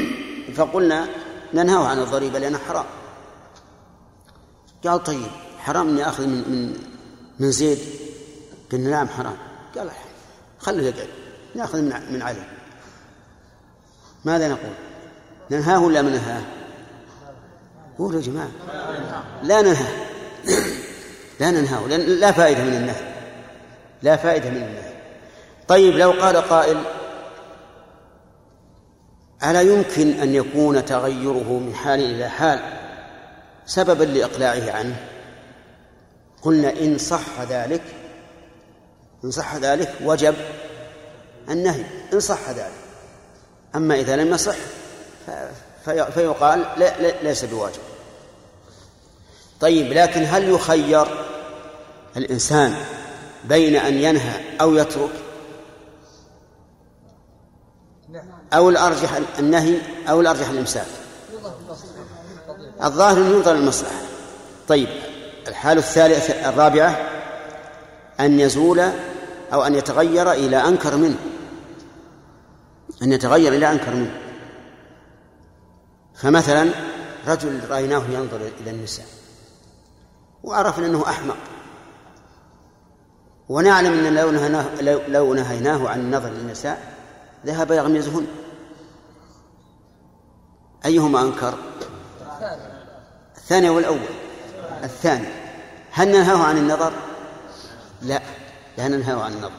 فقلنا 0.56 1.06
ننهاه 1.54 1.86
عن 1.86 1.98
الضريبة 1.98 2.38
لأنها 2.38 2.60
حرام. 2.68 2.84
قال 4.84 5.04
طيب 5.04 5.30
حرام 5.58 5.88
إني 5.88 6.08
أخذ 6.08 6.26
من 6.26 6.50
من 6.50 6.74
من 7.38 7.50
زيد؟ 7.50 7.78
قلنا 8.72 8.90
نعم 8.90 9.08
حرام. 9.08 9.36
قال 9.76 9.90
خليه 10.58 10.86
يقعد. 10.86 11.08
نأخذ 11.54 11.80
من 11.80 12.12
من 12.12 12.22
علي. 12.22 12.42
ماذا 14.24 14.48
نقول؟ 14.48 14.74
ننهاه 15.50 15.84
ولا 15.84 16.02
ما 16.02 16.10
ننهاه؟ 16.10 16.42
قولوا 17.98 18.20
يا 18.20 18.26
جماعة. 18.26 18.50
لا 19.42 19.62
ننهاه. 19.62 19.94
لا 21.40 21.50
ننهاه. 21.50 21.86
لا 21.96 22.32
فائدة 22.32 22.64
من 22.64 22.74
النهي. 22.74 23.14
لا 24.02 24.16
فائدة 24.16 24.50
من 24.50 24.56
النهي. 24.56 24.92
طيب 25.68 25.96
لو 25.96 26.10
قال 26.10 26.36
قائل 26.36 26.76
ألا 29.44 29.60
يمكن 29.60 30.20
أن 30.20 30.34
يكون 30.34 30.84
تغيره 30.84 31.58
من 31.58 31.74
حال 31.74 32.00
إلى 32.00 32.28
حال 32.28 32.60
سببا 33.66 34.04
لإقلاعه 34.04 34.72
عنه؟ 34.72 34.96
قلنا 36.42 36.70
إن 36.70 36.98
صح 36.98 37.40
ذلك 37.50 37.82
إن 39.24 39.30
صح 39.30 39.56
ذلك 39.56 39.94
وجب 40.04 40.34
النهي 41.48 41.84
إن 42.12 42.20
صح 42.20 42.50
ذلك. 42.50 42.72
أما 43.74 43.94
إذا 43.94 44.16
لم 44.16 44.34
يصح 44.34 44.56
فيقال 46.14 46.66
لا 46.76 47.22
ليس 47.22 47.44
بواجب. 47.44 47.82
طيب 49.60 49.92
لكن 49.92 50.24
هل 50.24 50.48
يخير 50.48 51.06
الإنسان 52.16 52.74
بين 53.44 53.76
أن 53.76 53.94
ينهى 53.94 54.40
أو 54.60 54.76
يترك 54.76 55.10
أو 58.52 58.68
الأرجح 58.68 59.20
النهي 59.38 59.78
أو 60.08 60.20
الأرجح 60.20 60.48
الإمساك. 60.48 60.86
الظاهر 62.84 63.18
ينظر 63.18 63.52
للمصلحة. 63.52 64.00
طيب 64.68 64.88
الحالة 65.48 65.80
الثالثة 65.80 66.48
الرابعة 66.48 67.10
أن 68.20 68.40
يزول 68.40 68.80
أو 69.52 69.62
أن 69.62 69.74
يتغير 69.74 70.32
إلى 70.32 70.56
أنكر 70.56 70.96
منه. 70.96 71.16
أن 73.02 73.12
يتغير 73.12 73.52
إلى 73.52 73.72
أنكر 73.72 73.94
منه. 73.94 74.20
فمثلا 76.14 76.70
رجل 77.28 77.60
رأيناه 77.70 78.02
ينظر 78.10 78.40
إلى 78.60 78.70
النساء 78.70 79.06
وعرفنا 80.42 80.86
أنه 80.86 81.08
أحمق. 81.08 81.36
ونعلم 83.48 83.92
أن 83.92 84.14
لو 85.08 85.34
نهيناه 85.34 85.88
عن 85.88 86.00
النظر 86.00 86.28
للنساء 86.28 86.91
ذهب 87.46 87.70
يغمزهن 87.70 88.26
أيهما 90.84 91.22
أنكر؟ 91.22 91.54
الثاني 93.36 93.68
والأول. 93.68 93.98
الثاني. 94.84 95.26
هل 95.90 96.08
ننهاه 96.08 96.44
عن 96.44 96.56
النظر؟ 96.56 96.92
لا. 98.02 98.22
لا 98.78 98.88
ننهاه 98.88 99.22
عن 99.22 99.32
النظر. 99.32 99.52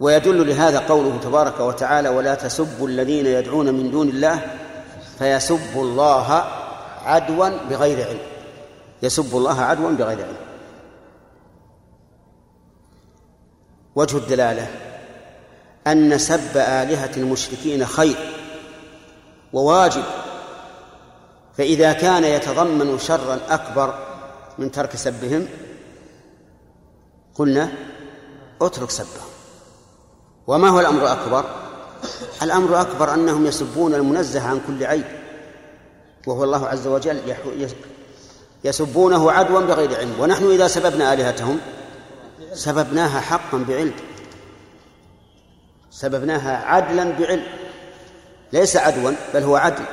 ويدل 0.00 0.48
لهذا 0.48 0.78
قوله 0.78 1.18
تبارك 1.22 1.60
وتعالى 1.60 2.08
ولا 2.08 2.34
تسبوا 2.34 2.88
الذين 2.88 3.26
يدعون 3.26 3.74
من 3.74 3.90
دون 3.90 4.08
الله 4.08 4.58
فيسبوا 5.18 5.82
الله 5.82 6.44
عدوا 7.02 7.48
بغير 7.48 8.08
علم. 8.08 8.18
يسب 9.02 9.36
الله 9.36 9.60
عدوا 9.60 9.90
بغير 9.90 10.26
علم. 10.26 10.36
وجه 13.94 14.16
الدلالة. 14.16 14.85
أن 15.86 16.18
سب 16.18 16.56
آلهة 16.56 17.10
المشركين 17.16 17.86
خير 17.86 18.16
وواجب 19.52 20.04
فإذا 21.58 21.92
كان 21.92 22.24
يتضمن 22.24 22.98
شرا 22.98 23.40
أكبر 23.48 23.94
من 24.58 24.70
ترك 24.70 24.96
سبهم 24.96 25.48
قلنا 27.34 27.72
اترك 28.62 28.90
سبهم. 28.90 29.26
وما 30.46 30.68
هو 30.68 30.80
الأمر 30.80 31.02
الأكبر؟ 31.02 31.44
الأمر 32.42 32.70
الأكبر 32.70 33.14
أنهم 33.14 33.46
يسبون 33.46 33.94
المنزه 33.94 34.48
عن 34.48 34.60
كل 34.66 34.84
عيب 34.84 35.04
وهو 36.26 36.44
الله 36.44 36.66
عز 36.66 36.86
وجل 36.86 37.20
يسبونه 38.64 39.32
عدوا 39.32 39.60
بغير 39.60 39.96
علم. 39.98 40.20
ونحن 40.20 40.50
إذا 40.50 40.68
سببنا 40.68 41.12
آلهتهم 41.12 41.58
سببناها 42.52 43.20
حقا 43.20 43.64
بعلم. 43.68 43.94
سببناها 45.96 46.56
عدلا 46.56 47.04
بعلم. 47.18 47.46
ليس 48.52 48.76
عدوا 48.76 49.12
بل 49.34 49.42
هو 49.42 49.56
عدل. 49.56 49.84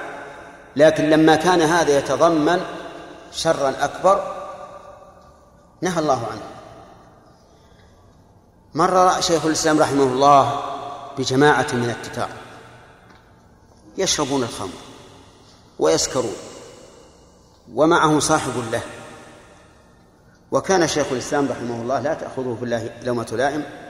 لكن 0.75 1.09
لما 1.09 1.35
كان 1.35 1.61
هذا 1.61 1.97
يتضمن 1.97 2.61
شرا 3.31 3.73
أكبر 3.79 4.33
نهى 5.81 5.99
الله 5.99 6.27
عنه. 6.31 6.41
مر 8.73 9.21
شيخ 9.21 9.45
الإسلام 9.45 9.79
رحمه 9.79 10.03
الله 10.03 10.61
بجماعة 11.17 11.67
من 11.73 11.89
التتار. 11.89 12.29
يشربون 13.97 14.43
الخمر 14.43 14.81
ويسكرون 15.79 16.35
ومعه 17.73 18.19
صاحب 18.19 18.63
له. 18.71 18.81
وكان 20.51 20.87
شيخ 20.87 21.07
الإسلام 21.11 21.47
رحمه 21.49 21.81
الله 21.81 21.99
لا 21.99 22.13
تأخذه 22.13 22.55
في 22.59 22.65
الله 22.65 22.89
لومة 23.03 23.27
لائم 23.31 23.82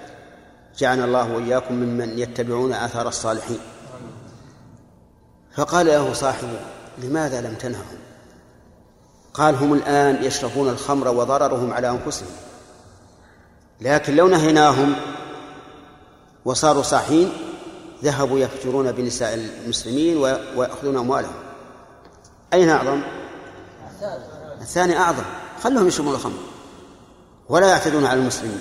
جعلنا 0.78 1.06
الله 1.06 1.32
وإياكم 1.32 1.74
ممن 1.74 2.20
يتبعون 2.20 2.74
آثار 2.74 3.08
الصالحين. 3.08 3.60
فقال 5.56 5.86
له 5.86 6.14
صاحبه 6.14 6.60
لماذا 6.98 7.42
لم 7.42 7.54
تنههم؟ 7.54 7.98
قال 9.34 9.56
هم 9.56 9.74
الآن 9.74 10.24
يشربون 10.24 10.70
الخمر 10.70 11.08
وضررهم 11.08 11.74
على 11.74 11.90
أنفسهم. 11.90 12.30
لكن 13.82 14.16
لو 14.16 14.28
نهيناهم 14.28 14.96
وصاروا 16.46 16.84
صاحين 16.84 17.34
ذهبوا 18.04 18.40
يفجرون 18.40 18.92
بنساء 18.92 19.34
المسلمين 19.66 20.18
ويأخذون 20.56 20.98
أموالهم. 20.98 21.34
أين 22.54 22.70
أعظم؟ 22.70 23.02
الثاني 24.62 24.98
أعظم. 24.98 25.24
خلهم 25.64 25.88
يشربون 25.88 26.14
الخمر 26.14 26.40
ولا 27.50 27.68
يعتدون 27.68 28.06
على 28.06 28.20
المسلمين. 28.20 28.60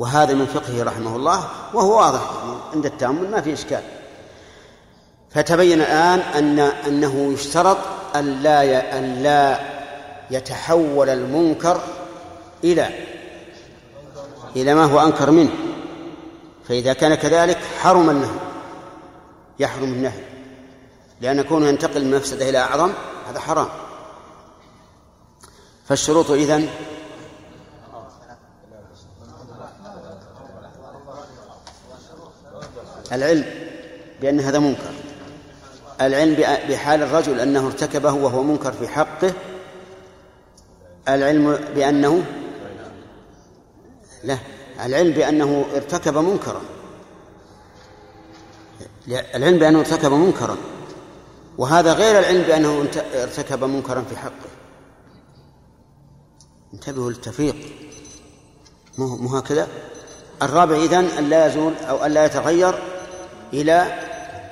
وهذا 0.00 0.34
من 0.34 0.46
فقهه 0.46 0.82
رحمه 0.82 1.16
الله 1.16 1.48
وهو 1.74 1.96
واضح 1.96 2.20
عند 2.74 2.86
التأمل 2.86 3.30
ما 3.30 3.40
في 3.40 3.52
إشكال. 3.52 3.82
فتبين 5.30 5.80
الآن 5.80 6.18
أن 6.18 6.58
أنه 6.58 7.32
يشترط 7.32 7.78
أن 8.16 8.42
لا 8.42 8.98
أن 8.98 9.22
لا 9.22 9.60
يتحول 10.30 11.08
المنكر 11.08 11.80
إلى 12.64 12.88
إلى 14.56 14.74
ما 14.74 14.84
هو 14.84 15.00
أنكر 15.00 15.30
منه. 15.30 15.50
فإذا 16.68 16.92
كان 16.92 17.14
كذلك 17.14 17.58
حرم 17.80 18.10
النهي 18.10 18.40
يحرم 19.58 19.92
النهي. 19.92 20.24
لأن 21.20 21.42
كونه 21.42 21.68
ينتقل 21.68 22.04
من 22.04 22.16
مفسدة 22.16 22.48
إلى 22.48 22.58
أعظم 22.58 22.92
هذا 23.28 23.40
حرام. 23.40 23.68
فالشروط 25.88 26.30
إذن 26.30 26.68
العلم 33.12 33.44
بأن 34.20 34.40
هذا 34.40 34.58
منكر. 34.58 34.92
العلم 36.00 36.34
بحال 36.68 37.02
الرجل 37.02 37.40
أنه 37.40 37.66
ارتكبه 37.66 38.12
وهو 38.12 38.42
منكر 38.42 38.72
في 38.72 38.88
حقه. 38.88 39.32
العلم 41.08 41.58
بأنه 41.74 42.24
لا 44.24 44.38
العلم 44.84 45.12
بأنه 45.12 45.64
ارتكب 45.74 46.18
منكرا. 46.18 46.60
العلم 49.08 49.58
بأنه 49.58 49.78
ارتكب 49.78 50.12
منكرا. 50.12 50.56
وهذا 51.58 51.92
غير 51.92 52.18
العلم 52.18 52.42
بأنه 52.42 52.86
ارتكب 53.14 53.64
منكرا 53.64 54.04
في 54.10 54.16
حقه. 54.16 54.50
انتبهوا 56.74 57.10
للتفريق. 57.10 57.56
مو 58.98 59.36
هكذا؟ 59.36 59.68
الرابع 60.42 60.76
إذن 60.76 61.04
أن 61.04 61.28
لا 61.28 61.46
يزول 61.46 61.72
أو 61.88 62.04
أن 62.04 62.10
لا 62.10 62.24
يتغير 62.24 62.82
إلى 63.52 63.86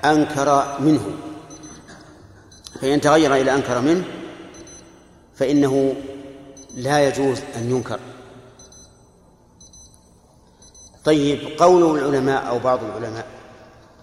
أنكر 0.05 0.79
منه. 0.81 1.11
فإن 2.81 3.01
تغير 3.01 3.35
إلى 3.35 3.55
أنكر 3.55 3.81
منه 3.81 4.05
فإنه 5.35 5.95
لا 6.75 7.09
يجوز 7.09 7.39
أن 7.57 7.71
ينكر. 7.71 8.01
طيب 11.05 11.39
قول 11.59 11.99
العلماء 11.99 12.49
أو 12.49 12.59
بعض 12.59 12.85
العلماء 12.85 13.27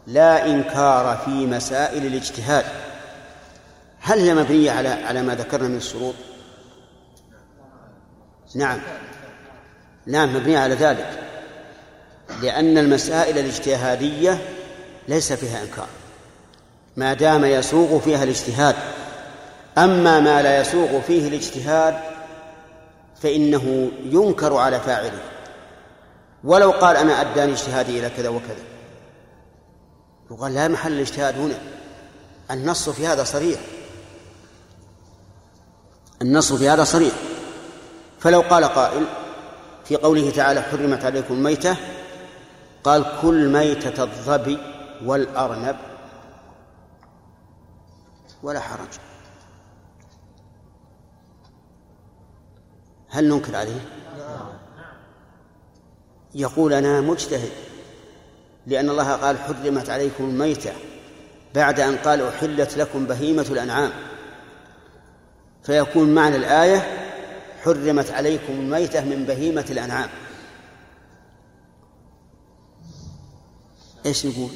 لا 0.08 0.46
إنكار 0.46 1.18
في 1.26 1.30
مسائل 1.30 2.06
الاجتهاد. 2.06 2.66
هل 4.00 4.20
هي 4.20 4.34
مبنية 4.34 4.72
على 4.72 4.90
على 4.90 5.24
ما 5.24 5.36
ذكرنا 5.36 5.68
من 5.68 5.78
الشروط؟ 5.78 6.16
نعم. 8.56 8.80
نعم 10.06 10.36
مبنية 10.36 10.60
على 10.60 10.76
ذلك. 10.76 11.20
لأن 12.42 12.78
المسائل 12.78 13.38
الاجتهادية 13.38 14.55
ليس 15.08 15.34
فيها 15.34 15.64
إنكار. 15.64 15.88
ما 16.98 17.14
دام 17.14 17.46
يسوغ 17.46 18.00
فيها 18.00 18.24
الاجتهاد 18.24 18.76
أما 19.78 20.20
ما 20.20 20.42
لا 20.42 20.62
يسوغ 20.62 21.02
فيه 21.02 21.28
الاجتهاد 21.28 21.96
فإنه 23.22 23.92
ينكر 24.04 24.58
على 24.58 24.80
فاعله. 24.80 25.20
ولو 26.44 26.72
قال 26.72 26.98
أنا 26.98 27.22
أداني 27.22 27.54
اجتهادي 27.54 28.00
إلى 28.00 28.10
كذا 28.10 28.30
وكذا. 28.30 28.64
يقال 30.32 30.54
لا 30.54 30.68
محل 30.68 30.92
الاجتهاد 30.92 31.40
هنا. 31.40 31.58
النص 32.52 32.90
في 32.90 33.08
هذا 33.08 33.24
صريح. 33.24 33.60
النص 36.22 36.54
في 36.54 36.70
هذا 36.70 36.84
صريح. 36.84 37.14
فلو 38.20 38.42
قال 38.42 38.64
قائل 38.64 39.06
في 39.86 39.96
قوله 39.96 40.30
تعالى 40.30 40.62
حرمت 40.62 41.06
عليكم 41.06 41.34
الميتة 41.34 41.76
قال 42.84 43.06
كل 43.22 43.48
ميتة 43.48 44.04
الظبي 44.04 44.75
والأرنب 45.04 45.78
ولا 48.44 48.60
حرج. 48.60 49.00
هل 53.10 53.30
ننكر 53.30 53.56
عليه؟ 53.56 53.82
يقول 56.36 56.74
أنا 56.74 57.02
مجتهد 57.02 57.52
لأن 58.68 58.90
الله 58.90 59.14
قال 59.14 59.38
حرمت 59.38 59.90
عليكم 59.90 60.24
الميتة 60.24 60.74
بعد 61.56 61.80
أن 61.80 61.96
قال 61.98 62.28
أحلت 62.28 62.78
لكم 62.78 63.06
بهيمة 63.06 63.46
الأنعام. 63.52 63.92
فيكون 65.64 66.14
معنى 66.16 66.36
الآية 66.36 66.82
حرمت 67.64 68.12
عليكم 68.12 68.54
الميتة 68.54 69.06
من 69.06 69.26
بهيمة 69.26 69.66
الأنعام. 69.70 70.10
إيش 74.06 74.26
يقول؟ 74.26 74.50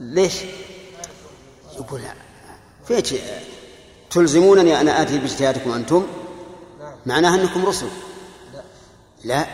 ليش؟ 0.00 0.34
يقول 1.76 2.00
فيش 2.88 3.14
تلزمونني 4.10 4.80
أن 4.80 4.88
آتي 4.88 5.18
بإجتهادكم 5.18 5.72
أنتم؟ 5.72 6.06
معناها 7.06 7.42
أنكم 7.42 7.66
رسل. 7.66 7.86
لا. 8.54 8.62
لا. 9.24 9.46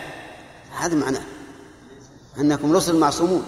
هذا 0.78 0.94
معناه. 0.94 1.22
أنكم 2.38 2.72
رسل 2.72 2.96
معصومون. 2.96 3.44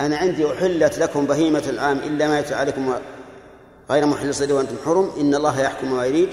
أنا 0.00 0.16
عندي 0.16 0.52
أحلت 0.52 0.98
لكم 0.98 1.26
بهيمة 1.26 1.64
العام 1.68 1.98
إلا 1.98 2.28
ما 2.28 2.38
يتلى 2.38 2.56
عليكم 2.56 2.94
غير 3.90 4.06
محل 4.06 4.34
صيد 4.34 4.52
وأنتم 4.52 4.76
حرم. 4.84 5.12
إن 5.20 5.34
الله 5.34 5.60
يحكم 5.60 5.92
ما 5.92 6.06
يريد. 6.06 6.28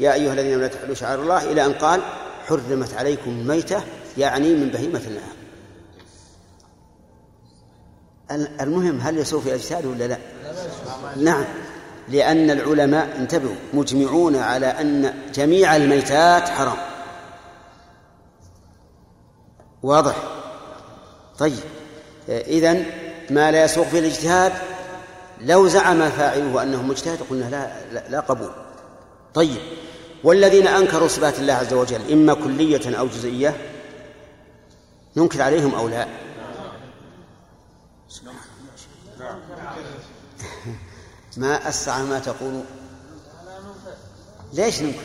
يا 0.00 0.12
أيها 0.12 0.32
الذين 0.32 0.60
لا 0.60 0.66
تحلوا 0.66 0.94
شعائر 0.94 1.22
الله 1.22 1.52
إلى 1.52 1.66
أن 1.66 1.72
قال 1.72 2.02
حرمت 2.46 2.94
عليكم 2.94 3.30
الميتة 3.30 3.82
يعني 4.18 4.54
من 4.54 4.68
بهيمة 4.68 4.98
الأنعام 4.98 5.35
المهم 8.30 9.00
هل 9.00 9.18
يسوء 9.18 9.40
في 9.40 9.54
أجساده 9.54 9.88
ولا 9.88 10.04
لا؟ 10.04 10.18
نعم. 11.16 11.44
لأن 12.08 12.50
العلماء 12.50 13.16
انتبهوا 13.18 13.54
مجمعون 13.74 14.36
على 14.36 14.66
أن 14.66 15.14
جميع 15.34 15.76
الميتات 15.76 16.48
حرام. 16.48 16.76
واضح؟ 19.82 20.16
طيب. 21.38 21.58
إذن 22.28 22.84
ما 23.30 23.50
لا 23.50 23.64
يسوق 23.64 23.86
في 23.86 23.98
الاجتهاد 23.98 24.52
لو 25.40 25.68
زعم 25.68 26.08
فاعله 26.10 26.62
أنه 26.62 26.82
مجتهد 26.82 27.18
قلنا 27.30 27.50
لا, 27.50 27.70
لا, 27.92 28.08
لا 28.08 28.20
قبول. 28.20 28.50
طيب. 29.34 29.60
والذين 30.24 30.66
أنكروا 30.66 31.08
صفات 31.08 31.38
الله 31.38 31.52
عز 31.52 31.74
وجل 31.74 32.12
إما 32.12 32.34
كلية 32.34 32.98
أو 32.98 33.06
جزئية 33.06 33.56
ننكر 35.16 35.42
عليهم 35.42 35.74
أو 35.74 35.88
لا؟ 35.88 36.06
ما 41.36 41.68
أسرع 41.68 41.98
ما 41.98 42.18
تقول. 42.18 42.62
ليش 44.52 44.82
ننكر 44.82 45.00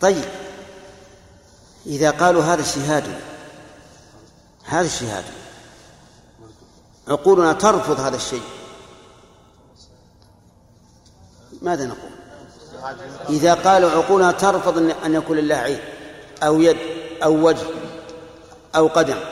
طيب. 0.00 0.24
إذا 1.86 2.10
قالوا 2.10 2.42
هذا 2.42 2.60
اجتهاد 2.60 3.20
هذا 4.64 4.86
اجتهاد 4.86 5.24
عقولنا 7.08 7.52
ترفض 7.52 8.00
هذا 8.00 8.16
الشيء. 8.16 8.42
ماذا 11.62 11.86
نقول؟ 11.86 12.10
إذا 13.28 13.54
قالوا 13.54 13.90
عقولنا 13.90 14.32
ترفض 14.32 14.78
أن 15.04 15.14
يكون 15.14 15.36
لله 15.36 15.56
عين 15.56 15.80
أو 16.42 16.60
يد 16.60 16.76
أو 17.22 17.46
وجه 17.46 17.66
أو 18.76 18.88
قدم. 18.88 19.31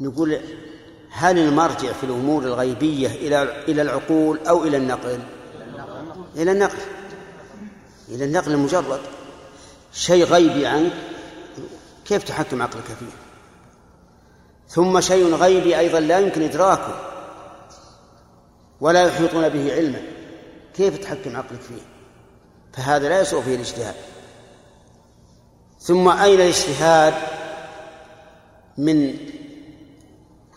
نقول 0.00 0.40
هل 1.10 1.38
المرجع 1.38 1.92
في 1.92 2.04
الأمور 2.04 2.42
الغيبية 2.42 3.08
إلى 3.08 3.64
إلى 3.68 3.82
العقول 3.82 4.38
أو 4.48 4.64
إلى 4.64 4.76
النقل؟ 4.76 5.20
إلى 6.36 6.52
النقل 6.52 6.78
إلى 8.08 8.24
النقل 8.24 8.52
المجرد 8.52 9.00
شيء 9.92 10.24
غيبي 10.24 10.66
عنك 10.66 10.92
كيف 12.04 12.22
تحكم 12.24 12.62
عقلك 12.62 12.84
فيه؟ 12.84 13.26
ثم 14.68 15.00
شيء 15.00 15.34
غيبي 15.34 15.78
أيضا 15.78 16.00
لا 16.00 16.18
يمكن 16.18 16.42
إدراكه 16.42 16.94
ولا 18.80 19.02
يحيطون 19.02 19.48
به 19.48 19.74
علما 19.74 20.02
كيف 20.74 20.98
تحكم 20.98 21.36
عقلك 21.36 21.60
فيه؟ 21.60 21.82
فهذا 22.72 23.08
لا 23.08 23.20
يسوء 23.20 23.42
فيه 23.42 23.54
الاجتهاد 23.54 23.94
ثم 25.80 26.08
أين 26.08 26.40
الاجتهاد 26.40 27.14
من 28.78 29.16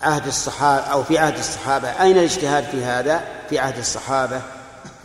عهد 0.02 0.28
الصحابة 0.28 0.84
أو 0.84 1.04
في 1.04 1.18
عهد 1.18 1.38
الصحابة. 1.38 1.88
أين 1.88 2.18
الاجتهاد 2.18 2.64
في 2.64 2.84
هذا؟ 2.84 3.22
في 3.50 3.60
عهد 3.60 3.78
الصحابة 3.78 4.42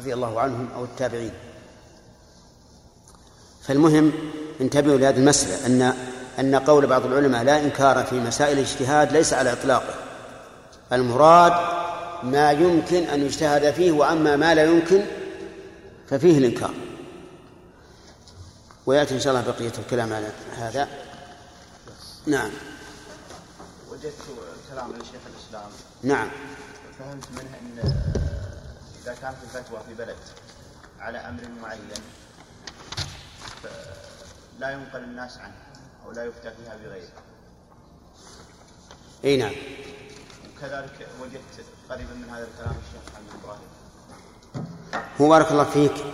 رضي 0.01 0.15
الله 0.15 0.41
عنهم 0.41 0.69
أو 0.77 0.85
التابعين. 0.85 1.33
فالمهم 3.63 4.13
انتبهوا 4.61 4.99
لهذه 4.99 5.17
المسألة 5.17 5.67
أن 5.67 5.95
أن 6.39 6.55
قول 6.55 6.87
بعض 6.87 7.07
العلماء 7.07 7.43
لا 7.43 7.61
إنكار 7.61 8.05
في 8.05 8.15
مسائل 8.15 8.59
الاجتهاد 8.59 9.13
ليس 9.13 9.33
على 9.33 9.53
إطلاقه. 9.53 9.95
المراد 10.93 11.53
ما 12.23 12.53
يمكن 12.53 13.03
أن 13.03 13.23
يجتهد 13.23 13.71
فيه 13.71 13.93
وأما 13.93 14.37
ما 14.37 14.55
لا 14.55 14.65
يمكن 14.65 15.05
ففيه 16.11 16.39
الإنكار. 16.39 16.75
ويأتي 18.87 19.15
إن 19.15 19.21
شاء 19.21 19.35
الله 19.35 19.53
بقية 19.53 19.73
الكلام 19.79 20.13
على 20.13 20.27
هذا. 20.59 20.89
نعم. 22.27 22.51
وجدت 23.93 24.15
كلام 24.75 24.93
لشيخ 24.93 25.21
الإسلام 25.35 25.71
نعم 26.03 26.29
فهمت 26.99 27.25
منه 27.31 27.59
أن 27.61 27.95
إذا 29.03 29.15
كانت 29.23 29.37
الفتوى 29.43 29.79
في 29.89 29.95
بلد 29.95 30.17
على 31.01 31.19
أمر 31.19 31.41
معين 31.63 31.81
لا 34.59 34.71
ينقل 34.71 35.05
الناس 35.05 35.39
عنه 35.39 35.55
أو 36.07 36.13
لا 36.13 36.25
يفتى 36.25 36.51
فيها 36.51 36.77
بغيره. 36.77 37.09
إي 39.25 39.37
نعم. 39.37 39.53
وكذلك 40.57 41.09
وجدت 41.23 41.67
قريبا 41.91 42.15
من 42.15 42.29
هذا 42.31 42.47
الكلام 42.55 42.75
الشيخ 42.87 43.03
محمد 43.13 43.43
إبراهيم. 43.45 43.69
هو 45.21 45.29
بارك 45.29 45.53
الله 45.53 45.65
فيك 45.65 46.05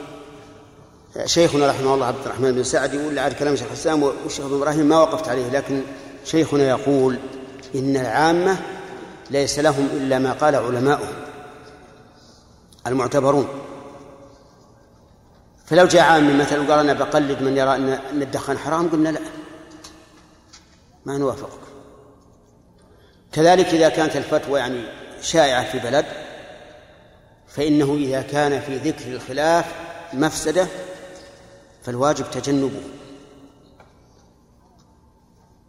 شيخنا 1.24 1.70
رحمه 1.70 1.94
الله 1.94 2.06
عبد 2.06 2.26
الرحمن 2.26 2.52
بن 2.52 2.62
سعد 2.62 2.94
يقول 2.94 3.18
على 3.18 3.34
كلام 3.34 3.54
الشيخ 3.54 3.66
الاسلام 3.66 4.02
والشيخ 4.02 4.44
ابن 4.44 4.54
إبراهيم 4.54 4.86
ما 4.86 5.00
وقفت 5.00 5.28
عليه 5.28 5.50
لكن 5.50 5.82
شيخنا 6.24 6.68
يقول 6.68 7.18
إن 7.74 7.96
العامة 7.96 8.60
ليس 9.30 9.58
لهم 9.58 9.88
إلا 9.92 10.18
ما 10.18 10.32
قال 10.32 10.54
علماؤهم 10.54 11.14
المعتبرون. 12.86 13.48
فلو 15.66 15.86
جاء 15.86 16.02
عام 16.02 16.38
مثلا 16.38 16.60
وقال 16.60 16.78
أنا 16.78 16.92
بقلد 16.92 17.42
من 17.42 17.56
يرى 17.56 17.76
أن 17.76 18.22
الدخان 18.22 18.58
حرام 18.58 18.90
قلنا 18.90 19.08
لا. 19.08 19.20
ما 21.06 21.18
نوافقك. 21.18 21.60
كذلك 23.32 23.66
إذا 23.66 23.88
كانت 23.88 24.16
الفتوى 24.16 24.58
يعني 24.58 24.82
شائعة 25.22 25.72
في 25.72 25.78
بلد 25.78 26.06
فإنه 27.48 27.94
إذا 27.94 28.22
كان 28.22 28.60
في 28.60 28.76
ذكر 28.76 29.12
الخلاف 29.12 29.74
مفسدة 30.12 30.66
فالواجب 31.82 32.30
تجنبه. 32.30 32.82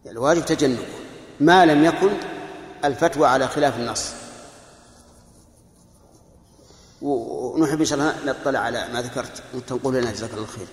الواجب 0.06 0.46
تجنبه. 0.46 1.01
ما 1.42 1.66
لم 1.66 1.84
يكن 1.84 2.10
الفتوى 2.86 3.28
على 3.28 3.48
خلاف 3.48 3.76
النص. 3.78 4.12
ونحب 7.02 7.80
إن 7.80 7.86
شاء 7.86 8.00
الله 8.00 8.16
نطلع 8.26 8.60
على 8.60 8.88
ما 8.94 9.02
ذكرت 9.02 9.44
تنقل 9.68 9.94
لنا 9.94 10.12
جزاك 10.12 10.34
الله 10.34 10.46
خير. 10.46 10.68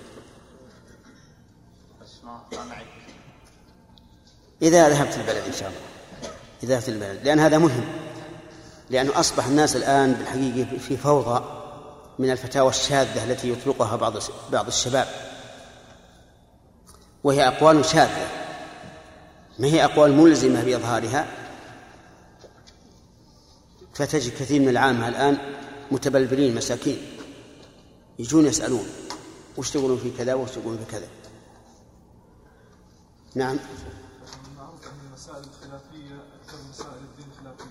إذا 4.62 4.88
ذهبت 4.88 5.16
البلد 5.16 5.44
إن 5.46 5.52
شاء 5.52 5.68
الله. 5.68 5.80
إذا 6.62 6.74
ذهبت 6.74 6.88
البلد. 6.88 7.24
لأن 7.24 7.38
هذا 7.40 7.58
مهم. 7.58 7.84
لأنه 8.90 9.20
أصبح 9.20 9.46
الناس 9.46 9.76
الآن 9.76 10.12
بالحقيقة 10.12 10.78
في 10.78 10.96
فوضى 10.96 11.44
من 12.18 12.30
الفتاوى 12.30 12.70
الشاذة 12.70 13.24
التي 13.24 13.52
يطلقها 13.52 13.96
بعض 13.96 14.14
بعض 14.52 14.66
الشباب. 14.66 15.08
وهي 17.24 17.48
أقوال 17.48 17.84
شاذة. 17.84 18.47
ما 19.58 19.66
هي 19.66 19.84
أقوال 19.84 20.12
ملزمة 20.12 20.64
بإظهارها؟ 20.64 21.26
فتجد 23.94 24.32
كثير 24.32 24.60
من 24.60 24.68
العامة 24.68 25.08
الآن 25.08 25.38
متبلبلين 25.90 26.54
مساكين 26.54 26.98
يجون 28.18 28.46
يسألون 28.46 28.86
وش 29.56 29.70
تقولون 29.70 29.98
في 29.98 30.10
كذا 30.10 30.34
وش 30.34 30.50
تقولون 30.50 30.78
في 30.78 30.92
كذا؟ 30.92 31.08
نعم. 33.34 33.58
معروف 34.56 34.86
أن 34.86 35.06
المسائل 35.08 35.44
الخلافية 35.44 36.22
أكثر 36.42 36.58
مسائل 36.70 36.90
الدين 36.90 37.26
خلافية. 37.40 37.64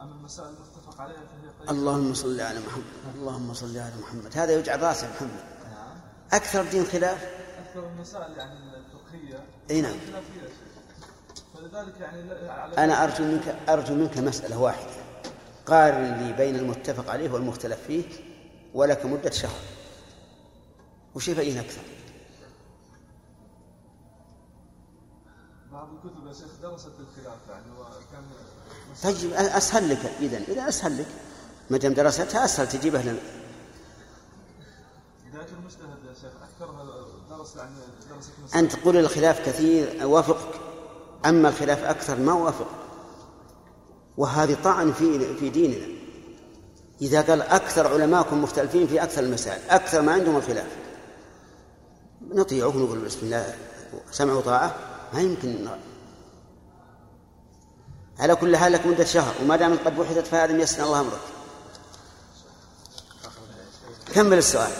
أما 0.00 0.14
المسائل 0.14 0.48
المتفق 0.48 1.00
عليها 1.00 1.16
فهي 1.66 1.70
اللهم 1.70 2.14
صل 2.14 2.40
على 2.40 2.60
محمد 2.60 3.14
اللهم 3.14 3.54
صل 3.54 3.78
على 3.78 3.92
محمد. 4.00 4.38
هذا 4.38 4.52
يجعل 4.52 4.82
رأسه 4.82 5.08
محمد. 5.16 5.44
أكثر 6.32 6.60
الدين 6.60 6.84
خلاف؟ 6.84 7.24
أكثر 7.58 7.88
المسائل 7.88 8.38
يعني 8.38 8.52
الفقهية. 8.76 9.44
أي 9.70 9.80
نعم. 9.80 9.96
يعني 12.00 12.32
أنا 12.78 13.04
أرجو 13.04 13.24
منك 13.24 13.56
أرجو 13.68 13.94
منك 13.94 14.18
مسألة 14.18 14.58
واحدة. 14.60 14.90
قارن 15.66 16.14
لي 16.14 16.32
بين 16.32 16.56
المتفق 16.56 17.10
عليه 17.10 17.30
والمختلف 17.30 17.78
فيه 17.86 18.04
ولك 18.74 19.06
مدة 19.06 19.30
شهر. 19.30 19.60
وش 21.14 21.28
يبين 21.28 21.58
أكثر؟ 21.58 21.80
بعض 25.72 25.88
الكتب 25.92 26.26
يا 26.26 26.32
شيخ 26.32 26.50
درست 26.62 26.86
الخلاف 26.86 27.38
يعني 27.48 27.64
وكان 27.78 28.24
طيب 29.04 29.32
أسهل 29.32 29.88
لك. 29.90 30.12
إذا 30.20 30.38
إذا 30.38 30.68
أسهل 30.68 30.98
لك 30.98 31.06
ما 31.70 31.78
دام 31.78 31.94
درستها 31.94 32.44
أسهل 32.44 32.68
تجيبه 32.68 33.02
لنا 33.02 33.18
بداية 35.30 35.46
المجتهد 35.60 36.04
يا 36.08 36.14
شيخ 36.14 36.32
أكثرها 36.42 37.04
درس 37.30 37.56
يعني 37.56 37.74
درست 38.10 38.54
أنت 38.54 38.72
تقول 38.72 38.96
الخلاف 38.96 39.46
كثير 39.48 40.02
أوافقك. 40.02 40.67
أما 41.26 41.48
الخلاف 41.48 41.84
أكثر 41.84 42.16
ما 42.16 42.32
أوافق 42.32 42.68
وهذه 44.16 44.56
طعن 44.64 44.92
في 44.92 45.36
في 45.36 45.48
ديننا. 45.48 45.86
إذا 47.02 47.20
قال 47.20 47.42
أكثر 47.42 47.86
علماءكم 47.92 48.42
مختلفين 48.42 48.86
في 48.86 49.02
أكثر 49.02 49.22
المسائل 49.22 49.70
أكثر 49.70 50.02
ما 50.02 50.12
عندهم 50.12 50.36
الخلاف. 50.36 50.66
نطيعه 52.30 52.66
ونقول 52.66 52.98
بسم 52.98 53.18
الله 53.22 53.54
سمع 54.10 54.32
وطاعة 54.32 54.74
ما 55.14 55.20
يمكن 55.20 55.68
على 58.18 58.34
كل 58.34 58.56
حال 58.56 58.72
لك 58.72 58.86
مدة 58.86 59.04
شهر 59.04 59.34
وما 59.42 59.56
دام 59.56 59.78
قد 59.84 59.96
بحثت 59.96 60.26
فهذا 60.26 60.52
يسر 60.52 60.84
الله 60.84 61.00
أمرك. 61.00 61.20
كمل 64.14 64.38
السؤال. 64.38 64.72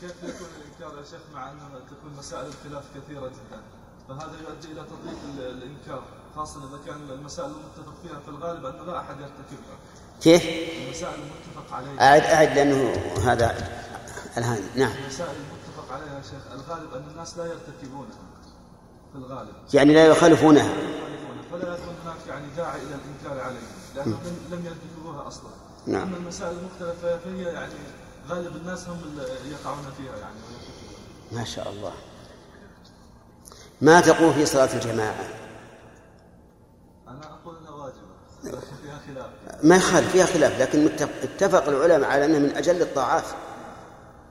كيف 0.00 0.12
يكون 0.22 0.48
الإنكار 0.56 0.98
يا 0.98 1.04
شيخ 1.04 1.20
مع 1.34 1.50
أن 1.50 1.58
تكون 1.90 2.16
مسائل 2.18 2.46
الخلاف 2.46 2.84
كثيرة 2.94 3.28
جدا؟ 3.28 3.75
فهذا 4.08 4.32
يؤدي 4.48 4.72
إلى 4.72 4.84
تضييق 4.84 5.18
ال- 5.24 5.40
الإنكار 5.62 6.02
خاصة 6.36 6.60
إذا 6.60 6.78
كان 6.86 7.10
المسائل 7.10 7.50
المتفق 7.50 7.94
فيها 8.02 8.20
في 8.20 8.28
الغالب 8.28 8.64
انه 8.66 8.84
لا 8.84 9.00
أحد 9.00 9.14
يرتكبها. 9.20 9.76
كيف؟ 10.22 10.42
المسائل 10.86 11.14
المتفق 11.14 11.74
عليها. 11.76 12.10
أعد 12.12 12.22
أعد 12.22 12.56
لأنه 12.56 12.92
هذا 13.32 13.56
الهاني 14.36 14.66
نعم. 14.76 14.92
المسائل 15.02 15.30
المتفق 15.36 15.92
عليها 15.94 16.16
يا 16.16 16.22
شيخ 16.22 16.52
الغالب 16.54 16.94
أن 16.94 17.04
الناس 17.10 17.38
لا 17.38 17.44
يرتكبونها 17.46 18.18
في 19.12 19.18
الغالب. 19.18 19.52
يعني 19.74 19.94
لا 19.94 20.06
يخالفونها. 20.06 20.70
يخالفونها 20.70 21.42
فلا 21.50 21.74
يكون 21.74 21.94
هناك 22.04 22.26
يعني 22.28 22.46
داعي 22.56 22.78
إلى 22.82 22.94
الإنكار 22.94 23.44
عليهم 23.44 23.62
لأنهم 23.96 24.20
لم- 24.50 24.66
يرتكبوها 24.66 25.26
أصلا. 25.28 25.50
نعم. 25.86 26.02
أما 26.02 26.16
المسائل 26.16 26.56
المختلفة 26.58 27.18
فهي 27.18 27.42
يعني 27.42 27.72
غالب 28.28 28.56
الناس 28.56 28.88
هم 28.88 28.98
اللي 29.06 29.22
يقعون 29.50 29.84
فيها 29.96 30.16
يعني. 30.16 30.36
ما 31.32 31.44
شاء 31.44 31.70
الله. 31.70 31.92
ما 33.80 34.00
تقول 34.00 34.34
في 34.34 34.46
صلاة 34.46 34.74
الجماعة 34.74 35.14
أنا 37.08 37.20
أقول 37.24 37.56
انها 37.56 37.70
واجبه 37.70 38.06
لكن 38.44 38.76
فيها 38.82 38.98
خلاف 39.06 39.30
ما 39.62 39.76
يخالف 39.76 40.12
فيها 40.12 40.26
خلاف 40.26 40.60
لكن 40.60 40.88
اتفق 41.22 41.68
العلماء 41.68 42.10
على 42.10 42.24
أنها 42.24 42.38
من 42.38 42.56
أجل 42.56 42.82
الطاعات 42.82 43.24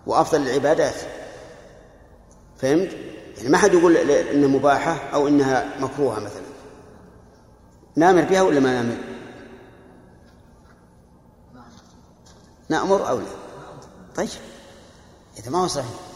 وأفضل 0.08 0.42
العبادات 0.42 0.96
فهمت؟ 2.58 2.92
يعني 3.38 3.50
ما 3.50 3.58
حد 3.58 3.74
يقول 3.74 3.98
إنها 3.98 4.48
مباحة 4.48 5.10
أو 5.14 5.28
إنها 5.28 5.80
مكروهة 5.80 6.20
مثلا 6.20 6.46
نامر 7.96 8.22
بها 8.22 8.42
ولا 8.42 8.60
ما 8.60 8.74
نامر؟ 8.74 8.98
نأمر 12.70 13.10
أو 13.10 13.18
لا؟ 13.18 13.26
طيب 14.16 14.30
إذا 15.38 15.52
ما 15.52 15.64
هو 15.64 15.68
صحيح 15.68 16.15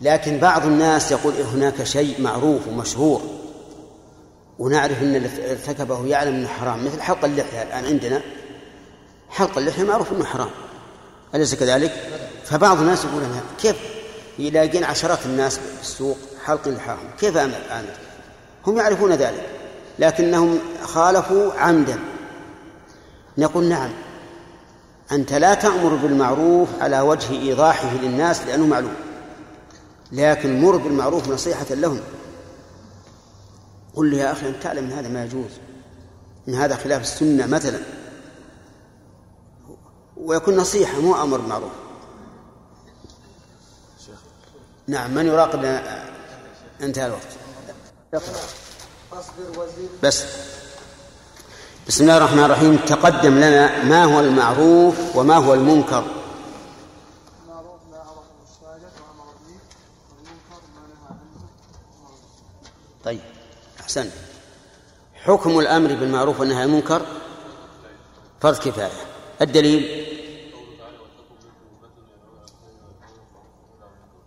لكن 0.00 0.38
بعض 0.38 0.66
الناس 0.66 1.12
يقول 1.12 1.34
هناك 1.34 1.84
شيء 1.84 2.20
معروف 2.20 2.68
ومشهور. 2.68 3.22
ونعرف 4.58 5.02
إن 5.02 5.16
اللي 5.16 5.50
ارتكبه 5.50 6.06
يعلم 6.06 6.34
إنه 6.34 6.48
حرام 6.48 6.86
مثل 6.86 7.00
حلق 7.00 7.24
اللحية 7.24 7.62
الآن 7.62 7.84
عندنا. 7.84 8.20
حلق 9.30 9.58
اللحية 9.58 9.84
معروف 9.84 10.12
إنه 10.12 10.24
حرام. 10.24 10.50
أليس 11.34 11.54
كذلك؟ 11.54 11.92
فبعض 12.44 12.80
الناس 12.80 13.04
يقول 13.04 13.22
أنا 13.22 13.40
كيف؟ 13.62 13.76
يلاقين 14.38 14.84
عشرات 14.84 15.26
الناس 15.26 15.60
بالسوق 15.78 16.18
حلق 16.44 16.68
لحاهم. 16.68 17.10
كيف 17.20 17.36
امل؟ 17.36 17.54
هم 18.66 18.78
يعرفون 18.78 19.12
ذلك 19.12 19.46
لكنهم 19.98 20.58
خالفوا 20.82 21.52
عمدا. 21.52 21.98
نقول 23.38 23.64
نعم 23.64 23.90
أنت 25.12 25.32
لا 25.32 25.54
تأمر 25.54 25.94
بالمعروف 25.94 26.68
على 26.80 27.00
وجه 27.00 27.32
إيضاحه 27.32 27.94
للناس 27.94 28.42
لأنه 28.46 28.66
معلوم. 28.66 28.94
لكن 30.12 30.60
مر 30.60 30.76
بالمعروف 30.76 31.28
نصيحة 31.28 31.66
لهم. 31.70 32.00
قل 33.94 34.10
له 34.10 34.16
يا 34.16 34.32
أخي 34.32 34.48
أنت 34.48 34.62
تعلم 34.62 34.84
أن 34.84 34.92
هذا 34.92 35.08
ما 35.08 35.24
يجوز؟ 35.24 35.50
أن 36.48 36.54
هذا 36.54 36.76
خلاف 36.76 37.02
السنة 37.02 37.46
مثلا. 37.46 37.80
ويكون 40.16 40.56
نصيحة 40.56 41.00
مو 41.00 41.22
أمر 41.22 41.38
بالمعروف 41.38 41.70
نعم 44.88 45.14
من 45.14 45.26
يراقب 45.26 45.80
انتهى 46.80 47.06
الوقت؟ 47.06 47.26
بس. 50.02 50.24
بسم 51.88 52.02
الله 52.02 52.16
الرحمن 52.16 52.44
الرحيم. 52.44 52.76
تقدم 52.76 53.34
لنا 53.34 53.84
ما 53.84 54.04
هو 54.04 54.20
المعروف 54.20 55.16
وما 55.16 55.36
هو 55.36 55.54
المنكر 55.54 56.04
المعروف 57.44 57.80
ما 57.90 58.02
أمر 58.02 58.22
بالصالح 58.40 58.92
وامر 59.00 59.32
به 59.46 59.58
والمنكر 60.10 60.60
ما 60.74 60.82
نهى 60.88 61.06
عنه 61.08 61.18
وامر 62.02 62.18
به 62.62 63.04
طيب 63.04 63.20
أحسنت 63.86 64.12
حكم 65.14 65.58
الأمر 65.58 65.94
بالمعروف 65.94 66.40
والنهي 66.40 66.62
عن 66.62 66.68
المنكر 66.68 67.06
فرض 68.40 68.58
كفاية. 68.58 68.90
الدليل؟ 69.42 70.06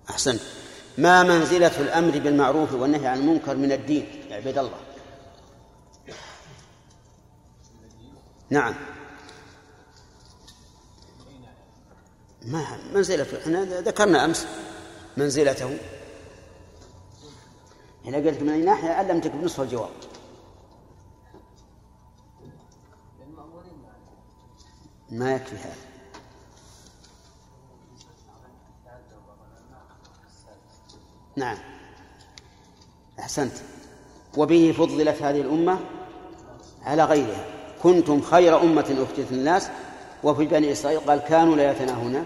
أحسنت 0.10 0.42
ما 0.98 1.24
منزلة 1.24 1.82
الأمر 1.82 2.20
بالمعروف 2.20 2.74
والنهي 2.74 3.08
عن 3.08 3.20
المنكر 3.20 3.56
من 3.56 3.72
الدين 3.72 4.26
يا 4.30 4.36
عباد 4.36 4.58
الله؟ 4.58 4.80
نعم. 8.50 8.76
ما 12.42 12.78
منزلته 12.94 13.42
إحنا 13.42 13.64
ذكرنا 13.64 14.26
أمس 14.26 14.48
منزلته. 15.18 15.78
هنا 18.06 18.18
قلت 18.18 18.42
من 18.42 18.50
أي 18.50 18.62
ناحية؟ 18.62 18.90
علمتك 18.90 19.32
بنصف 19.32 19.62
الجواب. 19.62 19.90
ما 25.12 25.36
يكفي 25.36 25.56
هذا. 25.56 25.76
نعم. 31.36 31.58
أحسنت. 33.20 33.54
وبه 34.38 34.74
فضلت 34.78 35.22
هذه 35.22 35.42
الأمة 35.42 35.80
على 36.84 37.04
غيرها. 37.04 37.46
كنتم 37.84 38.22
خير 38.22 38.62
أمة 38.62 38.82
أخرجت 39.12 39.32
للناس 39.32 39.70
وفي 40.24 40.46
بني 40.46 40.72
إسرائيل 40.72 41.00
قال 41.00 41.20
كانوا 41.20 41.56
لا 41.56 41.72
يتناهون 41.72 42.26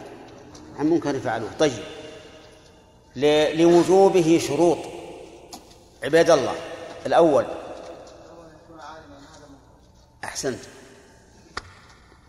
عن 0.80 0.86
منكر 0.90 1.20
فعلوه. 1.20 1.50
طيب. 1.60 1.84
لوجوبه 3.56 4.42
شروط. 4.48 4.93
عباد 6.04 6.30
الله 6.30 6.56
الأول. 7.06 7.46
أحسنت. 10.24 10.60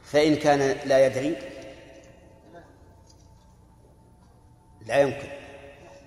فإن 0.04 0.36
كان 0.36 0.76
لا 0.84 1.06
يدري 1.06 1.36
لا 4.86 5.00
يمكن. 5.00 5.28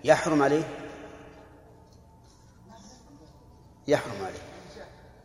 يحرم 0.03 0.43
عليه؟ 0.43 0.63
يحرم 3.87 4.25
عليه. 4.25 4.39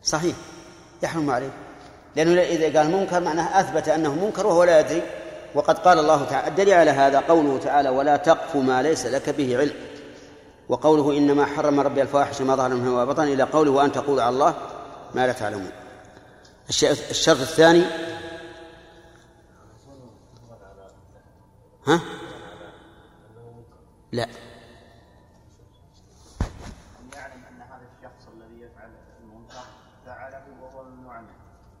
صحيح. 0.03 0.35
يحرم 1.03 1.29
عليه. 1.29 1.51
لأنه 2.15 2.41
إذا 2.41 2.79
قال 2.79 2.91
منكر 2.91 3.19
معناه 3.19 3.59
أثبت 3.59 3.87
أنه 3.87 4.15
منكر 4.15 4.47
وهو 4.47 4.63
لا 4.63 4.79
يدري. 4.79 5.01
وقد 5.55 5.79
قال 5.79 5.99
الله 5.99 6.25
تعالى 6.25 6.47
الدليل 6.47 6.73
على 6.73 6.91
هذا 6.91 7.19
قوله 7.19 7.59
تعالى 7.59 7.89
ولا 7.89 8.17
تقف 8.17 8.55
ما 8.55 8.81
ليس 8.81 9.05
لك 9.05 9.29
به 9.29 9.57
علم. 9.57 9.92
وقوله 10.69 11.17
إنما 11.17 11.45
حرم 11.45 11.79
ربي 11.79 12.01
الفواحش 12.01 12.41
ما 12.41 12.55
ظهر 12.55 12.69
منها 12.69 13.03
وبطن 13.03 13.23
إلى 13.23 13.43
قوله 13.43 13.71
وأن 13.71 13.91
تقول 13.91 14.19
على 14.19 14.29
الله 14.29 14.55
ما 15.15 15.27
لا 15.27 15.33
تعلمون. 15.33 15.71
الشرط 17.09 17.39
الثاني 17.39 17.83
ها؟ 21.87 21.99
لا. 24.11 24.27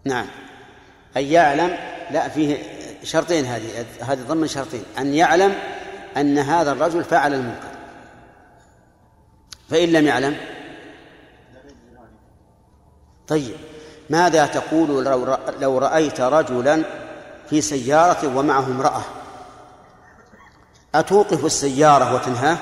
نعم. 0.05 0.27
أن 1.17 1.23
يعلم 1.23 1.77
لا 2.11 2.29
فيه 2.29 2.57
شرطين 3.03 3.45
هذه 3.45 3.85
هذه 4.01 4.21
ضمن 4.27 4.47
شرطين. 4.47 4.83
أن 4.97 5.13
يعلم 5.13 5.55
أن 6.17 6.37
هذا 6.37 6.71
الرجل 6.71 7.03
فعل 7.03 7.33
المنكر. 7.33 7.72
فإن 9.73 9.89
لم 9.89 10.07
يعلم؟ 10.07 10.37
طيب 13.27 13.55
ماذا 14.09 14.45
تقول 14.45 15.05
لو 15.05 15.37
لو 15.59 15.77
رأيت 15.77 16.21
رجلا 16.21 16.83
في 17.49 17.61
سيارة 17.61 18.37
ومعه 18.37 18.65
امرأة؟ 18.65 19.01
أتوقف 20.95 21.45
السيارة 21.45 22.15
وتنهاه؟ 22.15 22.57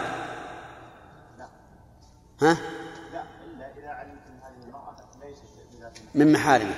ها؟ 2.42 2.58
من 6.16 6.32
محارمه 6.32 6.74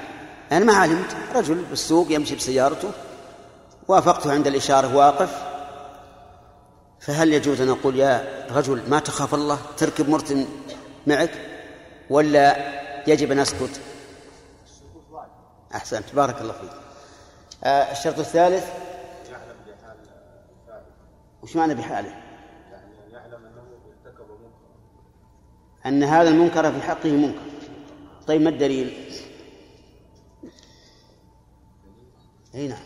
أنا 0.52 0.66
ما 0.66 0.74
علمت. 0.74 1.16
رجل 1.36 1.56
بالسوق 1.56 2.12
يمشي 2.12 2.36
بسيارته. 2.36 2.92
وافقته 3.88 4.32
عند 4.32 4.48
الإشارة 4.48 4.96
واقف. 4.96 5.53
فهل 7.06 7.34
يجوز 7.34 7.62
أن 7.62 7.70
أقول 7.70 8.00
يا 8.00 8.46
رجل 8.52 8.90
ما 8.90 9.00
تخاف 9.00 9.34
الله 9.34 9.60
تركب 9.78 10.10
مرت 10.10 10.48
معك؟ 11.08 11.32
ولا 12.10 12.58
يجب 13.08 13.32
أن 13.32 13.40
أسكت؟ 13.40 13.82
أحسنت 15.76 16.16
بارك 16.16 16.42
الله 16.42 16.54
فيك. 16.54 16.70
آه 17.64 17.92
الشرط 17.92 18.20
الثالث 18.20 18.68
يعلم 19.32 19.56
بحال 19.68 19.98
وش 21.44 21.56
معنى 21.56 21.76
بحاله؟ 21.76 22.10
يعني 22.10 22.94
يعلم 23.12 23.46
انه 23.46 23.64
ارتكب 24.06 24.26
منكرا 24.30 25.86
أن 25.86 26.04
هذا 26.04 26.30
المنكر 26.30 26.72
في 26.72 26.82
حقه 26.82 27.12
منكر. 27.12 27.42
طيب 28.28 28.42
ما 28.42 28.50
الدليل؟ 28.50 29.12
أي 32.56 32.68
نعم. 32.68 32.84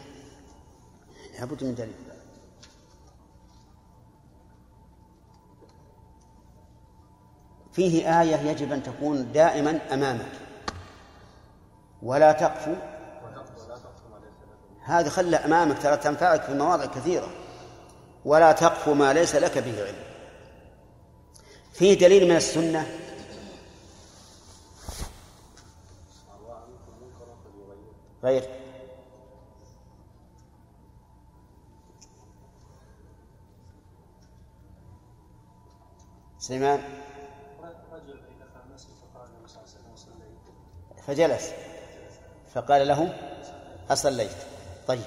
لابد 1.39 1.63
من 1.63 1.75
دليل. 1.75 2.06
فيه 7.77 8.21
آية 8.21 8.35
يجب 8.35 8.71
أن 8.71 8.83
تكون 8.83 9.31
دائما 9.31 9.79
أمامك. 9.93 10.31
ولا 12.03 12.31
تقف. 12.31 12.77
هذه 14.81 15.09
خلى 15.09 15.37
أمامك 15.37 15.81
ترى 15.81 15.97
تنفعك 15.97 16.41
في 16.41 16.53
مواضع 16.53 16.85
كثيرة. 16.85 17.29
ولا 18.25 18.51
تقف 18.51 18.89
ما 18.89 19.13
ليس 19.13 19.35
لك 19.35 19.57
به 19.57 19.83
علم. 19.83 19.95
فيه 21.73 21.99
دليل 21.99 22.29
من 22.29 22.35
السنة؟ 22.35 22.87
غير. 28.23 28.43
سليمان؟ 36.39 36.96
فجلس. 41.07 41.51
فقال 42.53 42.87
له 42.87 43.13
أصليت. 43.89 44.31
طيب. 44.87 45.03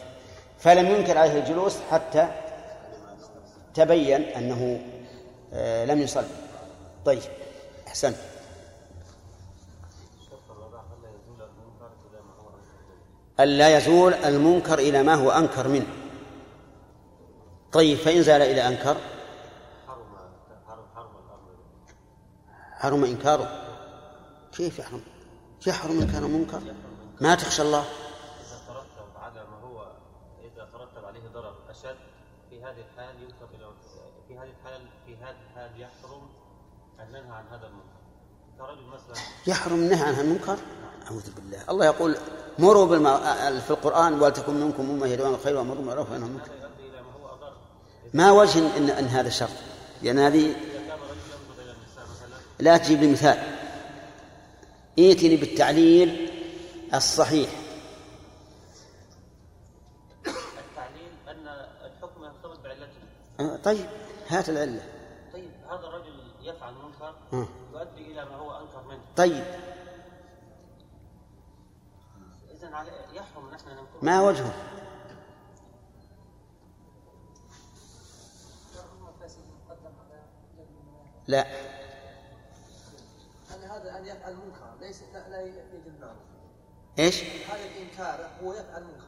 فلم 0.58 0.86
ينكر 0.86 1.18
عليه 1.18 1.38
الجلوس 1.38 1.76
حتى 1.90 2.28
تبين 3.74 4.22
أنه 4.22 4.80
آه، 5.52 5.84
لم 5.84 6.00
يصلي. 6.00 6.26
طيب. 7.04 7.22
أحسنت. 7.88 8.16
ألا 13.40 13.76
يزول 13.76 14.14
المنكر 14.14 14.78
إلى 14.78 15.02
ما 15.02 15.14
هو 15.14 15.30
أنكر 15.30 15.68
منه. 15.68 15.86
طيب. 17.72 17.98
فإن 17.98 18.22
زال 18.22 18.42
إلى 18.42 18.68
أنكر. 18.68 18.96
حرم 22.78 23.04
إنكاره. 23.04 23.66
كيف 24.52 24.78
يحرم؟ 24.78 25.19
يحرم 25.66 26.00
إنكار 26.00 26.26
منكر؟ 26.26 26.60
ما 27.20 27.34
تخشى 27.34 27.62
الله. 27.62 27.80
إذا 27.80 28.58
ترتب 28.68 29.16
على 29.16 29.44
ما 29.50 29.68
هو 29.68 29.86
إذا 30.40 30.68
ترتب 30.72 31.04
عليه 31.04 31.28
ضرر 31.34 31.54
أشد 31.70 31.96
في 32.50 32.62
هذه 32.62 32.84
الحال 32.92 33.22
ينكر 33.22 33.46
في 34.28 34.34
هذه 34.38 34.50
الحال 34.50 34.80
في 35.06 35.16
هذه 35.16 35.36
الحال 35.50 35.80
يحرم 35.80 36.28
أن 37.00 37.08
ننهى 37.08 37.32
عن 37.32 37.44
هذا 37.50 37.66
المنكر. 37.66 38.00
كرجل 38.58 38.86
مثلا 38.86 39.22
يحرم 39.46 39.74
النهي 39.74 40.02
عن 40.02 40.20
المنكر؟ 40.20 40.56
أعوذ 41.06 41.34
بالله. 41.34 41.70
الله 41.70 41.84
يقول 41.86 42.16
مروا 42.58 42.86
بالمع... 42.86 43.16
في 43.60 43.70
القرآن 43.70 44.20
ولتكن 44.20 44.54
منكم 44.54 44.90
أمة 44.90 45.06
يدعون 45.06 45.34
الخير 45.34 45.56
وأمروا 45.56 45.76
بالمعروف 45.76 46.10
وينهون 46.10 46.30
المنكر. 46.30 46.50
ما 46.54 47.18
هو 47.20 47.34
أضر. 47.34 47.52
ما 48.14 48.30
وجه 48.32 48.76
إن, 48.76 48.90
إن 48.90 49.04
هذا 49.04 49.28
شرط 49.28 49.50
لأن 50.02 50.18
هذه 50.18 50.52
كان 50.52 50.98
لا 52.58 52.76
تجيب 52.76 53.00
لي 53.00 53.12
مثال. 53.12 53.59
ائتني 55.08 55.36
بالتعليل 55.36 56.30
الصحيح. 56.94 57.50
التعليل 60.58 61.12
أن 61.28 61.46
الحكم 61.86 62.24
يرتبط 62.24 62.60
بعلته. 62.60 63.00
آه، 63.40 63.56
طيب 63.56 63.86
هات 64.28 64.48
العلة. 64.48 64.82
طيب 65.32 65.50
هذا 65.70 65.86
الرجل 65.86 66.32
يفعل 66.42 66.74
منكر 66.74 67.14
آه. 67.32 67.48
يؤدي 67.72 68.12
إلى 68.12 68.24
ما 68.24 68.36
هو 68.36 68.60
أنكر 68.60 68.82
منه. 68.88 69.02
طيب. 69.16 69.44
عليه 72.80 72.92
يحرم 73.12 73.50
ننكر 73.50 73.98
ما 74.02 74.22
وجهه؟ 74.22 74.54
لا. 81.26 81.46
أن 83.54 83.62
هذا 83.62 83.98
أن 83.98 84.06
يفعل 84.06 84.34
منكر؟ 84.34 84.59
ليس 84.90 85.02
لا, 85.12 85.28
لا 85.28 85.40
يجب 85.40 86.00
ناره 86.00 86.16
إيش؟ 86.98 87.22
هذا 87.22 87.64
الإنكار 87.64 88.30
هو 88.42 88.52
يفعل 88.52 88.82
منكر 88.82 89.06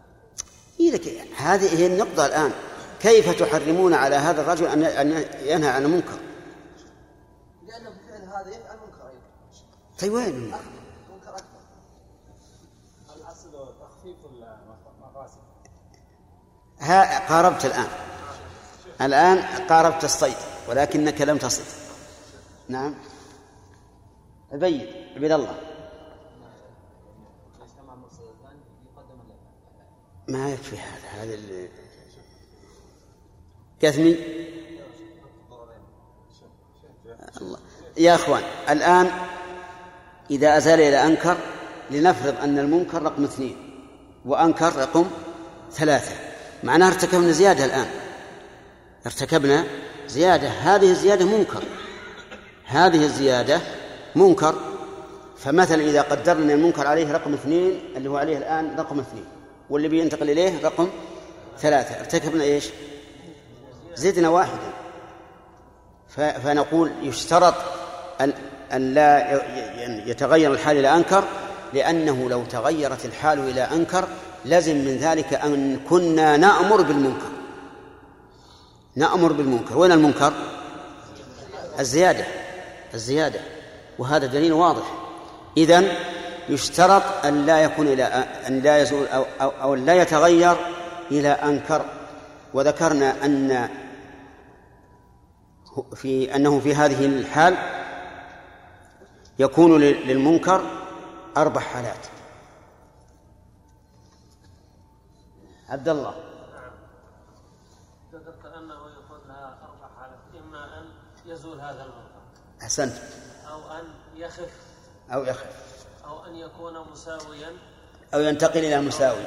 إيه 0.80 0.90
لك 0.90 1.28
هذه 1.36 1.78
هي 1.78 1.86
النقطة 1.86 2.26
الآن. 2.26 2.52
كيف 3.00 3.38
تحرمون 3.40 3.94
على 3.94 4.16
هذا 4.16 4.40
الرجل 4.40 4.66
أن 4.66 4.82
أن 4.82 5.24
ينهى 5.42 5.68
عن 5.68 5.84
المنكر؟ 5.84 6.18
لأنه 7.66 7.90
بفعل 7.90 8.22
هذا 8.22 8.48
يفعل 8.50 8.76
منكر 8.76 9.08
أيضا. 9.08 9.20
طيب 10.00 10.12
وين؟ 10.12 10.34
منكر 10.34 11.36
أكبر. 11.36 11.60
الأصل 13.16 13.50
تخفيف 13.80 14.16
المفاسد 14.26 15.40
ها 16.80 17.28
قاربت 17.28 17.64
الآن. 17.64 17.88
الآن 19.00 19.66
قاربت 19.66 20.04
الصيد 20.04 20.36
ولكنك 20.68 21.20
لم 21.20 21.38
تصد. 21.38 21.64
نعم. 22.68 22.94
أبين 24.52 25.12
عبد 25.16 25.32
الله. 25.32 25.71
ما 30.28 30.50
يكفي 30.52 30.76
هذا 30.76 31.22
هذا 31.22 31.34
اللي 31.34 31.68
قثمي 33.84 34.16
الله. 37.40 37.58
يا 37.96 38.14
إخوان 38.14 38.42
الآن 38.70 39.10
إذا 40.30 40.56
أزال 40.56 40.80
إلى 40.80 41.06
أنكر 41.06 41.36
لنفرض 41.90 42.40
أن 42.40 42.58
المنكر 42.58 43.02
رقم 43.02 43.24
اثنين 43.24 43.56
وأنكر 44.24 44.76
رقم 44.76 45.06
ثلاثة. 45.72 46.12
معناه 46.64 46.88
ارتكبنا 46.88 47.32
زيادة 47.32 47.64
الآن. 47.64 47.86
ارتكبنا 49.06 49.64
زيادة. 50.06 50.48
هذه 50.48 50.90
الزيادة 50.90 51.24
منكر. 51.24 51.62
هذه 52.64 53.04
الزيادة 53.04 53.60
منكر. 54.16 54.54
فمثلا 55.36 55.82
إذا 55.82 56.02
قدرنا 56.02 56.54
المنكر 56.54 56.86
عليه 56.86 57.12
رقم 57.12 57.34
اثنين 57.34 57.80
اللي 57.96 58.10
هو 58.10 58.16
عليه 58.16 58.38
الآن 58.38 58.76
رقم 58.76 59.00
اثنين. 59.00 59.24
واللي 59.72 59.88
بينتقل 59.88 60.30
إليه 60.30 60.62
رقم 60.64 60.88
ثلاثة. 61.58 62.00
ارتكبنا 62.00 62.44
إيش؟ 62.44 62.68
زدنا 63.94 64.28
واحدا. 64.28 64.72
فنقول 66.16 66.90
يشترط 67.02 67.54
ال- 68.20 68.34
أن 68.72 68.94
لا 68.94 69.32
ي- 69.36 70.10
يتغير 70.10 70.52
الحال 70.52 70.76
إلى 70.76 70.96
أنكر 70.96 71.24
لأنه 71.74 72.28
لو 72.28 72.44
تغيرت 72.44 73.04
الحال 73.04 73.38
إلى 73.38 73.60
أنكر 73.60 74.08
لزم 74.44 74.76
من 74.76 74.96
ذلك 74.96 75.34
أن 75.34 75.80
كنا 75.90 76.36
نأمر 76.36 76.82
بالمنكر. 76.82 77.30
نأمر 78.96 79.32
بالمنكر. 79.32 79.78
وين 79.78 79.92
المنكر؟ 79.92 80.32
الزيادة. 81.78 82.24
الزيادة. 82.94 83.40
وهذا 83.98 84.26
دليل 84.26 84.52
واضح. 84.52 84.92
إذن 85.56 85.88
يشترط 86.48 87.02
أن 87.24 87.46
لا 87.46 87.62
يكون 87.62 87.86
إلى 87.86 88.04
أن 88.48 88.60
لا 88.60 88.78
يزول 88.78 89.06
أو, 89.06 89.24
أو, 89.40 89.48
أو 89.48 89.74
لا 89.74 89.94
يتغير 89.94 90.56
إلى 91.10 91.28
أنكر. 91.28 91.84
وذكرنا 92.54 93.24
أن 93.24 93.68
في 95.94 96.36
أنه 96.36 96.60
في 96.60 96.74
هذه 96.74 97.06
الحال 97.06 97.56
يكون 99.38 99.80
للمنكر 99.80 100.62
أربع 101.36 101.60
حالات. 101.60 102.06
عبد 105.68 105.88
الله. 105.88 106.14
ذكرت 108.12 108.46
أنه 108.46 108.74
يكون 108.74 109.18
لها 109.28 109.58
أربع 109.62 109.88
حالات 110.00 110.44
إما 110.44 110.78
أن 110.78 110.84
يزول 111.26 111.60
هذا 111.60 111.82
المنكر 111.82 112.22
أحسنت. 112.62 112.94
أو 113.48 113.70
أن 113.70 113.84
يخف. 114.16 114.52
أو 115.12 115.24
يخف. 115.24 115.81
أو 116.06 116.24
أن 116.26 116.36
يكون 116.36 116.74
مساويا. 116.92 117.52
أو 118.14 118.20
ينتقل 118.20 118.58
إلى 118.58 118.80
مساوي. 118.80 119.24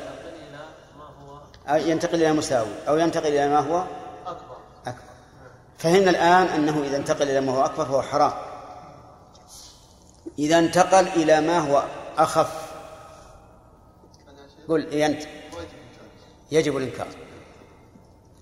أو 1.67 1.75
ينتقل 1.75 2.15
إلى 2.15 2.33
مساوي. 2.33 2.73
أو 2.87 2.97
ينتقل 2.97 3.27
إلى 3.27 3.49
ما 3.49 3.59
هو؟ 3.59 3.85
أكبر. 4.27 4.57
أكبر. 4.85 5.01
فهمنا 5.77 6.09
الآن 6.09 6.47
أنه 6.47 6.83
إذا 6.83 6.97
انتقل 6.97 7.29
إلى 7.29 7.41
ما 7.41 7.51
هو 7.51 7.65
أكبر 7.65 7.85
فهو 7.85 8.01
حرام. 8.01 8.33
إذا 10.39 10.59
انتقل 10.59 11.07
إلى 11.07 11.41
ما 11.41 11.59
هو 11.59 11.83
أخف. 12.17 12.71
قل 14.67 14.87
إيه 14.89 15.05
أنت؟ 15.05 15.23
يجب 16.51 16.77
الإنكار. 16.77 17.07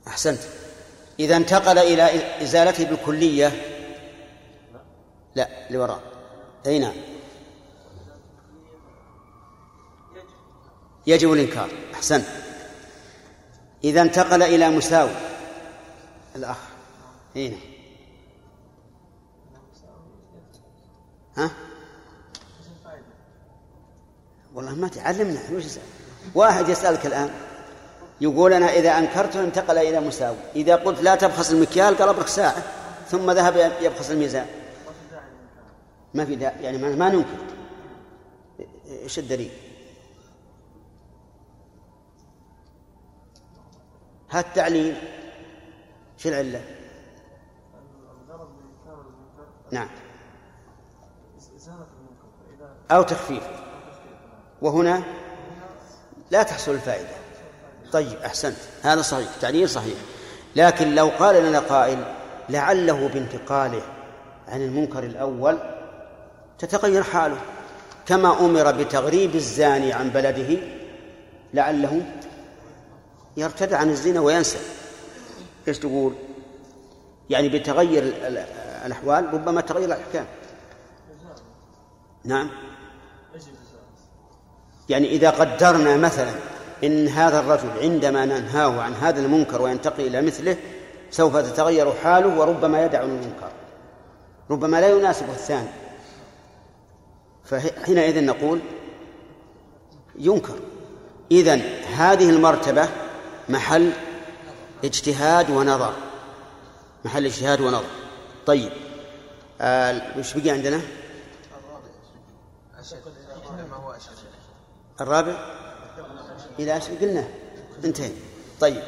أحسنت. 0.07 0.39
إذا 1.19 1.35
انتقل 1.35 1.77
إلى 1.77 2.41
إزالته 2.43 2.85
بالكلية. 2.85 3.51
لا 5.35 5.49
لوراء. 5.69 6.01
أي 6.65 6.79
نعم. 6.79 7.12
يجب 11.07 11.33
الإنكار. 11.33 11.69
أحسنت. 11.93 12.25
إذا 13.83 14.01
انتقل 14.01 14.43
إلى 14.43 14.69
مساوي 14.69 15.11
الأخ. 16.35 16.57
هنا 17.35 17.57
ها؟ 21.37 21.51
والله 24.53 24.75
ما 24.75 24.87
تعلمنا 24.87 25.39
وش 25.53 25.63
واحد 26.35 26.69
يسألك 26.69 27.05
الآن. 27.05 27.29
يقول 28.21 28.53
أنا 28.53 28.73
إذا 28.73 28.97
أنكرت 28.97 29.35
انتقل 29.35 29.77
إلى 29.77 29.99
مساوي 29.99 30.37
إذا 30.55 30.75
قلت 30.75 31.01
لا 31.01 31.15
تبخس 31.15 31.51
المكيال 31.51 31.97
قال 31.97 32.29
ساعة. 32.29 32.63
ثم 33.09 33.31
ذهب 33.31 33.71
يبخس 33.81 34.11
الميزان. 34.11 34.45
ما 36.13 36.25
في 36.25 36.35
داعي. 36.35 36.63
يعني 36.63 36.77
ما 36.77 37.09
ننكر. 37.09 37.27
إيش 38.89 39.19
الدليل؟ 39.19 39.51
هات 44.33 44.45
تعليل 44.55 44.95
شو 46.17 46.29
العلة؟ 46.29 46.61
نعم. 49.71 49.89
أو 52.91 53.03
تخفيف. 53.03 53.43
وهنا 54.61 55.03
لا 56.31 56.43
تحصل 56.43 56.71
الفائدة. 56.71 57.15
طيب 57.91 58.17
أحسنت. 58.25 58.57
هذا 58.81 59.01
صحيح. 59.01 59.29
تعليل 59.41 59.69
صحيح. 59.69 59.97
لكن 60.55 60.95
لو 60.95 61.09
قال 61.19 61.43
لنا 61.43 61.59
قائل 61.59 62.03
لعله 62.49 63.07
بانتقاله 63.07 63.81
عن 64.47 64.61
المنكر 64.61 65.03
الأول 65.03 65.57
تتغير 66.59 67.03
حاله. 67.03 67.37
كما 68.05 68.39
أمر 68.39 68.71
بتغريب 68.71 69.35
الزاني 69.35 69.93
عن 69.93 70.09
بلده 70.09 70.57
لعله 71.53 72.01
يرتد 73.37 73.73
عن 73.73 73.89
الزنا 73.89 74.19
وينسى. 74.19 74.57
إيش 75.67 75.79
تقول؟ 75.79 76.13
يعني 77.29 77.49
بتغير 77.49 78.03
ال- 78.03 78.23
ال- 78.23 78.45
الأحوال 78.85 79.33
ربما 79.33 79.61
تغير 79.61 79.85
الأحكام. 79.85 80.25
نعم. 82.23 82.49
يعني 84.89 85.07
إذا 85.07 85.29
قدرنا 85.29 85.97
مثلا 85.97 86.31
إن 86.83 87.07
هذا 87.07 87.39
الرجل 87.39 87.69
عندما 87.81 88.25
ننهاه 88.25 88.81
عن 88.81 88.93
هذا 88.93 89.19
المنكر 89.19 89.61
وينتقل 89.61 90.07
إلى 90.07 90.21
مثله 90.21 90.57
سوف 91.11 91.37
تتغير 91.37 91.93
حاله 91.93 92.39
وربما 92.39 92.85
يدع 92.85 93.01
المنكر. 93.01 93.51
ربما 94.49 94.81
لا 94.81 94.89
يناسبه 94.89 95.31
الثاني. 95.31 95.67
فحينئذ 97.45 98.25
نقول 98.25 98.59
ينكر. 100.15 100.55
إذن 101.31 101.61
هذه 101.95 102.29
المرتبة 102.29 102.89
محل 103.49 103.91
اجتهاد 104.83 105.49
ونظر. 105.49 105.93
محل 107.05 107.25
اجتهاد 107.25 107.61
ونظر. 107.61 107.85
طيب. 108.45 108.71
آه 109.61 110.19
وش 110.19 110.33
بقي 110.33 110.49
عندنا؟ 110.49 110.81
الرابع؟ 115.01 115.35
إلى 116.59 116.77
أشهر 116.77 116.95
قلنا. 116.95 117.27
انتهينا. 117.85 118.15
طيب. 118.59 118.83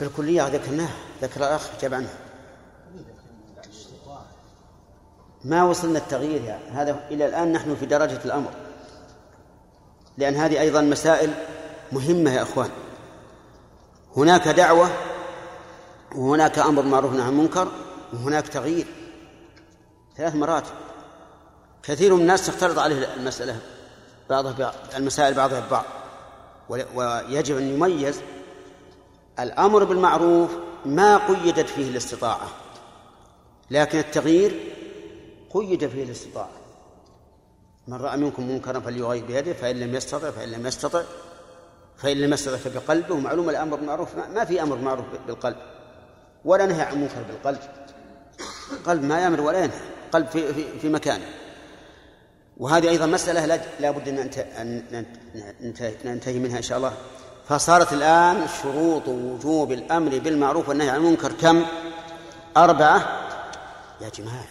بالكلية 0.00 0.48
ذكرناه 0.48 0.90
ذكر 1.22 1.40
الأخ 1.40 1.68
جاب 1.80 1.94
عنه. 1.94 2.14
ما 5.44 5.64
وصلنا 5.64 5.98
التغيير 5.98 6.42
يعني. 6.42 6.70
هذا 6.70 7.08
إلى 7.10 7.26
الآن 7.26 7.52
نحن 7.52 7.76
في 7.76 7.86
درجة 7.86 8.20
الأمر. 8.24 8.50
لأن 10.18 10.34
هذه 10.34 10.60
أيضا 10.60 10.80
مسائل 10.80 11.34
مهمة 11.92 12.32
يا 12.32 12.42
أخوان. 12.42 12.70
هناك 14.16 14.48
دعوة 14.48 14.90
وهناك 16.14 16.58
أمر 16.58 16.82
معروف 16.82 17.12
عن 17.12 17.28
المنكر 17.28 17.68
وهناك 18.12 18.48
تغيير 18.48 18.86
ثلاث 20.16 20.34
مراتب 20.34 20.72
كثير 21.82 22.14
من 22.14 22.20
الناس 22.20 22.46
تختلط 22.46 22.78
عليه 22.78 23.14
المسألة 23.14 23.60
بعضها 24.30 24.52
بعض 24.52 24.74
المسائل 24.96 25.34
بعضها 25.34 25.60
ببعض. 25.60 25.84
ويجب 26.68 27.56
أن 27.56 27.74
يميز 27.74 28.20
الأمر 29.40 29.84
بالمعروف 29.84 30.50
ما 30.84 31.16
قيدت 31.16 31.68
فيه 31.68 31.90
الاستطاعة 31.90 32.48
لكن 33.70 33.98
التغيير 33.98 34.74
قيد 35.54 35.86
فيه 35.86 36.04
الاستطاعة. 36.04 36.50
من 37.88 37.96
رأى 37.96 38.16
منكم 38.16 38.48
منكرا 38.48 38.80
فليغير 38.80 39.24
بيده 39.24 39.52
فإن 39.52 39.80
لم 39.80 39.94
يستطع 39.94 40.30
فإن 40.30 40.48
لم 40.48 40.66
يستطع. 40.66 41.02
فإن 42.02 42.16
لم 42.16 42.32
يستطع 42.32 42.56
فبقلبه 42.56 43.16
معلوم 43.16 43.50
الأمر 43.50 43.76
بالمعروف 43.76 44.08
ما 44.34 44.44
في 44.44 44.62
أمر 44.62 44.76
معروف 44.76 45.04
بالقلب. 45.26 45.56
ولا 46.44 46.66
نهي 46.66 46.82
عن 46.82 47.00
منكر 47.00 47.22
بالقلب. 47.28 47.58
قلب 48.86 49.04
ما 49.04 49.20
يأمر 49.20 49.40
ولا 49.40 49.58
ينهى. 49.58 49.80
قلب 50.12 50.26
في, 50.26 50.54
في, 50.54 50.78
في 50.78 50.88
مكانه. 50.88 51.24
وهذه 52.56 52.88
أيضا 52.88 53.06
مسألة 53.06 53.60
لا 53.80 53.90
بد 53.90 54.08
أن 54.08 54.84
ننتهي 56.04 56.38
منها 56.38 56.58
إن 56.58 56.62
شاء 56.62 56.78
الله. 56.78 56.92
فصارت 57.48 57.92
الآن 57.92 58.46
شروط 58.62 59.08
وجوب 59.08 59.72
الأمر 59.72 60.18
بالمعروف 60.18 60.68
والنهي 60.68 60.90
عن 60.90 60.96
المنكر 60.96 61.32
كم؟ 61.32 61.64
أربعة. 62.56 63.28
يا 64.00 64.08
جماعة. 64.08 64.46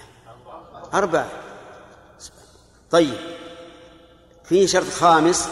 أربعة. 0.94 1.28
طيب. 2.92 3.18
في 4.44 4.68
شرط 4.68 4.90
خامس. 4.90 5.48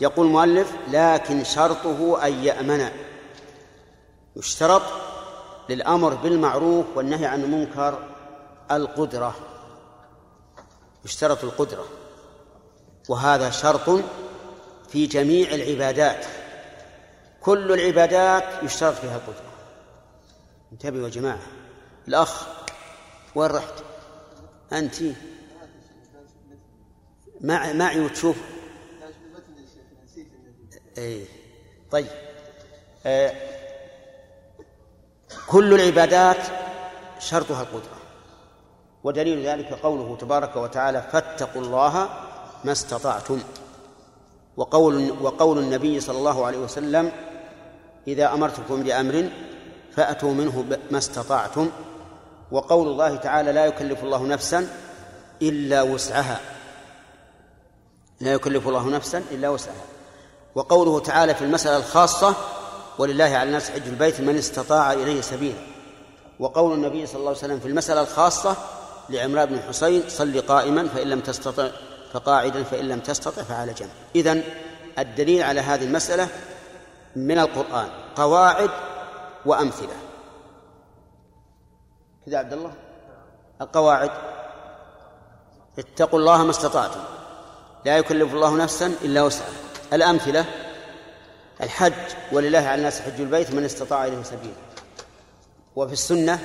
يقول 0.00 0.26
المؤلف 0.26 0.72
لكن 0.90 1.44
شرطه 1.44 2.26
أن 2.26 2.44
يأمن. 2.44 2.90
يشترط 4.36 4.82
للأمر 5.68 6.14
بالمعروف 6.14 6.86
والنهي 6.94 7.26
عن 7.26 7.42
المنكر 7.42 7.98
القدرة. 8.70 9.34
يشترط 11.04 11.44
القدرة. 11.44 11.84
وهذا 13.08 13.50
شرط 13.50 14.00
في 14.88 15.06
جميع 15.06 15.54
العبادات. 15.54 16.26
كل 17.40 17.72
العبادات 17.72 18.44
يشترط 18.62 18.94
فيها 18.94 19.16
القدرة. 19.16 19.52
انتبهوا 20.72 21.04
يا 21.04 21.10
جماعة. 21.10 21.42
الأخ 22.08 22.46
وين 23.34 23.50
رحت؟ 23.50 23.74
أنت؟ 24.72 24.94
معي 27.40 28.00
وتشوف 28.00 28.36
إيه. 30.98 31.24
طيب. 31.90 32.06
آه. 33.06 33.34
كل 35.48 35.74
العبادات 35.74 36.36
شرطها 37.18 37.62
القدرة. 37.62 37.96
ودليل 39.04 39.46
ذلك 39.46 39.72
قوله 39.72 40.16
تبارك 40.16 40.56
وتعالى 40.56 41.02
فاتقوا 41.12 41.62
الله 41.62 42.08
ما 42.64 42.72
استطعتم. 42.72 43.40
وقول 44.56 45.10
وقول 45.20 45.58
النبي 45.58 46.00
صلى 46.00 46.18
الله 46.18 46.46
عليه 46.46 46.58
وسلم 46.58 47.12
إذا 48.06 48.32
أمرتكم 48.32 48.82
بأمر 48.82 49.28
فأتوا 49.92 50.34
منه 50.34 50.78
ما 50.90 50.98
استطعتم. 50.98 51.70
وقول 52.50 52.88
الله 52.88 53.16
تعالى 53.16 53.52
لا 53.52 53.66
يكلف 53.66 54.04
الله 54.04 54.26
نفسا 54.26 54.68
إلا 55.42 55.82
وسعها. 55.82 56.40
لا 58.20 58.32
يكلف 58.32 58.68
الله 58.68 58.88
نفسا 58.88 59.24
إلا 59.30 59.48
وسعها. 59.48 59.91
وقوله 60.54 61.00
تعالى 61.00 61.34
في 61.34 61.42
المسألة 61.44 61.76
الخاصة 61.76 62.34
ولله 62.98 63.24
على 63.24 63.42
الناس 63.42 63.70
حج 63.70 63.86
البيت 63.86 64.20
من 64.20 64.36
استطاع 64.36 64.92
إليه 64.92 65.20
سبيلا. 65.20 65.58
وقول 66.38 66.72
النبي 66.74 67.06
صلى 67.06 67.16
الله 67.16 67.28
عليه 67.28 67.38
وسلم 67.38 67.60
في 67.60 67.68
المسألة 67.68 68.00
الخاصة 68.00 68.56
لعمران 69.08 69.46
بن 69.46 69.60
حسين 69.60 70.02
صل 70.08 70.40
قائما 70.40 70.88
فإن 70.88 71.06
لم 71.06 71.20
تستطع 71.20 71.68
فقاعدا 72.12 72.62
فإن 72.62 72.88
لم 72.88 73.00
تستطع 73.00 73.42
فعلى 73.42 73.72
جنب. 73.72 73.90
إذن 74.16 74.42
الدليل 74.98 75.42
على 75.42 75.60
هذه 75.60 75.84
المسألة 75.84 76.28
من 77.16 77.38
القرآن 77.38 77.88
قواعد 78.16 78.70
وأمثلة. 79.46 79.94
كذا 82.26 82.38
عبد 82.38 82.52
الله؟ 82.52 82.72
القواعد 83.60 84.10
اتقوا 85.78 86.18
الله 86.18 86.44
ما 86.44 86.50
استطعتم 86.50 87.00
لا 87.84 87.98
يكلف 87.98 88.34
الله 88.34 88.56
نفسا 88.56 88.86
إلا 88.86 89.22
وسعها. 89.22 89.61
الأمثلة 89.92 90.44
الحج 91.62 91.92
ولله 92.32 92.58
على 92.58 92.74
الناس 92.74 93.00
حج 93.00 93.20
البيت 93.20 93.50
من 93.50 93.64
استطاع 93.64 94.06
إليه 94.06 94.22
سبيلا. 94.22 94.54
وفي 95.76 95.92
السنة 95.92 96.38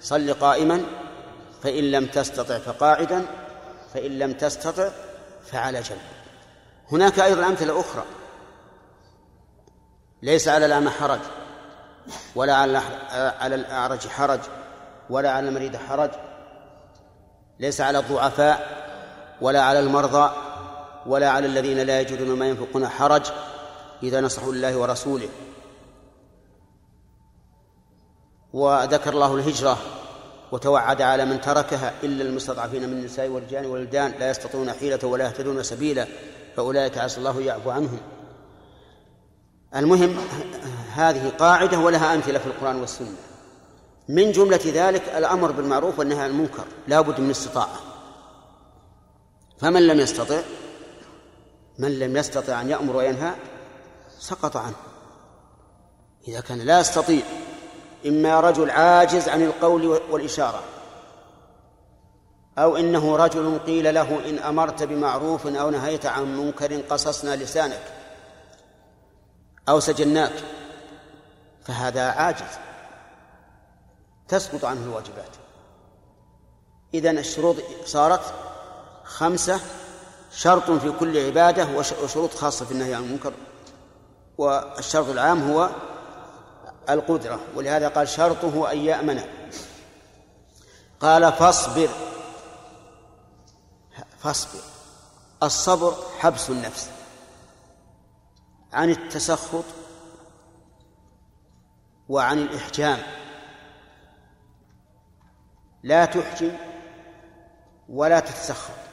صل 0.00 0.34
قائما 0.34 0.80
فإن 1.62 1.90
لم 1.90 2.06
تستطع 2.06 2.58
فقاعدا 2.58 3.26
فإن 3.94 4.18
لم 4.18 4.32
تستطع 4.32 4.88
فعلى 5.46 5.80
جنب. 5.80 5.98
هناك 6.92 7.20
أيضا 7.20 7.46
أمثلة 7.46 7.80
أخرى. 7.80 8.04
ليس 10.22 10.48
على 10.48 10.66
الأعمى 10.66 10.90
حرج 10.90 11.20
ولا 12.34 12.54
على 12.54 12.78
على 13.40 13.54
الأعرج 13.54 14.08
حرج 14.08 14.40
ولا 15.10 15.30
على 15.30 15.48
المريض 15.48 15.76
حرج. 15.76 16.10
ليس 17.60 17.80
على 17.80 17.98
الضعفاء 17.98 18.84
ولا 19.40 19.62
على 19.62 19.80
المرضى. 19.80 20.43
ولا 21.06 21.30
على 21.30 21.46
الذين 21.46 21.78
لا 21.78 22.00
يجدون 22.00 22.38
ما 22.38 22.48
ينفقون 22.48 22.88
حرج 22.88 23.22
إذا 24.02 24.20
نصحوا 24.20 24.52
لله 24.52 24.76
ورسوله. 24.76 25.28
وذكر 28.52 29.12
الله 29.12 29.34
الهجرة 29.34 29.78
وتوعد 30.52 31.02
على 31.02 31.24
من 31.24 31.40
تركها 31.40 31.92
إلا 32.02 32.22
المستضعفين 32.24 32.88
من 32.88 32.92
النساء 32.92 33.28
والرجال 33.28 33.66
والولدان 33.66 34.12
لا 34.20 34.30
يستطيعون 34.30 34.72
حيلة 34.72 34.98
ولا 35.02 35.24
يهتدون 35.24 35.62
سبيلا 35.62 36.06
فأولئك 36.56 36.98
عسى 36.98 37.18
الله 37.18 37.40
يعفو 37.40 37.70
عنهم. 37.70 37.98
المهم 39.76 40.16
هذه 40.94 41.32
قاعدة 41.38 41.78
ولها 41.78 42.14
أمثلة 42.14 42.38
في 42.38 42.46
القرآن 42.46 42.76
والسنة. 42.76 43.16
من 44.08 44.32
جملة 44.32 44.60
ذلك 44.66 45.02
الأمر 45.08 45.52
بالمعروف 45.52 45.98
والنهي 45.98 46.20
عن 46.20 46.30
المنكر 46.30 46.64
لا 46.88 47.00
بد 47.00 47.20
من 47.20 47.30
استطاعة 47.30 47.80
فمن 49.58 49.86
لم 49.86 50.00
يستطع 50.00 50.40
من 51.78 51.98
لم 51.98 52.16
يستطع 52.16 52.60
أن 52.60 52.70
يأمر 52.70 52.96
وينهى 52.96 53.34
سقط 54.18 54.56
عنه. 54.56 54.74
إذا 56.28 56.40
كان 56.40 56.58
لا 56.58 56.80
يستطيع 56.80 57.22
إما 58.06 58.40
رجل 58.40 58.70
عاجز 58.70 59.28
عن 59.28 59.42
القول 59.42 59.86
والإشارة 59.86 60.62
أو 62.58 62.76
إنه 62.76 63.16
رجل 63.16 63.58
قيل 63.58 63.94
له 63.94 64.28
إن 64.28 64.38
أمرت 64.38 64.82
بمعروف 64.82 65.46
أو 65.46 65.70
نهيت 65.70 66.06
عن 66.06 66.36
منكر 66.36 66.80
قصصنا 66.80 67.36
لسانك 67.36 67.82
أو 69.68 69.80
سجناك 69.80 70.32
فهذا 71.64 72.10
عاجز. 72.10 72.58
تسقط 74.28 74.64
عنه 74.64 74.84
الواجبات. 74.84 75.30
إذا 76.94 77.10
الشروط 77.10 77.56
صارت 77.84 78.34
خمسة 79.04 79.60
شرط 80.34 80.70
في 80.70 80.92
كل 80.92 81.26
عبادة 81.26 81.68
وشروط 82.02 82.34
خاصة 82.34 82.64
في 82.64 82.72
النهي 82.72 82.94
عن 82.94 83.02
المنكر. 83.02 83.32
والشرط 84.38 85.08
العام 85.08 85.50
هو 85.50 85.70
القدرة 86.90 87.40
ولهذا 87.54 87.88
قال 87.88 88.08
شرطه 88.08 88.72
أن 88.72 88.78
يأمن. 88.78 89.20
قال 91.00 91.32
فاصبر. 91.32 91.88
فاصبر. 94.18 94.60
الصبر 95.42 95.94
حبس 96.18 96.50
النفس. 96.50 96.90
عن 98.72 98.90
التسخط 98.90 99.64
وعن 102.08 102.38
الإحجام. 102.38 102.98
لا 105.82 106.04
تحجم 106.04 106.56
ولا 107.88 108.20
تتسخط. 108.20 108.83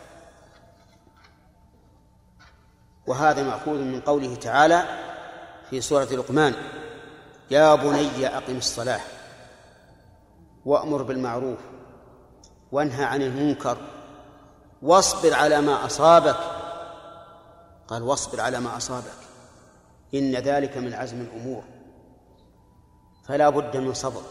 وهذا 3.07 3.43
مأخوذ 3.43 3.77
من 3.77 4.01
قوله 4.01 4.35
تعالى 4.35 4.83
في 5.69 5.81
سورة 5.81 6.03
لقمان 6.05 6.53
يا 7.51 7.75
بني 7.75 8.27
أقم 8.27 8.57
الصلاة 8.57 9.01
وأمر 10.65 11.03
بالمعروف 11.03 11.59
وانهى 12.71 13.03
عن 13.03 13.21
المنكر 13.21 13.77
واصبر 14.81 15.33
على 15.33 15.61
ما 15.61 15.85
أصابك. 15.85 16.37
قال 17.87 18.03
واصبر 18.03 18.41
على 18.41 18.59
ما 18.59 18.77
أصابك 18.77 19.21
إن 20.13 20.35
ذلك 20.35 20.77
من 20.77 20.93
عزم 20.93 21.21
الأمور 21.21 21.63
فلا 23.27 23.49
بد 23.49 23.77
من 23.77 23.93
صبر. 23.93 24.21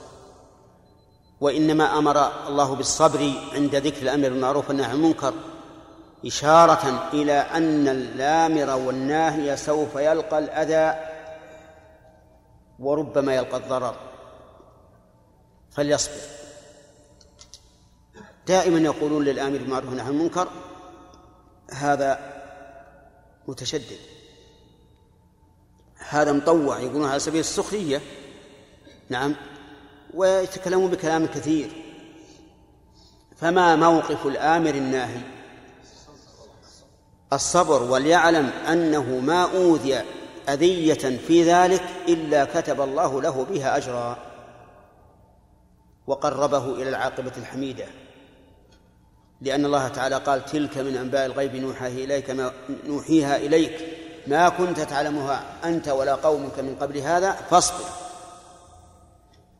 وإنما 1.41 1.99
أمر 1.99 2.47
الله 2.49 2.75
بالصبر 2.75 3.33
عند 3.53 3.75
ذكر 3.75 4.03
الأمر 4.03 4.29
بالمعروف 4.29 4.69
والنهي 4.69 4.87
عن 4.87 4.95
المنكر. 4.95 5.35
إشارة 6.27 7.11
إلى 7.13 7.33
أن 7.33 7.89
الآمر 7.89 8.77
والناهي 8.77 9.57
سوف 9.57 9.95
يلقى 9.97 10.39
الأذى 10.39 11.01
وربما 12.79 13.35
يلقى 13.35 13.57
الضرر. 13.57 13.97
فليصبر. 15.71 16.21
دائما 18.47 18.79
يقولون 18.79 19.25
للآمر 19.25 19.59
بالمعروف 19.59 19.89
والنهي 19.89 20.07
عن 20.07 20.13
المنكر 20.13 20.49
هذا 21.73 22.19
متشدد. 23.49 23.99
هذا 26.09 26.33
مطوع 26.33 26.79
يقولون 26.79 27.09
على 27.09 27.21
سبيل 27.21 27.41
السخرية. 27.41 28.01
نعم. 29.09 29.35
ويتكلمون 30.15 30.91
بكلام 30.91 31.27
كثير. 31.27 31.71
فما 33.37 33.77
موقف 33.77 34.27
الآمر 34.27 34.71
الناهي؟ 34.71 35.40
الصبر 37.33 37.83
وليعلم 37.83 38.51
أنه 38.69 39.05
ما 39.21 39.43
أوذي 39.43 40.03
أذية 40.49 41.19
في 41.27 41.43
ذلك 41.43 41.83
إلا 42.09 42.45
كتب 42.45 42.81
الله 42.81 43.23
له 43.23 43.47
بها 43.51 43.77
أجرا. 43.77 44.19
وقربه 46.07 46.75
إلى 46.75 46.89
العاقبة 46.89 47.33
الحميدة. 47.37 47.87
لأن 49.41 49.65
الله 49.65 49.89
تعالى 49.89 50.17
قال 50.17 50.45
تلك 50.45 50.79
من 50.79 50.97
أنباء 50.97 51.27
الغيب 51.27 51.57
نوحيه 51.57 52.05
إليك 52.05 52.31
ما 52.31 52.53
نوحيها 52.87 53.37
إليك. 53.37 53.97
ما 54.27 54.49
كنت 54.49 54.81
تعلمها 54.81 55.43
أنت 55.65 55.89
ولا 55.89 56.15
قومك 56.15 56.59
من 56.59 56.77
قبل 56.81 56.99
هذا 56.99 57.33
فاصبر. 57.33 57.85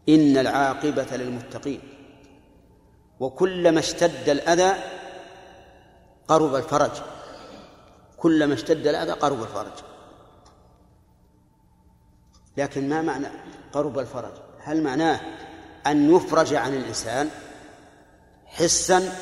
إن 0.09 0.37
العاقبة 0.37 1.17
للمتقين. 1.17 1.81
وكلما 3.21 3.81
اشتد 3.81 4.29
الأذى 4.29 4.73
قرب 6.29 6.55
الفرج. 6.55 6.91
كلما 8.21 8.55
اشتد 8.55 8.87
الأذى 8.87 9.13
قرب 9.13 9.43
الفرج. 9.43 9.73
لكن 12.57 12.89
ما 12.89 13.03
معنى 13.03 13.27
قرب 13.73 13.99
الفرج؟ 13.99 14.33
هل 14.63 14.83
معناه 14.83 15.21
أن 15.87 16.17
يفرج 16.17 16.55
عن 16.55 16.75
الإنسان 16.75 17.29
حسا 18.47 19.13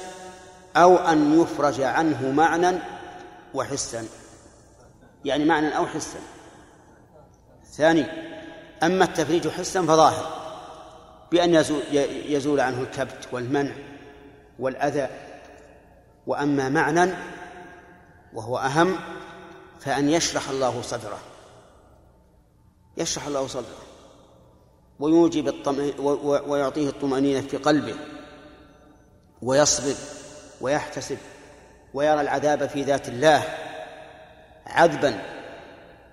أو 0.77 0.97
أن 0.97 1.41
يفرج 1.41 1.81
عنه 1.81 2.31
معنى 2.31 2.79
وحسا؟ 3.55 4.05
يعني 5.25 5.45
معنى 5.45 5.77
أو 5.77 5.87
حسا. 5.87 6.19
ثاني 7.73 8.07
أما 8.83 9.05
التفريج 9.05 9.49
حسا 9.49 9.83
فظاهر 9.83 10.39
بأن 11.33 11.55
يزول, 11.55 11.83
يزول 12.27 12.61
عنه 12.61 12.81
الكبت 12.81 13.29
والمنع 13.33 13.73
والأذى. 14.59 15.09
وأما 16.27 16.69
معنى 16.69 17.13
وهو 18.35 18.59
أهم 18.59 18.97
فأن 19.81 20.09
يشرح 20.09 20.49
الله 20.49 20.83
صدره. 20.83 21.19
يشرح 22.97 23.27
الله 23.27 23.47
صدره. 23.47 23.83
ويوجب 25.01 25.55
ويعطيه 26.49 26.89
الطمأنينة 26.89 27.41
في 27.41 27.57
قلبه. 27.57 27.97
ويصبر 29.43 29.95
ويحتسب 30.61 31.19
ويرى 31.95 32.21
العذاب 32.21 32.67
في 32.69 32.83
ذات 32.83 33.09
الله 33.09 33.43
عذبا. 34.67 35.23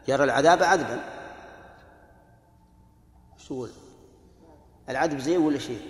يرى 0.07 0.23
العذاب 0.23 0.63
عذبا. 0.63 1.03
شو 3.37 3.67
العذب 4.89 5.19
زين 5.19 5.37
ولا 5.37 5.59
شيء؟ 5.59 5.89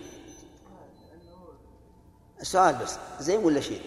سؤال 2.41 2.75
بس 2.75 2.97
زين 3.19 3.39
ولا 3.39 3.61
شيء؟ 3.61 3.81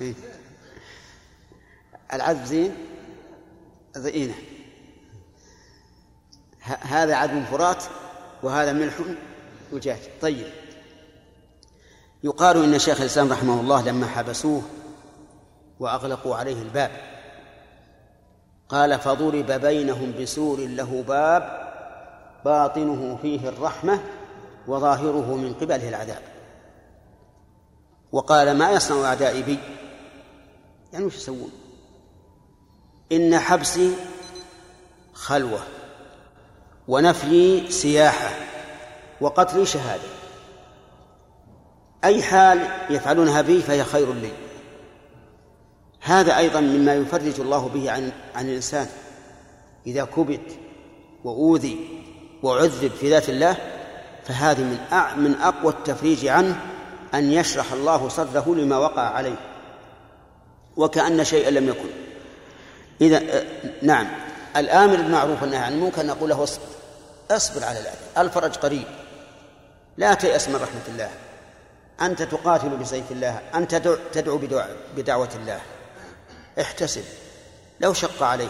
إيه؟ 0.00 0.14
العذب 2.12 2.44
زين؟ 2.44 2.74
زينه 3.96 4.34
هذا 6.80 7.14
عذب 7.14 7.44
فرات 7.44 7.84
وهذا 8.42 8.72
ملح 8.72 8.94
وجاج. 9.72 9.98
طيب. 10.22 10.46
يقال 12.24 12.64
إن 12.64 12.78
شيخ 12.78 13.00
الإسلام 13.00 13.32
رحمه 13.32 13.60
الله 13.60 13.82
لما 13.82 14.06
حبسوه 14.06 14.62
وأغلقوا 15.80 16.36
عليه 16.36 16.62
الباب 16.62 16.90
قال 18.68 18.98
فضرب 19.00 19.50
بينهم 19.50 20.14
بسور 20.20 20.60
له 20.60 21.04
باب 21.08 21.64
باطنه 22.44 23.18
فيه 23.22 23.48
الرحمة 23.48 24.00
وظاهره 24.66 25.36
من 25.36 25.54
قبله 25.54 25.88
العذاب. 25.88 26.22
وقال 28.12 28.58
ما 28.58 28.70
يصنع 28.70 29.04
أعدائي 29.08 29.42
بي؟ 29.42 29.58
يعني 30.94 31.06
وش 31.06 31.16
يسوون؟ 31.16 31.50
إن 33.12 33.38
حبسي 33.38 33.94
خلوة 35.12 35.60
ونفيي 36.88 37.70
سياحة 37.70 38.30
وقتلي 39.20 39.66
شهادة. 39.66 40.08
أي 42.04 42.22
حال 42.22 42.68
يفعلونها 42.90 43.42
بي 43.42 43.62
فهي 43.62 43.84
خير 43.84 44.12
لي. 44.12 44.30
هذا 46.00 46.38
أيضا 46.38 46.60
مما 46.60 46.94
يفرج 46.94 47.40
الله 47.40 47.68
به 47.68 47.90
عن 47.90 48.12
عن 48.34 48.48
الإنسان. 48.48 48.86
إذا 49.86 50.04
كبت 50.04 50.58
وأوذي 51.24 52.02
وعذب 52.42 52.90
في 53.00 53.10
ذات 53.10 53.28
الله 53.28 53.56
فهذه 54.24 54.62
من 54.62 54.78
من 55.24 55.34
أقوى 55.34 55.72
التفريج 55.72 56.26
عنه 56.26 56.60
أن 57.14 57.32
يشرح 57.32 57.72
الله 57.72 58.08
صدره 58.08 58.54
لما 58.54 58.78
وقع 58.78 59.02
عليه. 59.02 59.53
وكأن 60.76 61.24
شيئا 61.24 61.50
لم 61.50 61.68
يكن. 61.68 61.88
إذا 63.00 63.44
نعم. 63.82 64.06
الآمر 64.56 64.96
بالمعروف 64.96 65.42
والنهي 65.42 65.58
عن 65.58 65.72
المنكر 65.72 66.06
نقول 66.06 66.30
له 66.30 66.42
اصبر. 66.42 66.66
اصبر 67.30 67.64
على 67.64 67.80
الأذى. 67.80 67.96
الفرج 68.18 68.56
قريب. 68.56 68.86
لا 69.96 70.14
تيأس 70.14 70.48
من 70.48 70.54
رحمة 70.54 70.82
الله. 70.88 71.10
أنت 72.00 72.22
تقاتل 72.22 72.68
بسيف 72.68 73.12
الله. 73.12 73.40
أنت 73.54 73.74
تدعو 74.12 74.40
بدعوة 74.96 75.28
الله. 75.34 75.60
احتسب. 76.60 77.04
لو 77.80 77.92
شق 77.92 78.22
عليك 78.22 78.48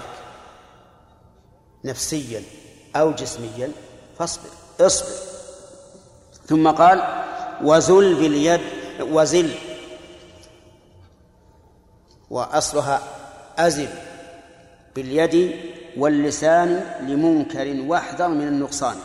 نفسيا 1.85 2.43
أو 2.97 3.13
جسميا 3.13 3.73
فاصبر. 4.19 4.49
اصبر. 4.81 5.09
ثم 6.47 6.71
قال 6.71 7.25
وزل 7.63 8.15
باليد 8.15 8.61
وزل 9.01 9.55
وأصلها 12.35 13.01
أزل 13.59 13.89
باليد 14.97 15.56
واللسان 15.97 16.85
لمنكر 17.01 17.77
واحذر 17.86 18.28
من 18.28 18.48
النقصان. 18.48 18.97